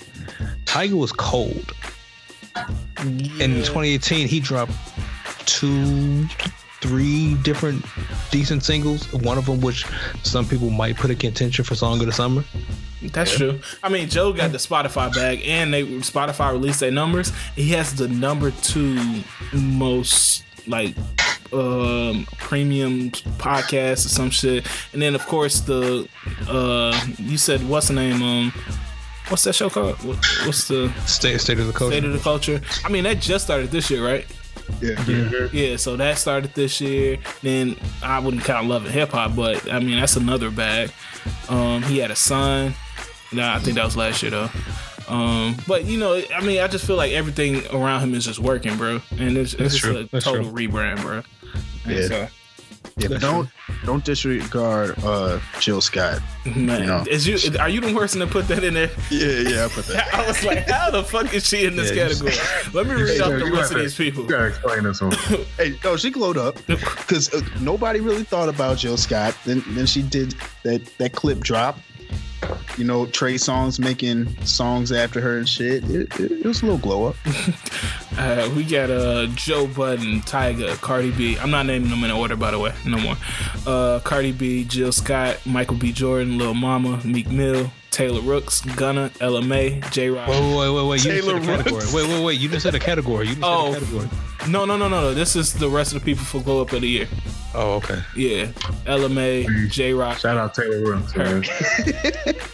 [0.65, 1.71] Tyga was cold.
[3.39, 4.73] In 2018, he dropped
[5.45, 6.25] two,
[6.81, 7.85] three different
[8.31, 9.11] decent singles.
[9.13, 9.85] One of them, which
[10.23, 12.43] some people might put in contention for song of the summer.
[13.01, 13.59] That's true.
[13.81, 17.31] I mean, Joe got the Spotify bag, and they Spotify released their numbers.
[17.55, 20.95] He has the number two most like
[21.51, 24.67] um premium podcast or some shit.
[24.93, 26.07] And then of course the
[26.47, 28.53] uh you said what's the name um
[29.29, 29.95] what's that show called?
[30.03, 31.93] What, what's the State state of the culture.
[31.95, 32.61] state of the culture?
[32.83, 34.25] I mean that just started this year, right?
[34.81, 35.03] Yeah.
[35.07, 35.77] Yeah, Yeah.
[35.77, 37.17] so that started this year.
[37.41, 40.91] Then I wouldn't count Love and Hip Hop, but I mean that's another bag.
[41.49, 42.73] Um, he had a son.
[43.31, 44.49] Nah, I think that was last year though.
[45.07, 48.37] Um, but you know, I mean, I just feel like everything around him is just
[48.39, 49.97] working, bro, and it's, it's just true.
[49.97, 50.67] a That's total true.
[50.67, 51.23] rebrand, bro.
[51.85, 52.07] And Yeah.
[52.07, 52.27] so,
[52.99, 53.49] Yeah, but don't
[53.85, 56.21] don't disregard uh Jill Scott.
[56.45, 57.05] man, You know.
[57.09, 58.89] is you are you the person to put that in there?
[59.09, 60.13] Yeah, yeah, I put that.
[60.13, 62.33] I was like, how the fuck is she in this Yeah, category?
[62.73, 64.23] Let me read off the rest of these people.
[64.23, 65.11] You gotta explain this one.
[65.57, 69.35] Hey, no, she glowed up because uh, nobody really thought about Jill Scott.
[69.45, 71.77] Then then she did that that clip drop.
[72.77, 75.83] You know, Trey Songz making songs after her and shit.
[75.89, 77.15] It, it, it was a little glow up.
[78.17, 81.37] Uh, we got uh, Joe Budden, Tyga, Cardi B.
[81.37, 83.15] I'm not naming them in order, by the way, no more.
[83.65, 85.93] Uh, Cardi B, Jill Scott, Michael B.
[85.93, 90.27] Jordan, Lil Mama, Meek Mill, Taylor Rooks, Gunna, LMA, Jay Rock.
[90.29, 91.03] Wait, wait, wait, wait.
[91.05, 91.73] You Taylor just said a category.
[91.81, 91.93] Rooks.
[91.93, 92.39] Wait, wait, wait.
[92.39, 93.27] You just said a category.
[93.27, 93.73] You just Oh.
[93.73, 94.09] said a category.
[94.47, 95.13] No, no, no, no, no.
[95.13, 97.07] This is the rest of the people for Glow Up of the Year.
[97.55, 97.99] Oh, okay.
[98.15, 98.45] Yeah,
[98.85, 100.19] LMA, Jay Rock.
[100.19, 101.43] Shout out Taylor Rooks, man.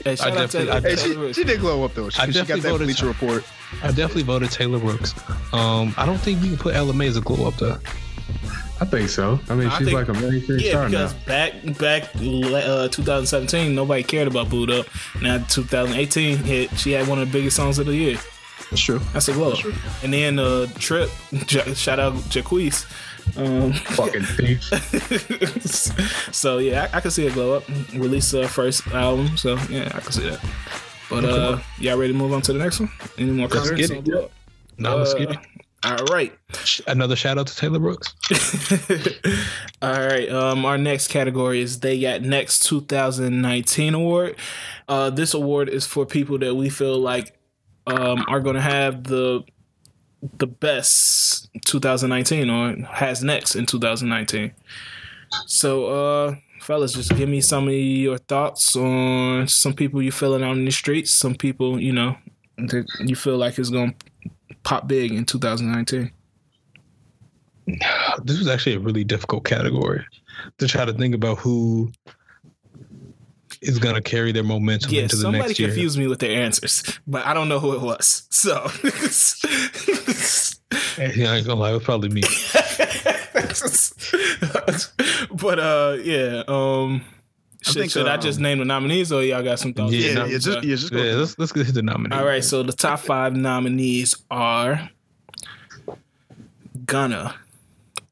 [0.06, 1.36] Hey, shout I out to definitely- I Taylor she, Rooks.
[1.38, 2.10] she did glow up though.
[2.10, 3.44] She, I she got definitely that voted Bleacher Report.
[3.84, 5.14] I definitely voted Taylor Rooks.
[5.52, 7.78] Um, I don't think you can put Ella Mai as a glow up though.
[8.82, 9.40] I think so.
[9.50, 11.20] I mean, I she's think- like a mainstream Yeah, star because now.
[11.26, 14.86] back back uh, 2017, nobody cared about Boo'd Up.
[15.22, 18.18] Now 2018 hit, she had one of the biggest songs of the year.
[18.70, 19.00] That's true.
[19.14, 19.60] That's a glow up.
[20.04, 21.10] And then uh, Trip,
[21.46, 22.86] J- shout out Jacquees.
[23.38, 24.64] Um, Fucking thief.
[26.34, 27.64] so yeah, I, I can see a glow up.
[27.94, 30.44] Release her first album, so yeah, I can see that.
[31.10, 32.92] But uh, y'all ready to move on to the next one?
[33.18, 33.88] Any more Let's comments?
[33.88, 34.06] get on it.
[34.06, 34.32] Glow Up?
[34.78, 35.38] No, let's Uh, get it.
[35.86, 36.34] All right.
[36.88, 38.16] Another shout out to Taylor Brooks.
[39.84, 40.28] All right.
[40.32, 44.36] Um, our next category is They Got Next 2019 award.
[44.88, 47.38] Uh, this award is for people that we feel like
[47.86, 49.44] um, are going to have the
[50.40, 54.54] the best 2019 or has next in 2019.
[55.46, 60.42] So, uh, fellas, just give me some of your thoughts on some people you feeling
[60.42, 61.12] out in the streets.
[61.12, 62.18] Some people, you know,
[62.58, 64.06] that you feel like is going to
[64.64, 66.12] pop big in 2019.
[68.24, 70.06] This was actually a really difficult category
[70.60, 71.91] to try to think about who
[73.62, 75.70] is gonna carry their momentum Yeah, into the next year.
[75.70, 78.28] Somebody confused me with their answers, but I don't know who it was.
[78.30, 78.70] So,
[80.98, 82.22] Yeah, I ain't gonna lie, it was probably me.
[85.32, 86.43] but uh, yeah.
[86.48, 87.04] Um,
[87.66, 89.93] I should, think, should I just name the nominees, or y'all got some thoughts?
[89.93, 91.01] Yeah, Yeah, yeah, just, yeah, just go.
[91.01, 92.16] Yeah, let's let's get to the nominee.
[92.16, 94.89] All right, so the top five nominees are
[96.86, 97.36] Gunna,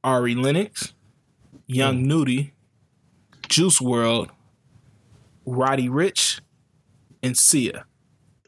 [0.04, 0.94] Ari Lennox,
[1.68, 2.54] Young Nudy,
[3.48, 4.30] Juice WRLD,
[5.46, 6.40] Roddy Ricch,
[7.22, 7.86] and Sia.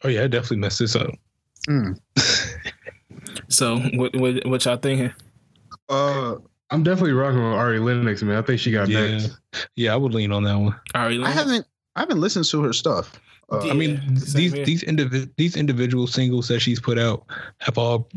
[0.03, 1.11] Oh yeah, I definitely messed this up.
[1.67, 1.99] Mm.
[3.47, 5.13] So, what what, what y'all thinking?
[5.89, 6.35] Uh,
[6.71, 8.37] I'm definitely rocking with Ari Lennox, man.
[8.37, 9.37] I think she got Yeah, next.
[9.75, 10.75] yeah, I would lean on that one.
[10.95, 13.19] Ari I haven't I haven't listened to her stuff.
[13.51, 13.71] Uh, Yeah.
[13.71, 14.65] I mean, these here.
[14.65, 17.23] these individ these individual singles that she's put out
[17.59, 18.09] have all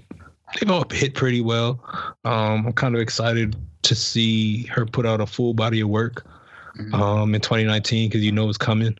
[0.59, 1.79] they've all hit pretty well.
[2.25, 6.27] Um, I'm kind of excited to see her put out a full body of work
[6.79, 6.95] Mhm.
[6.95, 8.97] um, in 2019 because you know it's coming.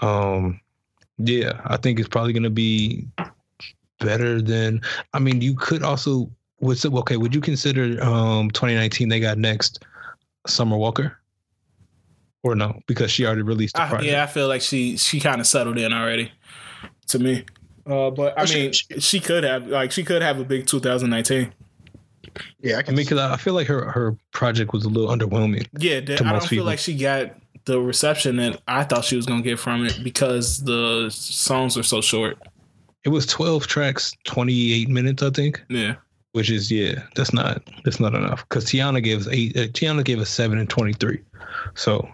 [0.00, 0.60] Um,
[1.18, 3.08] yeah, I think it's probably gonna be
[3.98, 4.80] better than.
[5.14, 6.30] I mean, you could also
[6.60, 7.16] would say, okay.
[7.16, 9.84] Would you consider um, 2019 they got next
[10.46, 11.18] Summer Walker?
[12.42, 15.40] Or no, because she already released the I, yeah, I feel like she she kind
[15.40, 16.30] of settled in already.
[17.08, 17.44] To me,
[17.86, 20.66] uh, but I Well, she- mean, she, could have like she could have a big
[20.66, 21.52] 2019.
[22.60, 25.08] yeah, I I mean, because I I feel like her her project was a little
[25.10, 25.66] underwhelming.
[25.78, 26.66] Yeah, that- To I don't most feel people.
[26.66, 27.34] like she got
[27.64, 31.82] the reception that I thought she was gonna get from it because the songs are
[31.82, 32.38] so short.
[33.04, 35.94] It was 12 tracks, 28 minutes, I think, Yeah,
[36.36, 38.46] which is yeah, that's not that's not enough.
[38.48, 39.56] Because Teyana gave us eight.
[39.56, 41.18] Uh, Teyana gave us seven and 23,
[41.74, 42.06] so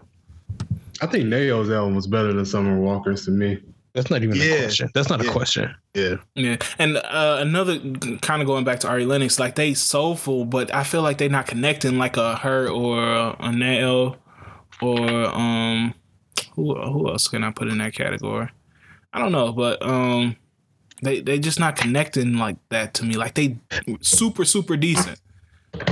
[1.00, 3.58] I think Nao's album was better than Summer Walker's to me.
[3.94, 4.44] that's not even Yeah.
[4.44, 4.90] a question.
[4.94, 5.28] That's not Yeah.
[5.30, 5.74] a question.
[5.94, 7.78] yeah, yeah, and uh, another
[8.22, 11.28] kind of going back to Ari Lennox, like they soulful, but I feel like they're
[11.28, 14.16] not connecting like a her or a Nail
[14.80, 15.92] or um
[16.54, 18.48] who who else can I put in that category?
[19.12, 20.36] I don't know, but um
[21.02, 23.16] they they just not connecting like that to me.
[23.16, 23.58] Like they
[24.00, 25.20] super super decent.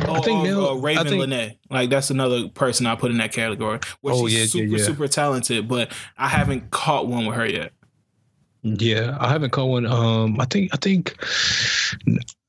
[0.07, 1.57] Oh, think oh, Nell- oh, Raven I think- Lene.
[1.71, 3.81] Like that's another person I put in that category.
[4.03, 4.85] Where Oh, she's yeah, super yeah.
[4.85, 7.73] super talented, but I haven't caught one with her yet.
[8.63, 9.87] Yeah, I haven't caught one.
[9.87, 11.17] Um, I think I think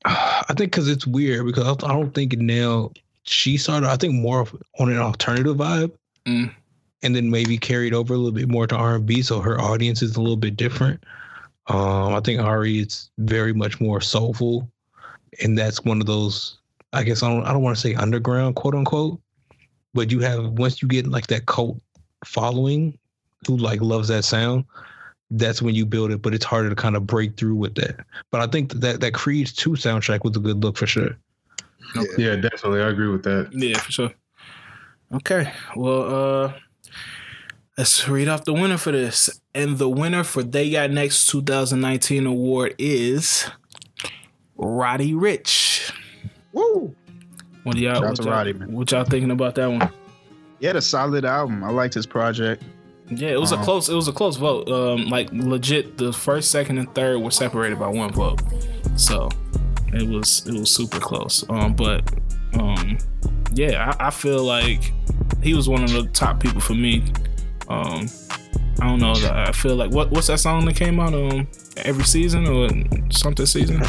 [0.04, 2.90] I think because it's weird because I I don't think now
[3.24, 3.88] she started.
[3.88, 5.92] I think more of on an alternative vibe,
[6.26, 6.52] Mm.
[7.02, 9.22] and then maybe carried over a little bit more to R and B.
[9.22, 11.02] So her audience is a little bit different.
[11.68, 14.70] Um, I think Ari is very much more soulful,
[15.42, 16.58] and that's one of those
[16.92, 19.20] I guess I don't I don't want to say underground, quote unquote,
[19.94, 21.80] but you have once you get like that cult
[22.24, 22.98] following
[23.46, 24.64] who like loves that sound,
[25.30, 26.20] that's when you build it.
[26.20, 28.04] But it's harder to kind of break through with that.
[28.30, 31.16] But I think that that Creed two soundtrack was a good look for sure.
[32.16, 32.82] Yeah, definitely.
[32.82, 33.50] I agree with that.
[33.52, 34.10] Yeah, for sure.
[35.14, 35.50] Okay.
[35.76, 36.52] Well, uh
[37.78, 39.40] let's read off the winner for this.
[39.54, 43.48] And the winner for They Got Next 2019 award is
[44.56, 45.92] Roddy Ricch.
[46.52, 46.94] Woo!
[47.62, 48.72] What y'all, Shout what, y'all Roddy, man.
[48.72, 49.90] what y'all thinking about that one?
[50.60, 51.62] He had a solid album.
[51.64, 52.62] I liked his project.
[53.08, 53.64] Yeah, it was a Uh-huh.
[53.64, 53.88] close.
[53.88, 54.68] It was a close vote.
[54.70, 58.40] Um, like legit, the first, second, and third were separated by one vote.
[58.96, 59.28] So
[59.92, 61.44] it was it was super close.
[61.50, 62.08] Um, but
[62.54, 62.96] um,
[63.54, 64.92] yeah, I, I feel like
[65.42, 67.04] he was one of the top people for me.
[67.68, 68.08] Um,
[68.80, 69.12] I don't know.
[69.32, 71.46] I feel like what what's that song that came out um
[71.78, 72.68] every season or
[73.10, 73.82] something season?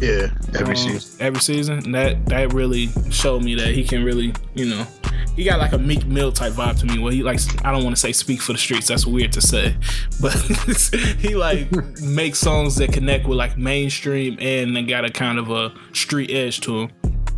[0.00, 1.16] Yeah, every Um, season.
[1.20, 1.92] Every season.
[1.92, 4.86] That that really showed me that he can really, you know,
[5.34, 6.98] he got like a Meek Mill type vibe to me.
[7.00, 8.86] Where he likes, I don't want to say speak for the streets.
[8.86, 9.76] That's weird to say,
[10.20, 10.32] but
[11.18, 15.50] he like makes songs that connect with like mainstream and they got a kind of
[15.50, 16.90] a street edge to him.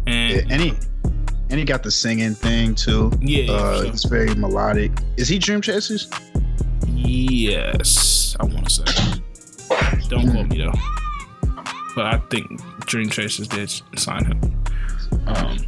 [0.07, 0.75] Yeah, And and he
[1.51, 3.11] and he got the singing thing too.
[3.21, 3.87] yeah, Uh, sure.
[3.93, 4.93] It's very melodic.
[5.17, 6.09] Is he Dream Chasers?
[6.87, 9.23] yes, I want to say.
[10.09, 10.73] Don't quote me though,
[11.95, 14.41] but I think Dream Chasers did sign him.
[15.27, 15.59] Um,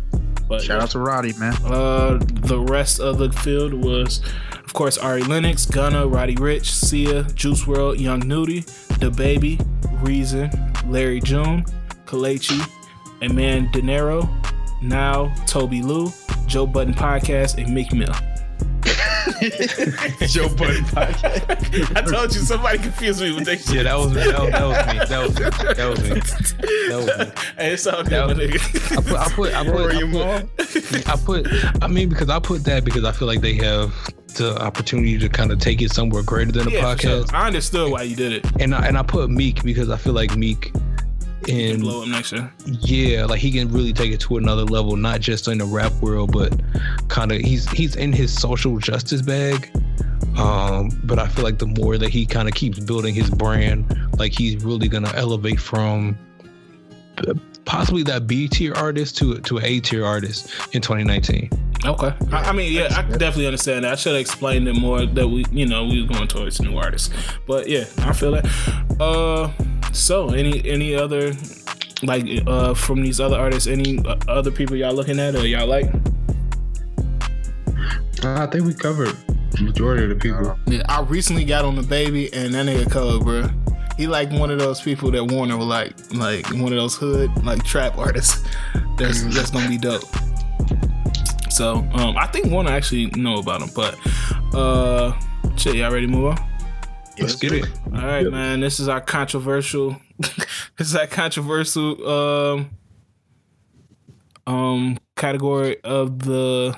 [0.49, 1.55] but Shout out to Roddy, man.
[1.65, 4.21] Uh, the rest of the field was,
[4.65, 8.61] of course, Ari Lennox, Gunna, Roddy Ricch, Sia, Juice WRLD, Young Nudy,
[8.99, 9.59] The Baby,
[10.01, 10.51] Reason,
[10.87, 11.65] Larry June,
[12.05, 12.61] Kalechi,
[13.23, 14.29] Aman Dinero,
[14.83, 16.13] Nao, Tobi Lou,
[16.47, 18.13] Joe Budden Podcast, and Meek Mill.
[20.29, 21.97] Joe Budden podcast.
[21.97, 23.77] I told you somebody confused me with that shit.
[23.77, 24.51] Yeah, that was that was,
[25.09, 25.75] that was me.
[25.75, 26.15] That was me.
[26.89, 27.13] That was me.
[27.15, 27.43] That was me.
[27.57, 28.99] Hey, it's all good, That my nigga.
[28.99, 32.39] I put, I put, I put, Rory I put, I put, I mean, because I
[32.41, 33.95] put that because I feel like they have
[34.35, 37.11] the opportunity to kind of take it somewhere greater than a Yeah, for sure.
[37.25, 38.47] podcast, I understood why you did it.
[38.61, 40.73] and I, and I put Meek because I feel like Meek,
[41.49, 42.53] And and blow up next year.
[42.67, 45.93] yeah, like he can really take it to another level, not just in the rap
[46.01, 46.53] world, but
[47.09, 49.71] kind of he's he's in his social justice bag.
[50.37, 53.95] Um, but I feel like the more that he kind of keeps building his brand,
[54.19, 56.17] like he's really gonna elevate from
[57.65, 61.51] possibly that B tier artist to to an A tier artist in 2019.
[61.85, 62.15] Okay.
[62.31, 63.93] I, I mean, yeah, I definitely understand that.
[63.93, 66.77] I should have explained it more that we, you know, we were going towards new
[66.77, 67.11] artists.
[67.47, 68.47] But yeah, I feel that.
[69.01, 69.51] Uh,
[69.93, 71.33] so any any other
[72.03, 75.67] like uh from these other artists, any uh, other people y'all looking at or y'all
[75.67, 75.87] like?
[78.25, 79.17] Uh, I think we covered
[79.61, 80.57] majority of the people.
[80.67, 83.49] Yeah, I recently got on the baby and that nigga cold, bro.
[83.97, 87.31] He like one of those people that Warner will like, like one of those hood
[87.45, 88.45] like trap artists.
[88.97, 90.05] That's that's gonna be dope.
[91.51, 93.99] So um, I think Warner actually know about him, but
[94.55, 95.13] uh,
[95.57, 96.53] shit, y'all ready to move on?
[97.19, 97.67] Let's get it.
[97.87, 98.61] All right, man.
[98.61, 99.97] This is our controversial.
[100.19, 102.71] this is our controversial um
[104.47, 106.77] um category of the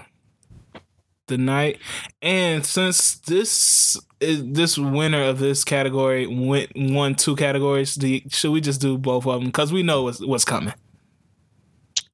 [1.28, 1.78] the night,
[2.20, 4.02] and since this is
[4.42, 8.98] this winner of this category went won two categories, do you, should we just do
[8.98, 9.46] both of them?
[9.46, 10.74] Because we know what's what's coming.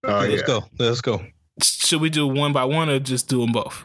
[0.05, 0.47] Oh Let's yeah.
[0.47, 0.65] go.
[0.79, 1.23] Let's go.
[1.63, 3.85] Should we do one by one or just do them both?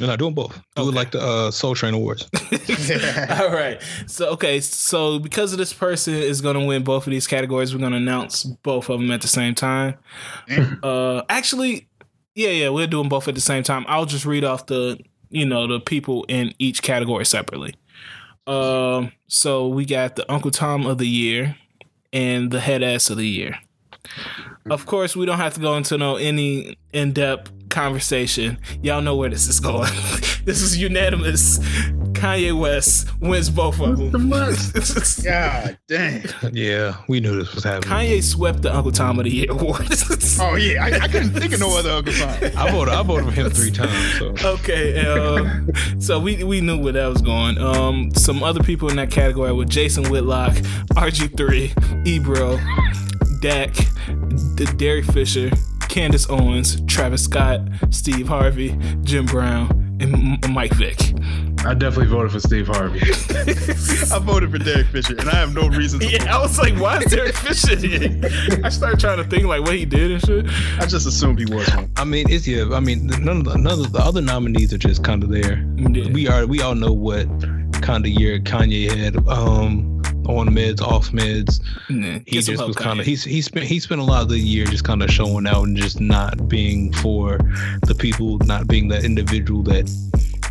[0.00, 0.54] We're not doing both.
[0.74, 0.96] Do it Okay.
[0.96, 2.28] like the uh, Soul Train Awards.
[3.30, 3.80] All right.
[4.08, 4.58] So okay.
[4.60, 7.92] So because of this person is going to win both of these categories, we're going
[7.92, 9.94] to announce both of them at the same time.
[10.82, 11.86] Uh, actually,
[12.34, 13.84] yeah, yeah, we're doing both at the same time.
[13.86, 14.98] I'll just read off the
[15.30, 17.74] you know the people in each category separately.
[18.46, 19.12] Um.
[19.26, 21.56] So we got the Uncle Tom of the year
[22.12, 23.58] and the head ass of the year.
[24.70, 28.58] Of course, we don't have to go into no any in depth conversation.
[28.82, 29.90] Y'all know where this is going.
[30.44, 31.58] this is unanimous.
[32.24, 34.30] Kanye West wins both of them.
[35.24, 36.24] God dang.
[36.52, 37.90] yeah, we knew this was happening.
[37.90, 39.86] Kanye swept the Uncle Tom of the Year award.
[40.40, 40.84] Oh yeah.
[40.84, 42.28] I, I couldn't think of no other Uncle Tom.
[42.56, 42.92] I voted.
[42.94, 44.18] I voted for him three times.
[44.18, 47.58] So okay, uh, so we we knew where that was going.
[47.58, 50.52] Um, some other people in that category were Jason Whitlock,
[50.94, 52.58] RG3, Ebro,
[53.40, 53.72] Dak,
[54.56, 55.50] D- Derek Fisher,
[55.88, 57.60] Candace Owens, Travis Scott,
[57.90, 59.70] Steve Harvey, Jim Brown,
[60.00, 60.98] and M- Mike Vick.
[61.66, 63.00] I definitely voted for Steve Harvey.
[64.14, 66.06] I voted for Derek Fisher, and I have no reason to.
[66.06, 68.20] Yeah, I was like, why is Derek Fisher here?
[68.62, 70.46] I started trying to think like what he did and shit.
[70.78, 71.90] I just assumed he was one.
[71.96, 72.68] I mean, it's yeah.
[72.72, 75.64] I mean, none of the, none of the other nominees are just kind of there.
[75.76, 76.10] Yeah.
[76.10, 76.46] We are.
[76.46, 77.26] We all know what
[77.80, 79.16] kind of year Kanye had.
[79.26, 79.90] Um,
[80.26, 81.60] on meds, off meds.
[81.90, 84.38] Yeah, He just was kind of he's he spent he spent a lot of the
[84.38, 87.38] year just kind of showing out and just not being for
[87.82, 89.86] the people, not being that individual that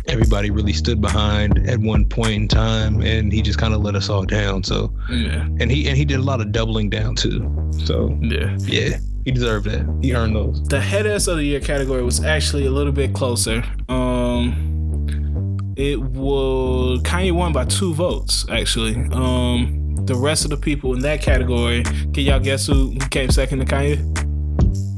[0.06, 3.94] everybody really stood behind at one point in time, and he just kind of let
[3.94, 4.62] us all down.
[4.62, 7.70] So Yeah, and he and he did a lot of doubling down too.
[7.84, 8.56] So yeah.
[8.60, 9.86] yeah, he deserved that.
[10.02, 10.62] He earned those.
[10.64, 13.64] The head ass of the year category was actually a little bit closer.
[13.88, 14.72] Um,
[15.76, 18.94] it was Kanye won by two votes actually.
[19.12, 23.30] Um, the rest of the people in that category, can y'all guess who who came
[23.30, 24.10] second to Kanye?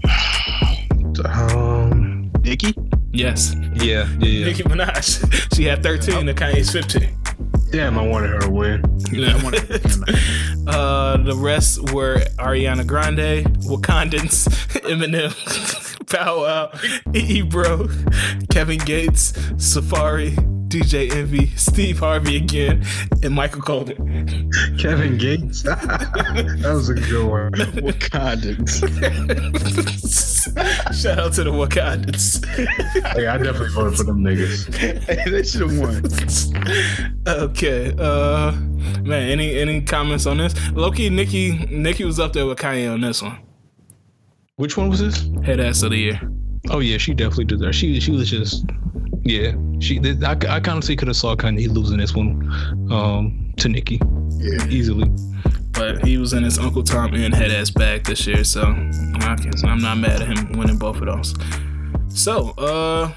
[1.24, 2.74] Um, Nicki?
[3.16, 4.44] Yes, Yeah, yeah, yeah.
[4.46, 5.54] Nicki Minaj.
[5.56, 7.08] she had 13 to Kanye's 15.
[7.72, 8.82] damn, I wanted her to win.
[9.10, 9.36] Yeah.
[9.36, 10.68] I wanted to win.
[10.68, 14.48] Uh, the rest were Ariana Grande, Wakandans,
[14.90, 15.32] Eminem,
[16.12, 16.70] Bow Wow,
[17.14, 17.88] E Bro,
[18.50, 20.34] Kevin Gates, Safaree,
[20.68, 22.84] DJ Envy, Steve Harvey again,
[23.22, 24.50] and Michael Colden.
[24.78, 25.62] Kevin Gates.
[25.62, 27.52] that was a good one.
[27.82, 28.80] Wakandans.
[31.00, 32.44] Shout out to the Wakandans.
[33.14, 34.74] Hey, I definitely voted for them niggas.
[34.74, 36.02] hey, they should have won.
[37.50, 38.52] okay, uh,
[39.02, 40.54] man, any any comments on this?
[40.72, 43.38] Loki, Nicki, Nicki was up there with Kanye on this one.
[44.56, 45.28] Which one was this?
[45.44, 46.20] Head ass of the year.
[46.70, 47.74] Oh yeah, she definitely did that.
[47.74, 48.64] She she was just
[49.22, 49.52] yeah.
[49.80, 50.00] She.
[50.24, 52.50] I, I kind of see could have saw Kanye losing this one
[52.90, 54.00] um to Nicki
[54.38, 54.66] Yeah.
[54.68, 55.08] easily.
[55.72, 59.36] but he was in his Uncle Tom and head ass bag this year, so I
[59.36, 61.34] can, I'm not mad at him winning both of those.
[62.08, 63.12] So, uh,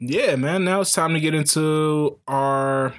[0.00, 2.94] yeah, man, now it's time to get into our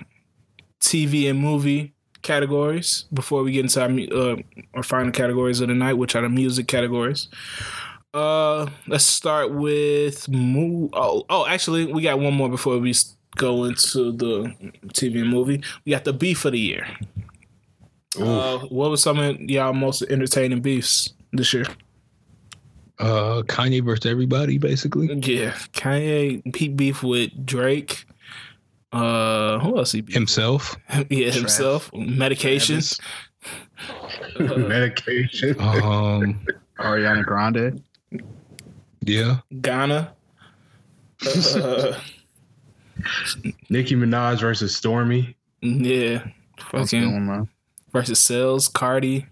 [0.80, 3.90] TV and movie categories before we get into our
[4.32, 4.36] uh,
[4.76, 7.28] our final categories of the night, which are the music categories.
[8.14, 10.90] Uh, let's start with move.
[10.94, 12.94] Oh, oh, actually, we got one more before we
[13.38, 14.54] go into the
[14.90, 15.64] TV and movie.
[15.86, 16.88] We got the beef of the year.
[18.20, 21.66] Uh, what was some of y'all most entertaining beefs this year?
[23.00, 25.08] Uh, Kanye versus everybody basically.
[25.08, 28.06] Yeah, Kanye he beef with Drake.
[28.92, 30.14] Uh, who else he beef?
[30.14, 30.76] Himself.
[31.10, 31.90] yeah, himself.
[31.92, 33.00] Medications.
[34.40, 35.56] Medication.
[35.62, 36.46] Um,
[36.78, 37.82] Ariana Grande.
[39.02, 39.38] Yeah.
[39.62, 40.14] Ghana.
[41.56, 42.00] Uh,
[43.70, 45.36] Nicki Minaj versus Stormy.
[45.62, 46.26] yeah,
[46.60, 47.48] fucking
[47.94, 49.26] versus Sales, Cardi.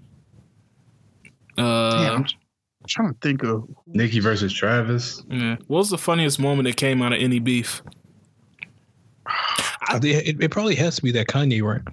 [1.56, 2.26] Damn, Uh, I'm
[2.88, 5.24] trying to think of Nicki versus Travis.
[5.30, 5.56] yeah.
[5.68, 7.82] What was the funniest moment that came out of any beef?
[9.26, 11.88] I think it, it probably has to be that Kanye rant.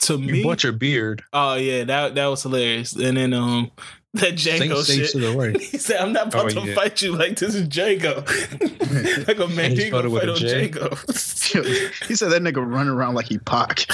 [0.00, 0.26] To me.
[0.26, 1.22] You me, bought your beard.
[1.32, 2.94] oh yeah, that that was hilarious.
[2.94, 3.70] And then um,
[4.14, 5.20] that Saint Django stays shit.
[5.20, 5.58] the.
[5.70, 6.74] He said, "I'm not about Oh, to yeah.
[6.74, 8.26] fight you like this is Django.
[9.28, 10.68] like a man, And he he gonna with fight a on J.
[10.70, 13.84] Django." he said that nigga running around like he Pac.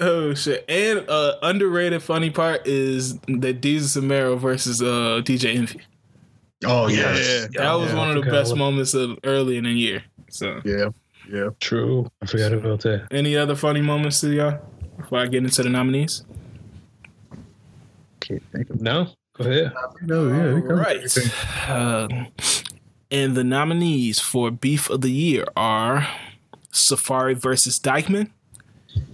[0.00, 0.64] oh shit!
[0.68, 5.80] And uh, underrated funny part is that Desus and Mero versus uh, DJ Envy.
[6.64, 7.14] Oh Yeah.
[7.14, 7.48] yes.
[7.56, 10.04] That was Yeah, one of the forgot best moments of early in the year.
[10.30, 10.90] So, yeah,
[11.30, 11.48] yeah.
[11.60, 12.10] True.
[12.22, 13.08] I forgot about that.
[13.10, 14.60] any other funny moments to y'all
[14.96, 16.24] before I get into the nominees?
[18.32, 19.08] Can't think of No.
[19.36, 19.72] Go ahead.
[20.02, 20.52] No, yeah.
[20.54, 21.18] All right.
[21.68, 22.08] Uh,
[23.10, 26.08] and the nominees for Beef of the Year are
[26.70, 28.30] Safaree versus Dyckman,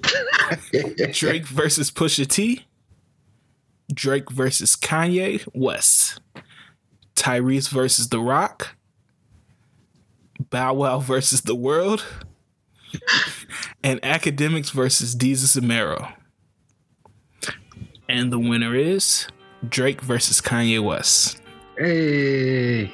[1.12, 2.64] Drake versus Pusha T,
[3.92, 6.20] Drake versus Kanye West,
[7.16, 8.76] Tyrese versus The Rock,
[10.50, 12.04] Bow Wow versus The World,
[13.82, 16.12] and Akademiks versus Desus and Mero.
[18.09, 19.26] And the winner is
[19.68, 21.40] Drake versus Kanye West.
[21.76, 22.93] Hey.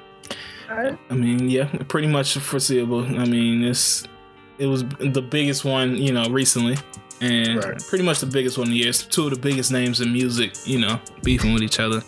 [0.68, 3.04] I mean, yeah, pretty much foreseeable.
[3.04, 4.04] I mean, it's
[4.58, 6.76] it was the biggest one, you know, recently,
[7.20, 7.80] and Right.
[7.88, 8.88] pretty much the biggest one of the year.
[8.88, 12.02] It's two of the biggest names in music, you know, beefing with each other.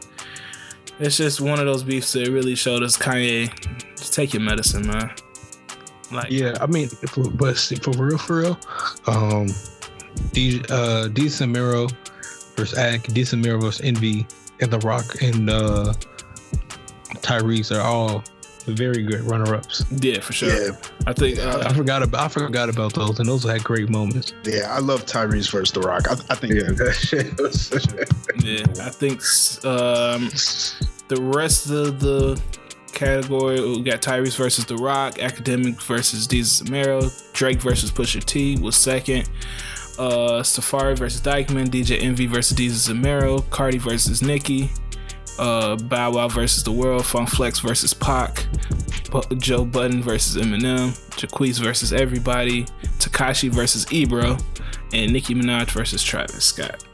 [0.98, 3.50] It's just one of those beefs that really showed us Kanye,
[3.96, 5.10] just take your medicine, man.
[6.10, 8.58] Like, Yeah, I mean, for, but for real, for real,
[9.06, 9.46] um,
[10.32, 11.26] D, uh, D.
[11.26, 11.92] Samiro
[12.56, 13.22] versus Ack, D.
[13.22, 14.26] Samiro versus Envy,
[14.60, 15.92] and The Rock and uh,
[17.16, 18.22] Tyrese are all
[18.66, 19.84] very good runner-ups.
[20.00, 20.48] yeah, for sure.
[20.48, 20.70] Yeah,
[21.06, 24.32] I think I uh, forgot about I forgot about those, and those had great moments.
[24.44, 24.74] yeah.
[24.74, 26.08] I love Tyrese versus The Rock.
[26.10, 27.70] I, I think Yeah, that shit was
[28.42, 29.20] yeah, I think
[29.64, 30.30] um,
[31.08, 32.40] the rest of the
[32.96, 37.02] category we got Tyrese versus The Rock, Academic versus Desus and Mero,
[37.34, 39.28] Drake versus Pusha T was second.
[39.98, 44.70] Uh, Safaree versus Dyckman, DJ Envy versus Desus and Mero, Cardi versus Nicki,
[45.38, 48.46] uh, Bow Wow versus the World, Funk Flex versus Pac,
[49.38, 52.64] Joe Budden versus Eminem, Jacquees versus Everybody,
[52.98, 54.38] Tekashi versus Ebro,
[54.92, 56.84] and Nicki Minaj versus Travis Scott.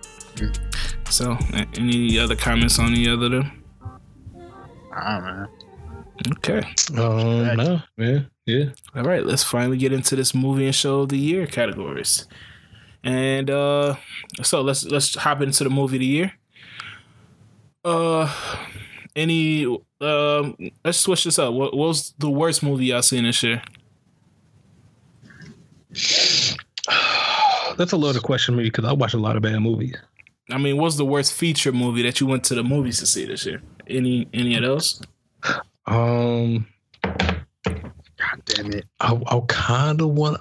[1.09, 1.37] So,
[1.77, 3.65] any other comments on any other of them?
[4.95, 5.49] Ah, man.
[6.31, 6.63] Okay.
[6.97, 8.65] Um, no, yeah, yeah.
[8.95, 12.27] All right, let's finally get into this movie and show of the year categories.
[13.05, 13.97] And uh
[14.43, 16.33] so let's let's hop into the movie of the year.
[17.85, 18.33] Uh
[19.17, 19.67] any
[20.01, 21.53] um let's switch this up.
[21.53, 23.63] What, what was the worst movie y'all seen this year?
[27.77, 29.97] That's a loaded question for me because I watch a lot of bad movies.
[30.51, 33.25] I mean, what's the worst feature movie that you went to the movies to see
[33.25, 33.63] this year?
[33.89, 35.03] Any any of those?
[35.87, 36.67] Um,
[37.03, 38.87] God damn it.
[39.01, 40.39] I, I kind of want.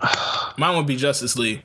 [0.57, 1.63] Mine would be Justice League.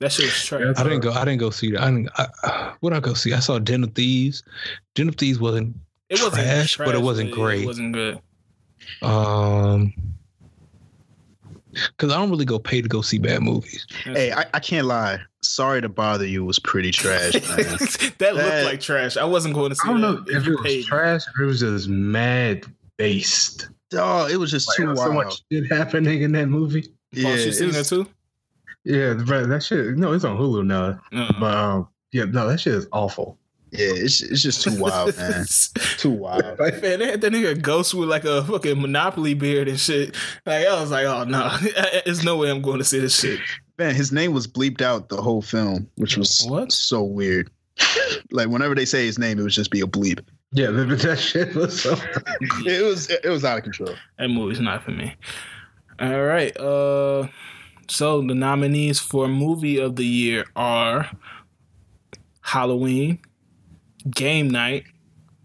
[0.00, 0.76] That shit was trash.
[0.76, 1.12] I didn't go.
[1.12, 1.82] I didn't go see that.
[1.82, 2.10] I didn't.
[2.16, 3.32] I, what I go see?
[3.32, 4.42] I saw Den of Thieves.
[4.94, 5.76] Den of Thieves wasn't.
[6.08, 7.62] It wasn't trash, but it wasn't great.
[7.62, 8.20] It wasn't good.
[9.02, 9.92] Um,
[11.72, 13.86] because I don't really go pay to go see bad movies.
[14.04, 15.18] Hey, I, I can't lie.
[15.42, 17.78] Sorry to bother you was pretty trash, man.
[18.18, 19.16] that looked like trash.
[19.16, 20.84] I wasn't going to see I don't know if you it was paid.
[20.84, 22.64] trash or it was just mad
[22.98, 23.68] based.
[23.94, 25.24] oh, it was just Like, too there was so wild.
[25.24, 26.92] much shit happening in that movie.
[27.12, 28.06] yeah, oh, she seen that too?
[28.84, 29.96] Yeah, but that shit.
[29.96, 31.00] No, it's on Hulu now.
[31.12, 33.38] Uh, But um, yeah, no, that shit is awful.
[33.70, 35.44] yeah, it's it's just too wild, man.
[35.98, 36.58] Too wild.
[36.58, 40.14] Man, they had that nigga ghost with like a fucking Monopoly beard and shit.
[40.46, 41.54] Like I was like, oh no,
[42.04, 43.40] there's no way I'm going to see this shit.
[43.78, 46.72] Man, his name was bleeped out the whole film, which was What?
[46.72, 47.50] so weird.
[48.32, 50.20] like whenever they say his name, it would just be a bleep.
[50.52, 51.94] Yeah, but that shit was so.
[52.66, 53.94] It was it was out of control.
[54.18, 55.14] That movie's not for me.
[56.00, 56.56] All right.
[56.56, 57.28] Uh,
[57.88, 61.10] so the nominees for movie of the year are
[62.40, 63.18] Halloween,
[64.08, 64.84] Game Night,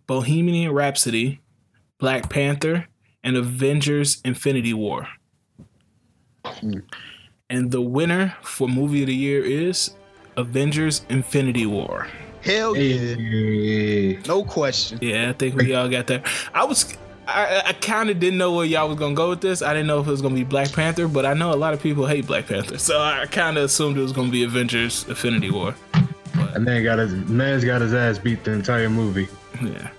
[0.07, 1.41] Bohemian Rhapsody,
[1.99, 2.87] Black Panther,
[3.23, 5.07] and Avengers: Infinity War.
[6.45, 6.79] Hmm.
[7.49, 9.95] And the winner for movie of the year is
[10.37, 12.07] Avengers: Infinity War.
[12.43, 14.19] Hell yeah, Hey.
[14.27, 14.99] no question.
[15.01, 16.25] Yeah, I think we all got that.
[16.53, 16.95] I was,
[17.27, 19.61] I, I kind of didn't know where y'all was gonna go with this.
[19.61, 21.73] I didn't know if it was gonna be Black Panther, but I know a lot
[21.73, 25.05] of people hate Black Panther, so I kind of assumed it was gonna be Avengers:
[25.07, 25.73] Infinity War.
[26.55, 29.27] And then got his man's got his ass beat the entire movie.
[29.63, 29.89] Yeah,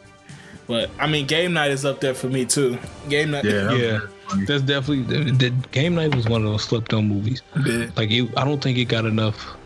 [0.66, 2.78] but I mean, Game Night is up there for me too.
[3.08, 4.00] Game Night, Yeah, Yeah.
[4.28, 4.44] funny.
[4.44, 7.40] That's definitely the, the Game Night was one of those slept on movies.
[7.64, 7.86] Yeah.
[7.96, 9.56] Like it, I don't think it got enough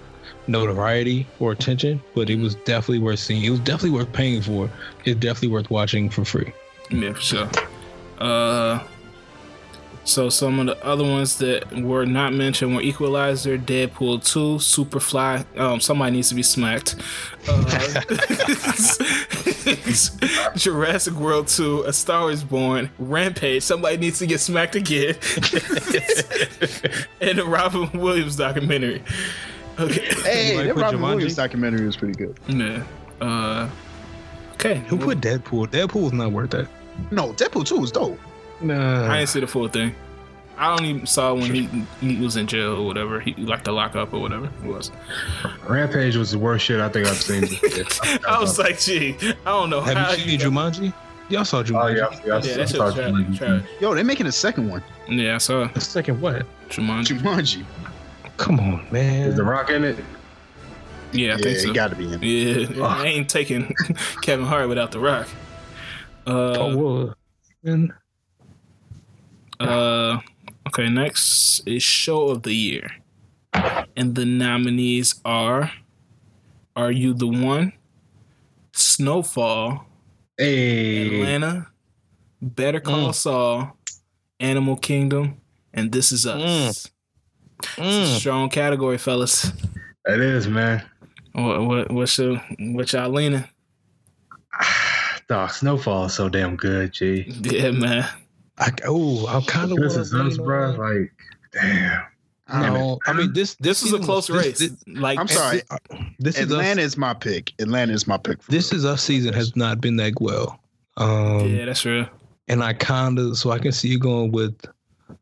[0.48, 3.44] notoriety or attention, but it was definitely worth seeing.
[3.44, 4.68] It was definitely worth paying for.
[5.04, 6.52] It's definitely worth watching for free.
[6.90, 7.50] Yeah, for sure.
[8.18, 8.80] Uh,
[10.08, 15.44] so some of the other ones that were not mentioned were Equalizer, Deadpool 2, Superfly.
[15.58, 16.96] Um, somebody needs to be smacked.
[17.46, 18.00] Uh,
[20.56, 23.62] Jurassic World 2, A Star Is Born, Rampage.
[23.62, 25.14] Somebody needs to get smacked again.
[27.20, 29.02] and the Robin Williams documentary.
[29.78, 30.08] Okay.
[30.22, 31.14] Hey, Somebody that put Robin Jumanji?
[31.14, 32.38] Williams documentary was pretty good.
[32.48, 32.82] Yeah.
[33.20, 33.68] Uh,
[34.54, 34.76] okay.
[34.88, 35.68] Who put Deadpool?
[35.68, 36.68] Deadpool was not worth that.
[37.10, 38.18] No, Deadpool 2 was dope.
[38.60, 39.10] Nah.
[39.10, 39.94] I didn't see the full thing.
[40.56, 41.68] I only saw when he
[42.00, 43.20] he was in jail or whatever.
[43.20, 44.90] He like the lockup or whatever it was.
[45.68, 47.44] Rampage was the worst shit I think I've seen.
[48.28, 50.92] I was like, gee, I don't know Have how you seen Jumanji?
[51.28, 51.96] Y'all saw oh Jumanji.
[51.98, 52.90] yeah, yeah, Yeah, that shit I saw.
[52.90, 53.64] Jumanji.
[53.80, 54.82] Yo, they're making a second one.
[55.08, 56.44] Yeah, I saw The second what?
[56.70, 57.20] Jumanji.
[57.20, 57.64] Jumanji.
[58.38, 59.28] Come on, man.
[59.28, 59.96] Is the Rock in it?
[61.12, 61.70] Yeah, I Yeah, think so.
[61.70, 62.22] it got to be in.
[62.22, 62.76] It.
[62.76, 63.74] Yeah, I ain't taking
[64.22, 65.26] Kevin Hart without The Rock.
[66.26, 67.14] oh, Uh, well,
[67.62, 67.92] man.
[69.60, 70.20] uh,
[70.68, 70.88] okay.
[70.88, 72.90] Next is show of the year,
[73.96, 75.72] and the nominees are:
[76.76, 77.72] Are You the One?
[78.72, 79.86] Snowfall,
[80.36, 81.66] Hey, Atlanta,
[82.40, 83.14] Better Call Mm.
[83.14, 83.76] Saul,
[84.38, 85.40] Animal Kingdom,
[85.74, 86.40] and This Is Us.
[86.40, 86.90] It's a
[87.76, 88.18] Mm.
[88.18, 89.52] strong category, fellas.
[90.06, 90.82] it is man.
[91.32, 93.44] What what what's your what y'all leaning?
[95.28, 97.26] Dog, Snowfall is so damn good, G.
[97.42, 98.08] Yeah, man.
[98.56, 100.70] I, oh, I kind of This is us, bro.
[100.72, 101.12] Like,
[101.52, 102.02] damn.
[102.50, 103.54] I no, I mean this.
[103.56, 104.58] This is a close was- race.
[104.58, 105.62] This, like I'm sorry.
[106.18, 106.86] this is Atlanta us.
[106.92, 107.52] is my pick.
[107.60, 108.42] Atlanta is my pick.
[108.42, 110.58] For This is us season has not been that well.
[110.96, 112.08] Um, Yeah, that's real.
[112.48, 114.58] and I kind of so I can see you going with.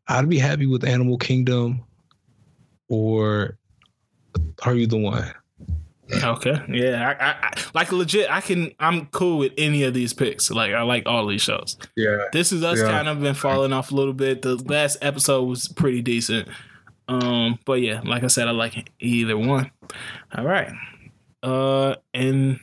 [0.07, 1.81] I'd be happy with Animal Kingdom,
[2.89, 3.57] or
[4.63, 5.33] Are You the One?
[6.23, 6.61] Okay.
[6.69, 8.31] Yeah, I, I, I like legit.
[8.31, 8.71] I can.
[8.79, 10.49] I'm cool with any of these picks.
[10.49, 11.75] Like I like all these shows.
[11.97, 12.17] Yeah.
[12.31, 12.89] This is us Yeah.
[12.89, 14.41] kind of been falling off a little bit.
[14.41, 16.47] The last episode was pretty decent.
[17.09, 19.69] Um, but yeah, like I said, I like either one.
[20.37, 20.71] All right.
[21.43, 22.59] Uh, and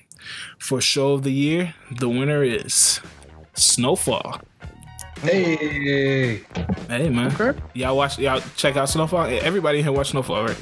[0.59, 2.99] for show of the year, the winner is
[3.55, 4.41] Snowfall.
[5.25, 6.41] Hey,
[6.89, 7.59] Hey man, Okay.
[7.75, 9.27] y'all watch y'all check out Snowfall.
[9.27, 10.57] Everybody here watch Snowfall, right?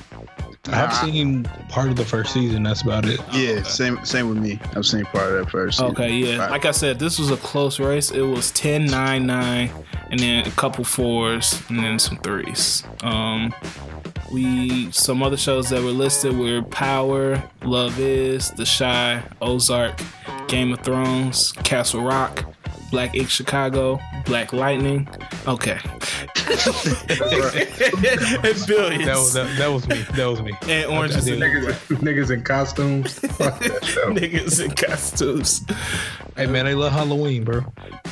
[0.68, 2.62] I've seen part of the first season.
[2.62, 3.20] That's about it.
[3.32, 4.60] Yeah, same same with me.
[4.76, 5.78] I've seen part of that first.
[5.78, 5.90] season.
[5.92, 6.36] Okay, yeah.
[6.38, 6.50] Right.
[6.52, 8.12] Like I said, this was a close race.
[8.12, 9.70] It was 10 9 9
[10.10, 12.84] and then a couple fours and then some threes.
[13.02, 13.52] Um
[14.30, 20.00] we some other shows that were listed were Power, Love Is, The Chi, Ozark,
[20.46, 22.44] Game of Thrones, Castle Rock,
[22.92, 25.08] Black Ink Chicago, Black Lightning.
[25.48, 25.78] Okay.
[25.82, 25.86] and
[28.66, 29.06] billions.
[29.06, 30.02] That was that, that was me.
[30.12, 30.52] That was me.
[30.68, 33.18] and Orange is the niggas, niggas in costumes.
[33.18, 34.12] Fuck that show.
[34.12, 35.64] niggas in costumes.
[36.36, 37.64] Hey man, I love Halloween, bro.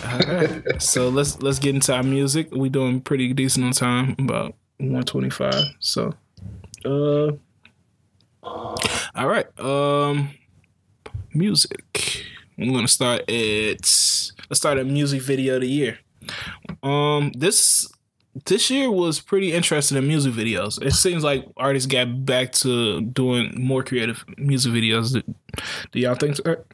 [0.02, 0.80] Alright.
[0.80, 2.48] so let's let's get into our music.
[2.50, 5.76] We doing pretty decent on time, about 125.
[5.78, 6.14] So
[6.86, 7.32] uh
[8.42, 9.46] all right.
[9.60, 10.30] Um
[11.34, 12.24] music.
[12.58, 13.86] I'm gonna start at
[14.50, 15.98] let's start at music video of the year.
[16.82, 17.90] Um this
[18.46, 20.80] this year was pretty interesting in music videos.
[20.84, 25.12] It seems like artists got back to doing more creative music videos.
[25.12, 25.22] Do,
[25.92, 26.64] do y'all think so?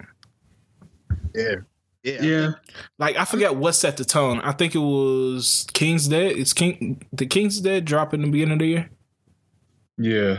[1.35, 1.55] Yeah.
[2.03, 2.23] Yeah.
[2.23, 2.51] Yeah,
[2.99, 4.41] Like I forget what set the tone.
[4.43, 6.37] I think it was King's Dead.
[6.37, 8.91] It's King the King's Dead drop in the beginning of the year.
[9.99, 10.37] yeah.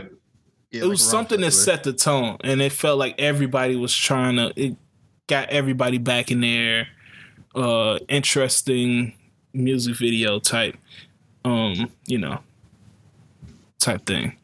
[0.70, 4.36] Yeah, it was something that set the tone, and it felt like everybody was trying
[4.36, 4.52] to.
[4.54, 4.76] It
[5.26, 6.88] got everybody back in their
[7.54, 9.14] uh interesting
[9.52, 10.76] music video type,
[11.44, 12.38] um, you know,
[13.78, 14.36] type thing.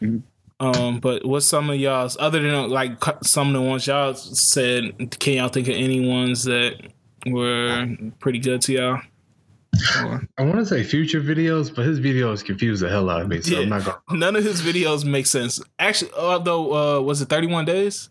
[0.00, 0.22] Mhm.
[0.60, 2.92] Um, but what's some of y'all's other than like
[3.24, 5.16] some of the ones y'all said?
[5.18, 6.76] Can y'all think of any ones that
[7.26, 7.88] were
[8.20, 9.00] pretty good to y'all?
[10.04, 13.28] Or- I want to say future videos, but his videos confuse the hell out of
[13.28, 13.40] me.
[13.40, 13.68] So I'm Yeah.
[13.68, 13.98] not gonna.
[14.18, 15.60] None of his videos make sense.
[15.78, 18.08] Actually, although uh was it 31 days?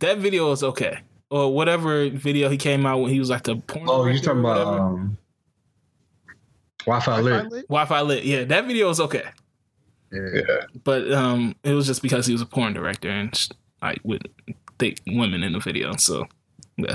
[0.00, 0.98] That video is okay.
[1.30, 3.86] Or whatever video he came out when he was like the porn.
[3.88, 5.18] Oh, you're talking about um,
[6.86, 7.52] Wi-Fi Wi-Fi lit.
[7.52, 7.68] lit?
[7.68, 8.24] Wi-Fi lit.
[8.24, 9.24] Yeah, that video was okay.
[10.10, 10.20] Yeah.
[10.32, 13.50] Yeah, But um it was just because he was a porn director and sh-
[13.82, 14.22] like with
[14.78, 15.94] thick women in the video.
[15.96, 16.26] So
[16.78, 16.94] yeah.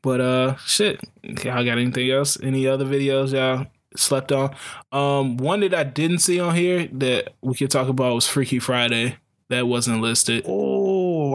[0.00, 1.00] But uh shit.
[1.24, 2.38] Y'all got anything else?
[2.40, 3.66] Any other videos y'all
[3.96, 4.54] slept on?
[4.92, 8.60] Um one that I didn't see on here that we could talk about was Freaky
[8.60, 9.16] Friday.
[9.48, 10.44] That wasn't listed.
[10.46, 10.75] Oh,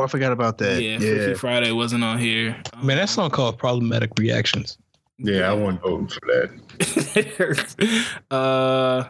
[0.04, 0.82] I forgot about that.
[0.82, 1.00] Yeah, Yeah.
[1.00, 2.62] Freaky Friday wasn't on here.
[2.82, 4.78] Man, that song called "Problematic Reactions."
[5.18, 5.50] yeah.
[5.50, 8.16] I wasn't voting for that.
[8.32, 9.08] uh,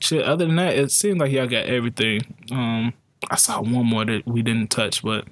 [0.00, 0.22] shit.
[0.24, 2.20] Other than that, it seemed like y'all got everything.
[2.50, 2.92] Um,
[3.30, 5.26] I saw one more that we didn't touch, but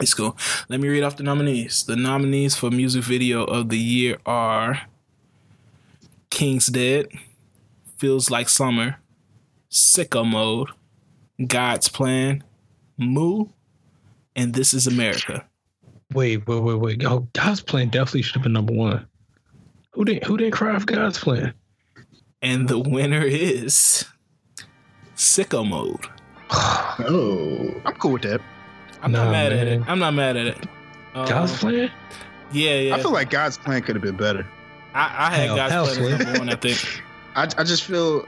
[0.00, 0.36] it's cool.
[0.68, 1.84] Let me read off the nominees.
[1.84, 4.82] The nominees for music video of the year are
[6.30, 7.08] King's Dead,
[7.96, 8.98] Feels Like Summer,
[9.70, 10.70] Sicko Mode,
[11.46, 12.44] God's Plan,
[12.96, 13.46] Moo,
[14.40, 15.44] and This Is America.
[16.14, 17.04] Wait, wait, wait, wait.
[17.04, 19.06] Oh, God's Plan definitely should have been number one.
[19.92, 21.52] Who didn't Who didn't cry for God's Plan?
[22.42, 24.06] And the winner is
[25.14, 26.06] Sicko Mode.
[27.02, 28.40] Oh, I'm cool with that.
[29.02, 29.82] I'm not Nah, mad at it.
[29.86, 30.66] I'm not mad at it.
[31.14, 31.90] Um, God's Plan?
[32.52, 32.94] Yeah, yeah.
[32.96, 34.46] I feel like God's plan could have been better.
[34.92, 36.48] I, I had Hell, God's hell, plan as number one.
[36.50, 37.02] I think.
[37.36, 38.26] I, I just feel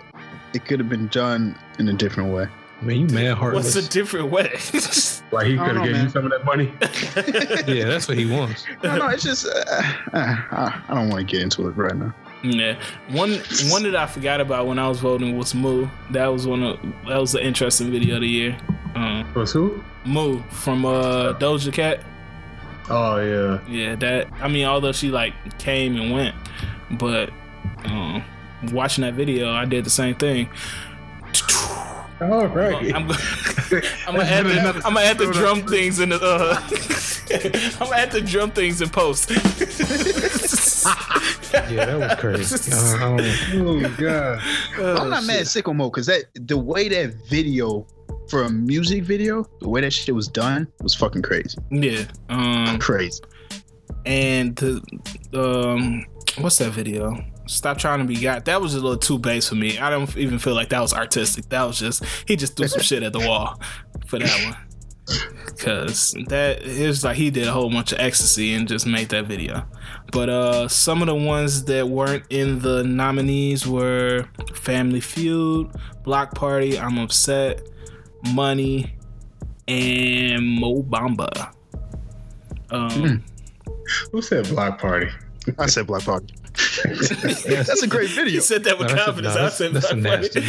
[0.54, 2.46] it could have been done in a different way.
[2.82, 3.64] Man, you mad heartless.
[3.64, 3.86] What's heartless.
[3.86, 4.42] a different way?
[5.32, 6.72] like he I could don't have know, gave you some of that money.
[7.78, 8.64] yeah, that's what he wants.
[8.82, 9.82] No, no, it's just uh,
[10.12, 12.12] uh, I I don't want to get into it right now.
[12.42, 12.78] yeah.
[13.10, 13.34] One
[13.70, 15.88] one that I forgot about when I was voting was Moo.
[16.10, 18.58] That was one of that was an interesting video of the year.
[18.94, 19.82] Um, Was who?
[20.04, 22.04] Moo from uh, Doja Cat.
[22.90, 23.60] Oh yeah.
[23.68, 24.28] Yeah, that.
[24.40, 26.34] I mean, although she like came and went,
[26.90, 27.30] but
[27.84, 28.24] um,
[28.72, 30.48] watching that video, I did the same thing.
[32.20, 32.94] All right.
[32.94, 33.14] I'm, go-
[34.06, 36.20] I'm gonna add the, I'm gonna add the drum things in the.
[36.22, 36.60] Uh,
[37.80, 39.30] I'm gonna add the drum things in post.
[41.52, 42.72] Yeah, that was crazy.
[42.72, 44.40] I don't- oh god.
[45.00, 47.86] I'm not mad at Sicko Mode because that the way that video
[48.28, 51.58] for a music video, the way that shit was done was fucking crazy.
[51.70, 52.04] Yeah.
[52.30, 52.78] Um.
[52.78, 53.20] Crazy.
[54.06, 54.80] And the
[55.34, 56.06] um.
[56.38, 57.22] What's that video?
[57.46, 58.44] Stop trying to be God.
[58.44, 59.78] That was a little too base for me.
[59.78, 61.48] I don't even feel like that was artistic.
[61.48, 63.60] That was just he just threw some shit at the wall
[64.06, 64.56] for that one.
[65.58, 69.08] Cause that it was like he did a whole bunch of ecstasy and just made
[69.10, 69.66] that video.
[70.12, 75.70] But uh some of the ones that weren't in the nominees were Family Feud,
[76.04, 77.62] Block Party, I'm Upset,
[78.32, 78.94] Money,
[79.66, 81.52] and Mo Bamba.
[82.70, 83.24] Um
[84.12, 85.10] Who said block party?
[85.58, 86.32] I said Black Party.
[87.46, 88.40] That's a great He video.
[88.40, 89.34] said that with No, confidence.
[89.34, 90.40] no, I that's- said that's a Black nasty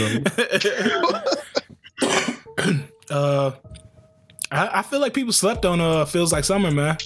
[3.10, 3.52] uh,
[4.52, 6.98] I, I feel like people slept on uh feels like summer, man.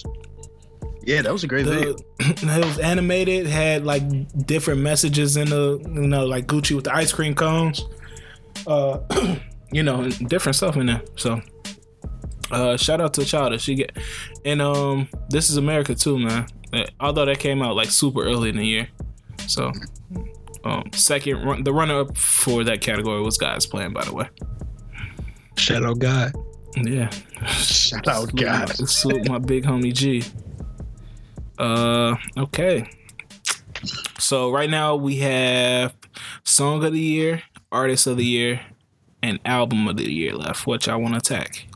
[1.02, 1.96] Yeah, that was a great video.
[2.20, 4.02] It was animated, had like
[4.46, 7.84] different messages in the you know like Gucci with the ice cream cones,
[8.66, 8.98] uh,
[9.72, 11.02] you know, different stuff in there.
[11.16, 11.40] So,
[12.50, 13.62] uh, shout out to Childish.
[13.62, 13.96] She get
[14.44, 16.46] and um, this is America too, man.
[17.00, 18.88] Although that came out like super early in the year,
[19.46, 19.72] so
[20.64, 24.28] um, second run, the runner up for that category was God's Plan, by the way.
[25.56, 26.32] Shout out God.
[26.76, 27.10] Yeah.
[27.46, 28.68] Shout out, God.
[28.88, 30.22] Salute my big homie G.
[31.58, 32.88] Uh, okay.
[34.18, 35.94] So right now we have
[36.44, 37.42] song of the year,
[37.72, 38.60] artist of the year,
[39.22, 40.66] and album of the year left.
[40.66, 41.66] What y'all want to attack?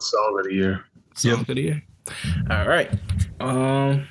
[0.00, 0.84] Song of the year.
[1.14, 1.82] Song of the year.
[2.50, 2.90] All right.
[3.40, 4.06] Um,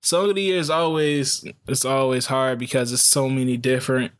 [0.00, 4.12] song of the year is always it's always hard because it's so many different,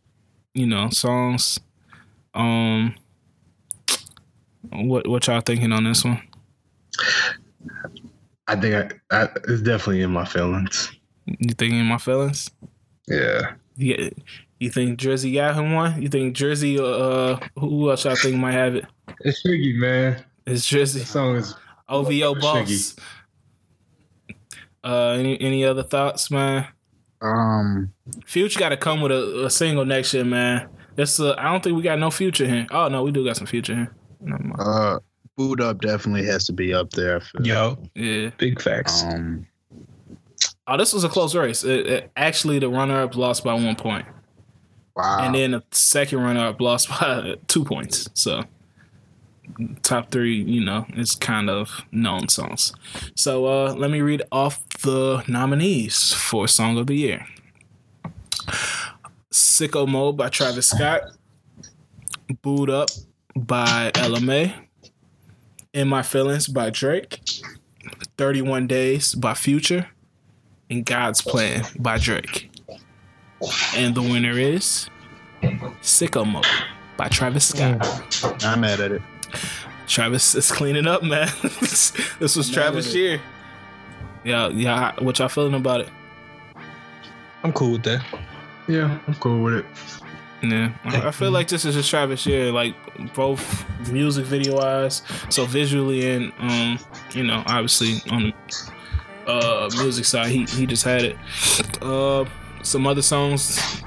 [0.55, 1.59] you know, songs.
[2.35, 2.95] Um,
[4.71, 6.23] what what y'all thinking on this one?
[8.47, 10.93] I think I, I it's definitely in my feelings.
[11.27, 12.51] You thinking in my feelings?
[13.07, 13.53] Yeah.
[13.77, 14.09] Yeah.
[14.59, 16.01] You think Jersey got him one?
[16.03, 16.79] You think Jersey?
[16.81, 18.87] Uh, who else y'all think might have it?
[19.21, 20.25] It's tricky, man.
[20.47, 21.01] It's Jersey.
[21.01, 21.55] The song is
[21.89, 22.99] OVO Shiggy.
[24.89, 25.17] Boss.
[25.17, 26.67] Uh, any any other thoughts, man?
[27.21, 27.93] Um,
[28.27, 30.69] Future got to come with a, a single next year, man.
[30.97, 32.67] That's uh, I don't think we got no future here.
[32.71, 33.95] Oh no, we do got some future here.
[34.21, 34.61] Never mind.
[34.61, 34.99] uh,
[35.37, 37.17] Boo'd Up definitely has to be up there.
[37.17, 37.47] I feel.
[37.47, 38.31] Yo, Yeah.
[38.39, 39.03] big facts.
[39.05, 39.47] Um,
[40.71, 41.65] Oh, this was a close race.
[41.65, 44.05] It, it- actually, the runner up lost by one point,
[44.95, 45.21] wow.
[45.23, 48.07] and then the second runner up lost by two points.
[48.15, 48.43] So
[49.83, 52.73] top three, you know, it's kind of known songs.
[53.15, 57.27] So uh, let me read off the nominees for Song of the Year.
[59.33, 61.03] Sicko Mode by Travis Scott.
[62.43, 62.89] Boo'd Up
[63.37, 64.55] by Ella Mai.
[65.73, 67.21] In My Feelings by Drake.
[68.17, 69.89] 31 Days by Future.
[70.71, 72.51] And God's Plan by Drake.
[73.75, 74.89] And the winner is
[75.81, 76.47] Sicko Mode
[76.97, 78.45] by Travis Scott.
[78.45, 79.03] I'm mad at it.
[79.87, 81.29] Travis is cleaning up, man.
[81.43, 83.21] this was Travis' year.
[84.25, 84.93] Yeah, yeah.
[84.99, 85.89] What y'all feeling about it?
[87.43, 88.05] I'm cool with that.
[88.67, 89.67] Yeah, I'm cool with it.
[90.43, 92.75] Yeah, I I feel like this is just Travis year, like
[93.15, 96.79] both music video wise, so visually and um,
[97.13, 98.33] you know, obviously on
[99.27, 101.17] the uh music side, he he just had it.
[101.83, 102.25] Uh,
[102.63, 103.83] some other songs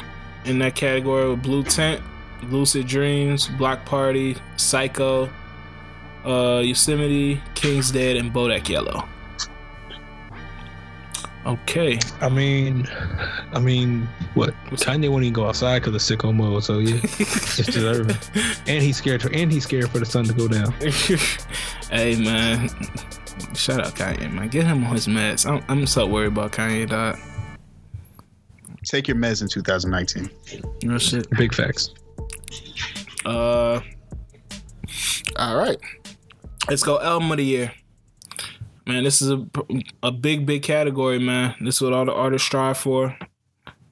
[0.45, 2.01] in that category with Blue Tint,
[2.43, 5.30] Lucid Dreams, Block Party, Psycho,
[6.26, 9.07] uh, Yosemite, King's Dead, and Bodak Yellow.
[11.43, 12.88] Okay, I mean,
[13.51, 14.53] I mean, what?
[14.69, 16.63] Kanye won't even go outside because of sicko mode.
[16.63, 18.15] So yeah, it's deserving.
[18.68, 19.23] And he's scared.
[19.23, 20.72] For, and he's scared for the sun to go down.
[21.89, 22.69] hey man,
[23.55, 24.49] shout out Kanye man.
[24.49, 25.49] Get him on his meds.
[25.49, 27.18] I'm, I'm so worried about Kanye dog.
[28.85, 30.30] Take your meds in 2019.
[30.84, 31.27] Real shit.
[31.31, 31.91] Big facts.
[33.25, 33.81] Uh,
[35.37, 35.77] all right,
[36.69, 37.71] let's go album of the year.
[38.85, 39.45] Man, this is a
[40.01, 41.55] a big big category, man.
[41.61, 43.17] This is what all the artists strive for.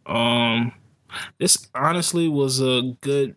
[0.06, 0.74] Um,
[1.38, 3.36] this honestly was a good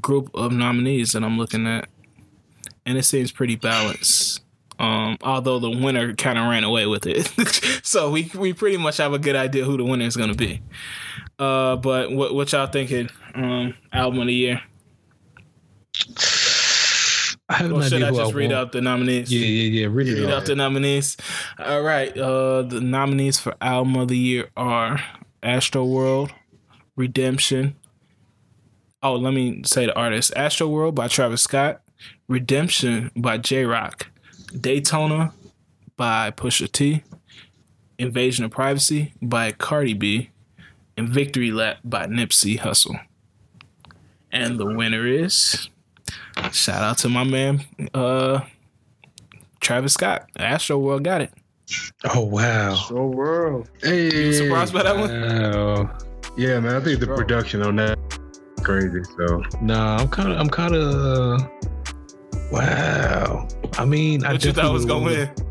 [0.00, 1.88] group of nominees that I'm looking at,
[2.84, 4.42] and it seems pretty balanced.
[4.78, 7.26] Um, although the winner kind of ran away with it,
[7.86, 10.62] so we we pretty much have a good idea who the winner is gonna be.
[11.38, 13.08] Uh, but what what y'all thinking?
[13.34, 14.62] Um, album of the year.
[17.48, 18.54] I have Or should I just read want.
[18.60, 19.32] out the nominees?
[19.32, 19.86] Yeah, yeah, yeah.
[19.90, 20.38] Read it Read out.
[20.42, 21.16] out the nominees.
[21.58, 22.16] All right.
[22.16, 25.00] Uh, the nominees for album of the year are
[25.42, 26.32] Astro World,
[26.96, 27.76] Redemption.
[29.02, 31.82] Oh, let me say the artist: Astro World by Travis Scott,
[32.26, 34.08] Redemption by Jay Rock,
[34.58, 35.32] Daytona
[35.96, 37.04] by Pusha T,
[37.98, 40.30] Invasion of Privacy by Cardi B,
[40.96, 42.98] and Victory Lap by Nipsey Hussle.
[44.32, 45.68] And the winner is
[46.52, 47.64] shout out to my man,
[47.94, 48.40] uh,
[49.60, 50.28] Travis Scott.
[50.38, 51.32] Astro World got it.
[52.04, 52.74] Oh wow.
[52.74, 53.68] So world.
[53.82, 55.10] Hey, You surprised by that one?
[55.10, 55.98] Wow.
[56.36, 56.76] Yeah, man.
[56.76, 59.02] I think the production on that is crazy.
[59.16, 61.42] So Nah, I'm kind of, I'm kind of.
[62.52, 63.48] Wow.
[63.78, 65.46] I mean, I What you thought definitely was gonna would've- win?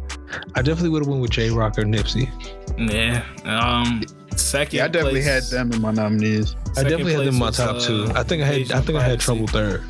[0.56, 2.30] I definitely would have went with Jay Rock or Nipsey.
[2.78, 3.24] Yeah.
[3.46, 4.04] Um.
[4.38, 4.78] Second.
[4.78, 6.56] Yeah, I definitely place- had them in my nominees.
[6.78, 8.03] I definitely had them in my top was, two.
[8.06, 9.84] uh, I think I had, Invasion I of think I had trouble third.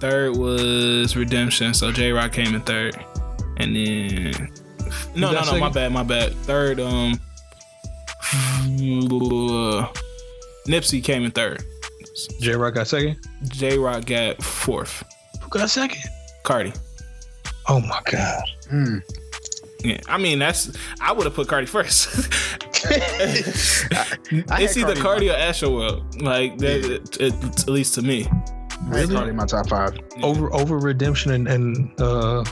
[0.00, 2.96] Third was Redemption, so Jay Rock came in third,
[3.56, 4.50] and then
[5.16, 6.34] no, no, got no, my bad, my bad.
[6.44, 7.18] Third, um,
[10.68, 11.64] Nipsey came in third.
[12.40, 13.16] Jay Rock got second.
[13.48, 15.02] Jay Rock got fourth.
[15.40, 16.02] Who got second?
[16.44, 16.72] Cardi.
[17.68, 18.42] Oh my god.
[18.70, 18.98] Hmm.
[19.80, 22.32] Yeah, I mean that's I would have put Cardi first.
[22.84, 22.88] I
[24.30, 26.22] it's had either Cardi Cardi or Astro World.
[26.22, 28.26] Like that, it- it- at least to me.
[28.92, 29.98] I had Cardi my top five.
[30.22, 32.42] Over over redemption and, and uh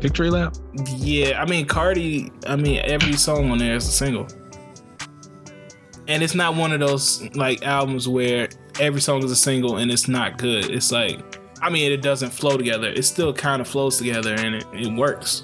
[0.00, 0.56] victory lap.
[0.96, 2.32] Yeah, I mean Cardi.
[2.46, 4.26] I mean every song on there is a single,
[6.08, 8.48] and it's not one of those like albums where
[8.80, 10.70] every song is a single and it's not good.
[10.70, 11.20] It's like,
[11.62, 12.88] I mean, it doesn't flow together.
[12.88, 15.42] It still kind of flows together and it, it works.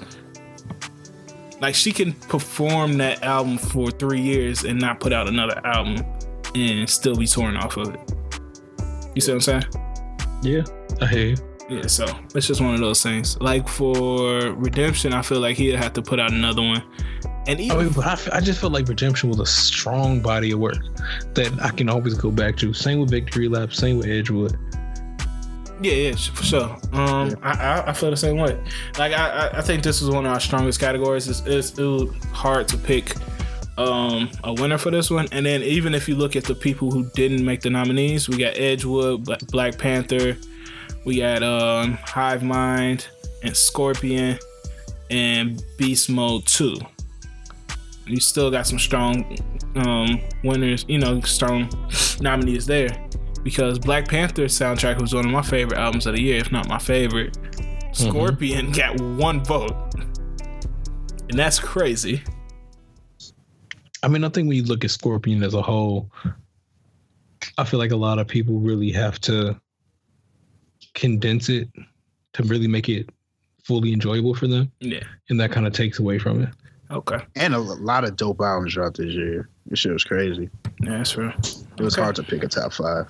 [1.59, 6.05] Like she can perform that album for three years and not put out another album
[6.55, 7.99] and still be torn off of it.
[9.15, 9.65] You see what I'm saying?
[10.43, 10.63] Yeah,
[11.01, 11.37] I hear you.
[11.69, 13.39] Yeah, so it's just one of those things.
[13.41, 16.83] Like for Redemption, I feel like he'd have to put out another one.
[17.47, 20.51] And I even mean, but I, I just felt like redemption was a strong body
[20.51, 20.77] of work
[21.33, 22.73] that I can always go back to.
[22.73, 23.73] Same with victory lap.
[23.73, 24.57] Same with Edgewood.
[25.81, 26.77] Yeah, yeah, for sure.
[26.93, 28.59] Um, I, I I feel the same way.
[28.97, 31.27] Like I I- I think this is one of our strongest categories.
[31.27, 31.77] It's, it's
[32.31, 33.13] hard to pick
[33.77, 35.27] um a winner for this one.
[35.31, 38.37] And then even if you look at the people who didn't make the nominees, we
[38.37, 40.35] got Edgewood, Black Panther,
[41.05, 43.07] we got um Hive Mind
[43.43, 44.39] and Scorpion
[45.11, 46.75] and Beast Mode Two.
[48.07, 49.37] You still got some strong
[49.75, 51.69] um winners, you know, strong
[52.19, 52.89] nominees there.
[53.47, 56.67] Because Black Panther soundtrack was one of my favorite albums of the year, if not
[56.67, 57.31] my favorite.
[57.31, 58.09] Mm-hmm.
[58.09, 59.71] Scorpion got one vote.
[61.29, 62.21] And that's crazy.
[64.03, 66.11] I mean, I think when you look at Scorpion as a whole,
[67.57, 69.57] I feel like a lot of people really have to
[70.93, 71.69] condense it
[72.33, 73.09] to really make it
[73.63, 75.03] fully enjoyable for them, Yeah.
[75.29, 76.49] and that kind of takes away from it.
[76.91, 77.19] Okay.
[77.37, 79.47] And a lot of dope albums dropped this year.
[79.67, 80.49] This shit was crazy.
[80.81, 81.29] Yeah, that's real.
[81.29, 82.01] It was Okay.
[82.01, 83.07] hard to pick a top five.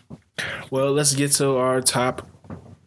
[0.71, 2.27] Well, let's get to our top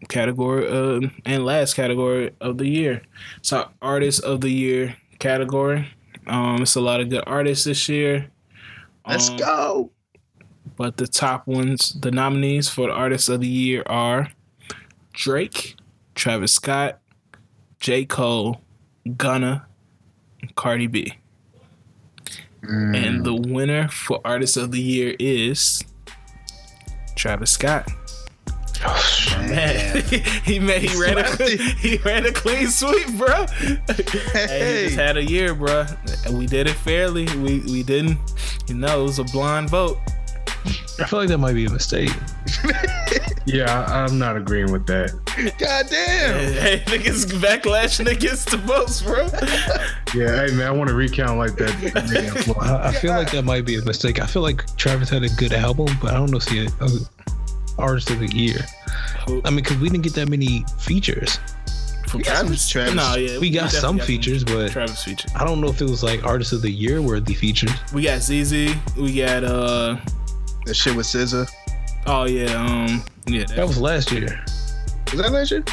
[0.08, 3.02] category uh, and last category of the year.
[3.42, 5.88] So, artist of the year category.
[6.26, 8.30] Um, it's a lot of good artists this year.
[9.06, 9.90] Let's Um, go.
[10.76, 14.30] But the top ones, the nominees for the artist of the year are
[15.12, 15.74] Drake,
[16.14, 17.00] Travis Scott,
[17.80, 18.04] J.
[18.04, 18.60] Cole,
[19.16, 19.66] Gunna,
[20.40, 21.14] and Cardi B.
[22.62, 22.96] Mm.
[22.96, 25.82] And the winner for artist of the year is
[27.20, 27.86] Travis Scott.
[29.40, 30.02] Man,
[30.42, 33.44] he made he ran a he ran a clean sweep, bro.
[34.32, 35.84] Hey, he just had a year, bro.
[36.24, 37.26] And we did it fairly.
[37.36, 38.16] We we didn't,
[38.68, 39.98] you know, it was a blind vote.
[40.98, 42.08] I feel like that might be a mistake.
[43.52, 45.10] Yeah, I, I'm not agreeing with that.
[45.58, 46.52] God damn.
[46.52, 49.28] Hey, niggas backlashing against the votes, bro.
[50.14, 51.70] Yeah, hey man, I want to recount like that.
[51.70, 52.74] nigga in Florida.
[52.74, 54.20] I, I feel like that might be a mistake.
[54.20, 56.72] I feel like Travis had a good album, but I don't know if he had
[56.80, 56.88] a
[57.78, 58.58] artist of the year.
[59.44, 61.38] I mean, because we didn't get that many features.
[62.08, 62.94] From got some Travis.
[62.94, 65.30] No, yeah, We got definitely some got features, but Travis features.
[65.36, 67.70] I don't know if it was like artist of the year worthy features.
[67.94, 68.74] We got ZEZE.
[68.96, 69.96] We got uh.
[70.66, 71.50] That shit with SZA.
[72.06, 72.52] Oh yeah.
[72.54, 73.02] Um.
[73.26, 73.44] Yeah.
[73.56, 74.42] That was last year.
[75.12, 75.64] Was that last year?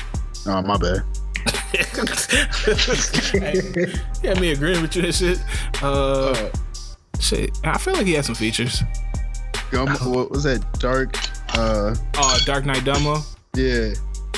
[0.48, 1.04] Oh, my bad.
[4.24, 5.40] yeah, me agreeing with you and shit.
[5.82, 6.50] Uh,
[7.20, 7.58] shit.
[7.64, 8.84] I feel like he had some features.
[9.72, 10.62] Gum, what was that?
[10.80, 11.16] Dark.
[11.56, 13.24] Uh, Oh, Dark Knight Dummo.
[13.56, 13.94] yeah.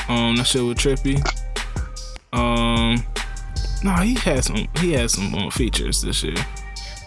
[0.08, 1.22] Um, that shit was trippy.
[2.34, 3.04] Um,
[3.84, 4.68] no, he had some.
[4.78, 6.36] He had some um, features this year.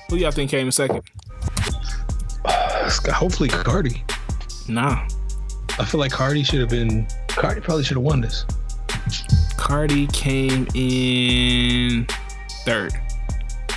[0.08, 1.02] Who y'all think came in second?
[2.44, 4.04] Uh, Hopefully, Cardi.
[4.72, 5.06] Nah,
[5.78, 7.06] I feel like Cardi should have been.
[7.28, 8.46] Cardi probably should have won this.
[9.56, 12.06] Cardi came in
[12.64, 12.92] third.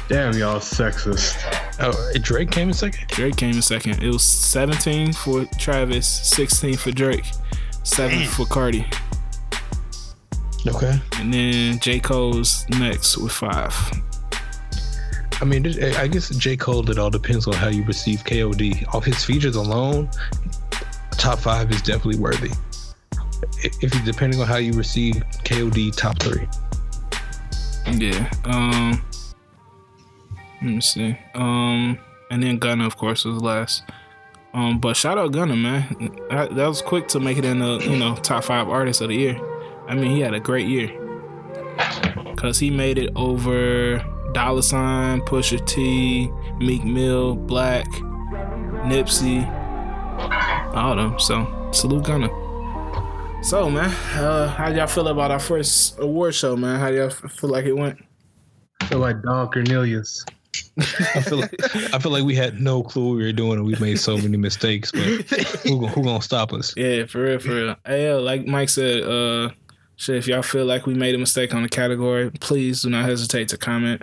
[0.07, 1.35] Damn, y'all sexist.
[1.79, 3.07] Oh, uh, Drake came in second.
[3.09, 4.01] Drake came in second.
[4.03, 7.25] It was 17 for Travis, 16 for Drake,
[7.83, 8.85] seven for Cardi,
[10.67, 10.99] Okay.
[11.17, 13.73] and then J Cole's next with five.
[15.41, 15.65] I mean,
[15.97, 16.55] I guess J.
[16.55, 18.85] Cole, it all depends on how you receive KOD.
[18.95, 20.09] Off his features alone,
[21.25, 22.51] top five is definitely worthy.
[23.57, 26.47] If you depending on how you receive KOD, top three.
[27.91, 28.29] Yeah.
[28.43, 29.03] Um.
[30.61, 31.17] Let me see.
[31.33, 31.97] Um.
[32.29, 33.83] And then Gunna, of course, was last.
[34.53, 34.79] Um.
[34.79, 36.11] But shout out Gunna, man.
[36.29, 39.15] That, was quick to make it in the you know top five artists of the
[39.15, 39.39] year.
[39.87, 40.89] I mean, he had a great year.
[42.35, 43.97] Cause he made it over
[44.33, 46.29] Dollar Sign, Pusha T,
[46.59, 47.87] Meek Mill, Black,
[48.85, 49.43] Nipsey,
[50.75, 51.19] all of them.
[51.19, 52.29] So salute Gunna.
[53.43, 56.79] So man, uh, how y'all feel about our first award show, man?
[56.79, 58.03] How y'all feel like it went?
[58.81, 60.25] I feel like Don Cornelius.
[60.77, 61.53] I feel like
[61.93, 64.17] I feel like we had no clue what we were doing, and we made so
[64.17, 64.91] many mistakes.
[64.91, 65.03] But
[65.63, 66.73] who, gon- who gonna stop us?
[66.77, 67.75] Yeah, for real, for real.
[67.85, 69.49] Hey, yo, like Mike said, uh,
[69.97, 73.05] shit, if y'all feel like we made a mistake on the category, please do not
[73.05, 74.01] hesitate to comment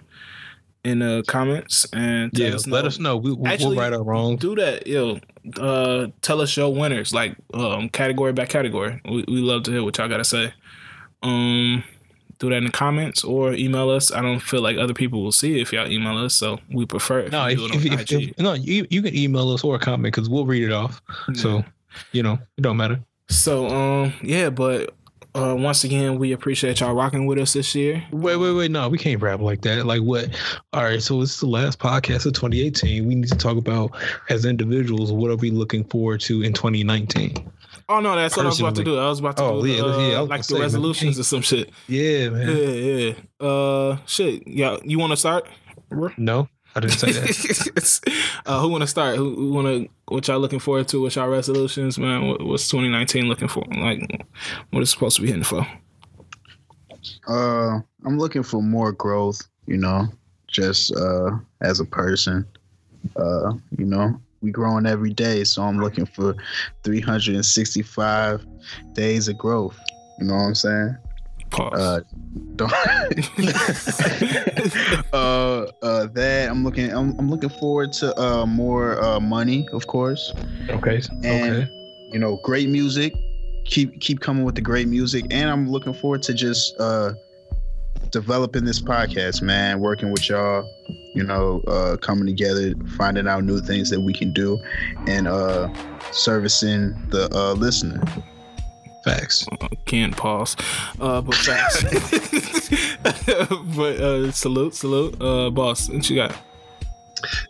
[0.85, 2.89] in the comments and tell Yeah, us let know.
[2.89, 3.17] us know.
[3.17, 4.37] We, we, Actually, we'll right our wrong.
[4.37, 5.21] Do that, yo.
[5.59, 9.01] Uh, tell us your winners, like um, category by category.
[9.05, 10.53] We we love to hear what y'all gotta say.
[11.23, 11.83] Um,
[12.39, 14.11] do that in the comments or email us.
[14.13, 16.87] I don't feel like other people will see it if y'all email us, so we
[16.87, 19.63] prefer if No, you if, it if, if, if- no, you you can email us
[19.65, 21.01] or comment because we'll read it off.
[21.35, 21.65] So
[22.13, 23.01] you know, it don't matter.
[23.29, 24.95] So um yeah, but
[25.35, 28.05] uh once again we appreciate y'all rocking with us this year.
[28.13, 28.71] Wait, wait, wait.
[28.71, 29.87] No, we can't rap like that.
[29.87, 30.29] Like what?
[30.73, 31.03] All right.
[31.03, 33.07] So it's the last podcast of 2018.
[33.07, 33.93] We need to talk about
[34.29, 37.51] as individuals what are we looking forward to in 2019.
[37.89, 38.99] Oh no, that's what I was about to do.
[38.99, 41.21] I was about to Oh, do yeah, uh, yeah, like the say, resolutions hey.
[41.21, 41.71] or some shit.
[41.89, 42.49] Yeah, man.
[42.49, 43.47] Yeah, yeah.
[43.47, 44.47] Uh shit.
[44.47, 45.49] Yeah, you wanna start?
[46.17, 48.01] No, I didn't say that.
[48.47, 49.17] uh who wanna start?
[49.17, 51.03] Who, who wanna what y'all looking forward to?
[51.03, 52.29] What's y'all resolutions, man?
[52.29, 53.65] What, what's 2019 looking for?
[53.71, 54.27] Like
[54.71, 55.67] what is supposed to be hitting for?
[57.29, 59.43] Uh, I'm looking for more growth.
[59.67, 60.09] You know,
[60.49, 61.31] just uh,
[61.61, 62.47] as a person.
[63.17, 66.35] Uh, you know, we growing every day, so I'm looking for
[66.85, 68.47] 365
[68.93, 69.79] days of growth.
[70.19, 70.97] You know what I'm saying?
[71.53, 71.81] Pause.
[71.81, 72.01] Uh,
[75.13, 76.91] uh, uh, that I'm looking.
[76.91, 80.33] I'm, I'm looking forward to uh more uh money, of course.
[80.71, 81.01] okay.
[81.25, 81.69] And Okay.
[82.13, 83.15] you know, great music.
[83.65, 87.13] Keep keep coming with the great music, and I'm looking forward to just uh
[88.11, 89.81] developing this podcast, man.
[89.81, 90.69] Working with y'all,
[91.15, 94.59] you know, uh coming together, finding out new things that we can do,
[95.07, 95.69] and uh
[96.11, 98.01] servicing the uh listener.
[99.05, 99.47] Facts.
[99.85, 100.57] can't pause.
[101.01, 101.83] Uh, but facts.
[103.77, 105.89] but uh, salute, salute, uh, boss.
[105.89, 106.37] What you got?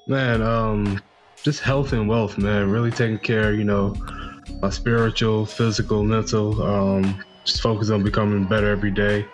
[0.06, 1.00] Man, um,
[1.42, 2.70] just health and wealth, man.
[2.70, 3.94] Really taking care, you know,
[4.60, 6.62] my spiritual, physical, mental.
[6.62, 9.26] Um, just focus on becoming better every day.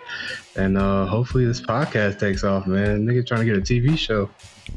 [0.55, 3.05] And uh hopefully this podcast takes off, man.
[3.05, 4.29] Nigga trying to get a TV show.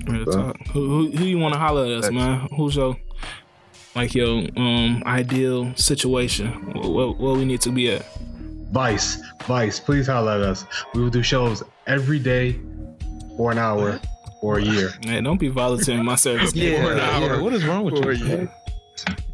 [0.06, 0.52] Real Uh.
[0.72, 2.14] Who, who, who you want to holler at us, Thanks.
[2.14, 2.48] man?
[2.56, 2.96] Who's your
[3.94, 6.48] like your um ideal situation?
[6.74, 8.04] What, what, what we need to be at?
[8.72, 10.64] Vice, Vice, please holler at us.
[10.94, 12.58] We will do shows every day
[13.36, 14.00] for an hour
[14.40, 14.90] or a year.
[15.06, 16.52] Man, don't be volunteering my service.
[16.56, 17.26] Yeah, for an hour.
[17.36, 17.40] yeah.
[17.42, 18.24] What is wrong with For you?
[18.26, 18.48] you.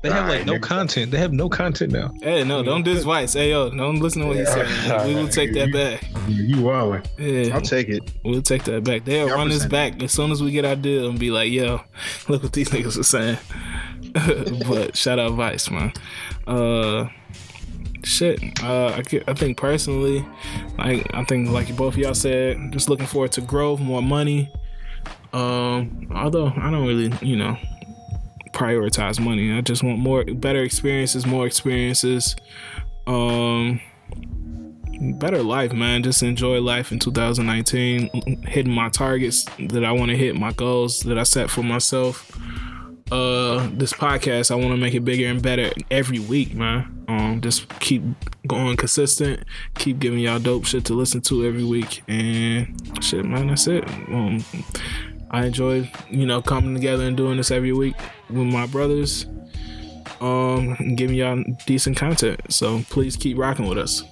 [0.03, 1.11] They have like Alright, no content.
[1.11, 2.13] They have no content now.
[2.23, 3.33] Hey, no, don't diss Vice.
[3.35, 5.07] Hey, yo, don't listen to what he said.
[5.07, 6.03] We will take that back.
[6.29, 7.07] You wildin'.
[7.19, 8.13] Yeah, I'll take it.
[8.25, 9.05] we'll take that back.
[9.05, 11.51] They'll Y'all run this back as soon as we get our deal and be like,
[11.51, 11.81] yo,
[12.29, 13.39] look what these niggas are saying.
[14.69, 15.93] but shout out Vice, man.
[16.47, 17.09] Uh,
[18.05, 18.41] shit.
[18.63, 20.27] Uh, I, I think personally,
[20.79, 24.53] like I think like both of y'all said, just looking forward to growth, more money.
[25.33, 27.57] Um, although I don't really, you know,
[28.53, 29.53] prioritize money.
[29.53, 32.35] I just want more, better experiences, more experiences.
[33.07, 33.81] Um,
[35.19, 36.03] better life, man.
[36.03, 41.01] Just enjoy life in 2019, hitting my targets that I want to hit, my goals
[41.01, 42.31] that I set for myself.
[43.11, 47.05] Uh, this podcast, I want to make it bigger and better every week, man.
[47.09, 48.03] Um, just keep
[48.47, 49.45] going consistent,
[49.75, 53.47] keep giving y'all dope shit to listen to every week, and shit, man.
[53.47, 53.89] That's it.
[53.89, 54.45] Um,
[55.31, 57.97] I enjoy, you know, coming together and doing this every week
[58.29, 59.27] with my brothers.
[60.21, 62.41] Um, giving y'all decent content.
[62.51, 64.03] So please keep rocking with us.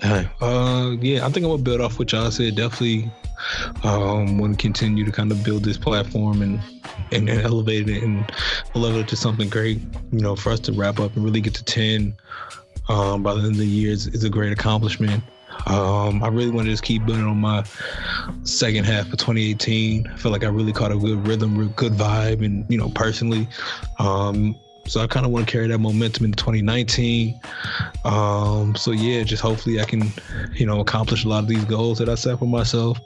[0.00, 2.56] Hey, uh, yeah, I think I'm gonna build off what y'all said.
[2.56, 3.10] Definitely,
[3.84, 6.60] um, want to continue to kind of build this platform and
[7.10, 8.30] and, and elevate it and
[8.74, 9.80] elevate it to something great.
[10.10, 12.16] You know, for us to wrap up and really get to ten
[12.88, 15.22] um, by the end of the year is, is a great accomplishment.
[15.66, 17.64] Um, I really want to just keep building on my
[18.42, 20.06] second half of 2018.
[20.06, 23.48] I feel like I really caught a good rhythm, good vibe, and you know, personally,
[23.98, 24.56] um,
[24.86, 27.38] so I kind of want to carry that momentum into 2019.
[28.04, 30.12] Um, so yeah, just hopefully I can,
[30.54, 32.98] you know, accomplish a lot of these goals that I set for myself.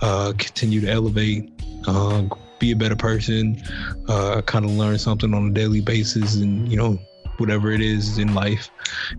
[0.00, 1.50] Uh, continue to elevate,
[1.86, 2.22] uh,
[2.58, 3.62] be a better person,
[4.08, 6.98] uh, kind of learn something on a daily basis, and you know,
[7.38, 8.70] whatever it is in life.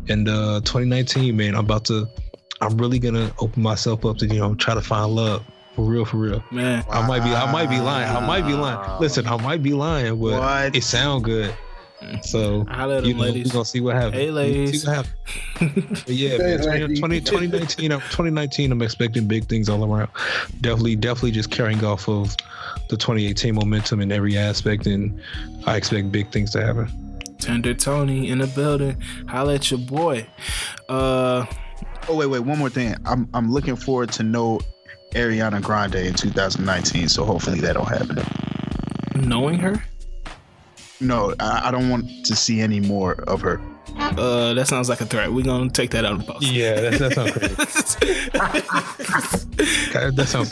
[0.10, 2.08] And uh, 2019, man, I'm about to.
[2.60, 5.44] I'm really gonna open myself up to you know try to find love
[5.76, 6.44] for real, for real.
[6.50, 8.10] Man, I might be, I might be lying.
[8.10, 9.00] I might be lying.
[9.00, 10.76] Listen, I might be lying, but What?
[10.76, 11.56] it sound good.
[12.22, 13.48] So holla at you know, ladies.
[13.48, 14.16] we're gonna see what happens.
[14.16, 14.82] Hey, ladies.
[14.84, 16.04] See what happens.
[16.08, 20.10] Yeah, man, 20, 20, 2019, I'm- 2019, I'm expecting big things all around.
[20.62, 22.36] Definitely, definitely just carrying off of
[22.90, 25.20] the 2018 momentum in every aspect, and
[25.66, 26.88] I expect big things to happen.
[27.40, 29.02] Tender Tony in the building.
[29.28, 30.26] Holla at your boy.
[30.90, 31.46] Uh,
[32.10, 32.96] Oh wait, wait, one more thing.
[33.06, 34.62] I'm I'm looking forward to know
[35.12, 37.10] Ariana Grande in 2019.
[37.10, 38.20] So hopefully that'll happen.
[39.28, 39.84] knowing her.
[41.00, 43.62] No, I, I don't want to see any more of her.
[44.00, 45.32] Uh, that sounds like a threat.
[45.32, 46.46] We're gonna take that out of the box.
[46.46, 47.56] Yeah, that, that sounds crazy.
[49.94, 50.50] God, that sounds.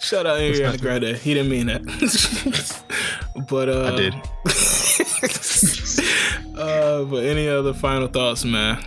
[0.00, 1.16] Shout out Ariana Grande.
[1.16, 1.82] He didn't mean that.
[3.48, 4.14] but uh I did.
[6.58, 8.82] uh but any other final thoughts, man?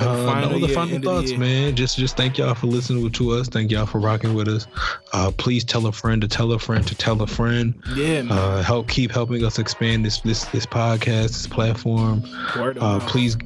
[0.00, 1.76] Uh, Final no, the final of the thoughts, man.
[1.76, 3.48] Just, just thank y'all for listening to us.
[3.48, 4.66] Thank y'all for rocking with us.
[5.12, 7.74] Uh, please tell a friend to tell a friend to tell a friend.
[7.94, 8.38] Yeah, man.
[8.38, 12.22] Uh, help keep helping us expand this this this podcast, this platform.
[12.54, 13.36] Uh, please,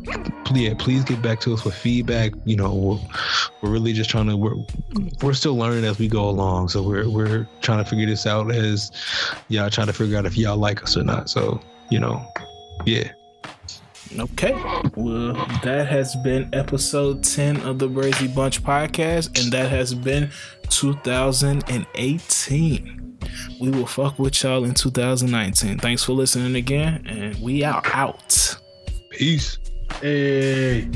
[0.44, 2.32] please, yeah, please get back to us with feedback.
[2.44, 2.98] You know, we're,
[3.62, 4.56] we're really just trying to we're
[5.22, 6.68] we're still learning as we go along.
[6.68, 8.93] So we're we're trying to figure this out as
[9.48, 11.28] y'all trying to figure out if y'all like us or not.
[11.28, 11.60] So
[11.90, 12.24] you know,
[12.85, 13.10] yeah.
[14.18, 14.52] Okay.
[14.97, 20.31] Well, that has been episode 10 of the Brazy Bunch podcast, and that has been
[20.70, 23.18] 2018.
[23.60, 25.78] We will fuck with y'all in 2019.
[25.78, 28.56] Thanks for listening again, and we are out.
[29.10, 29.59] Peace.
[30.01, 30.89] Hey.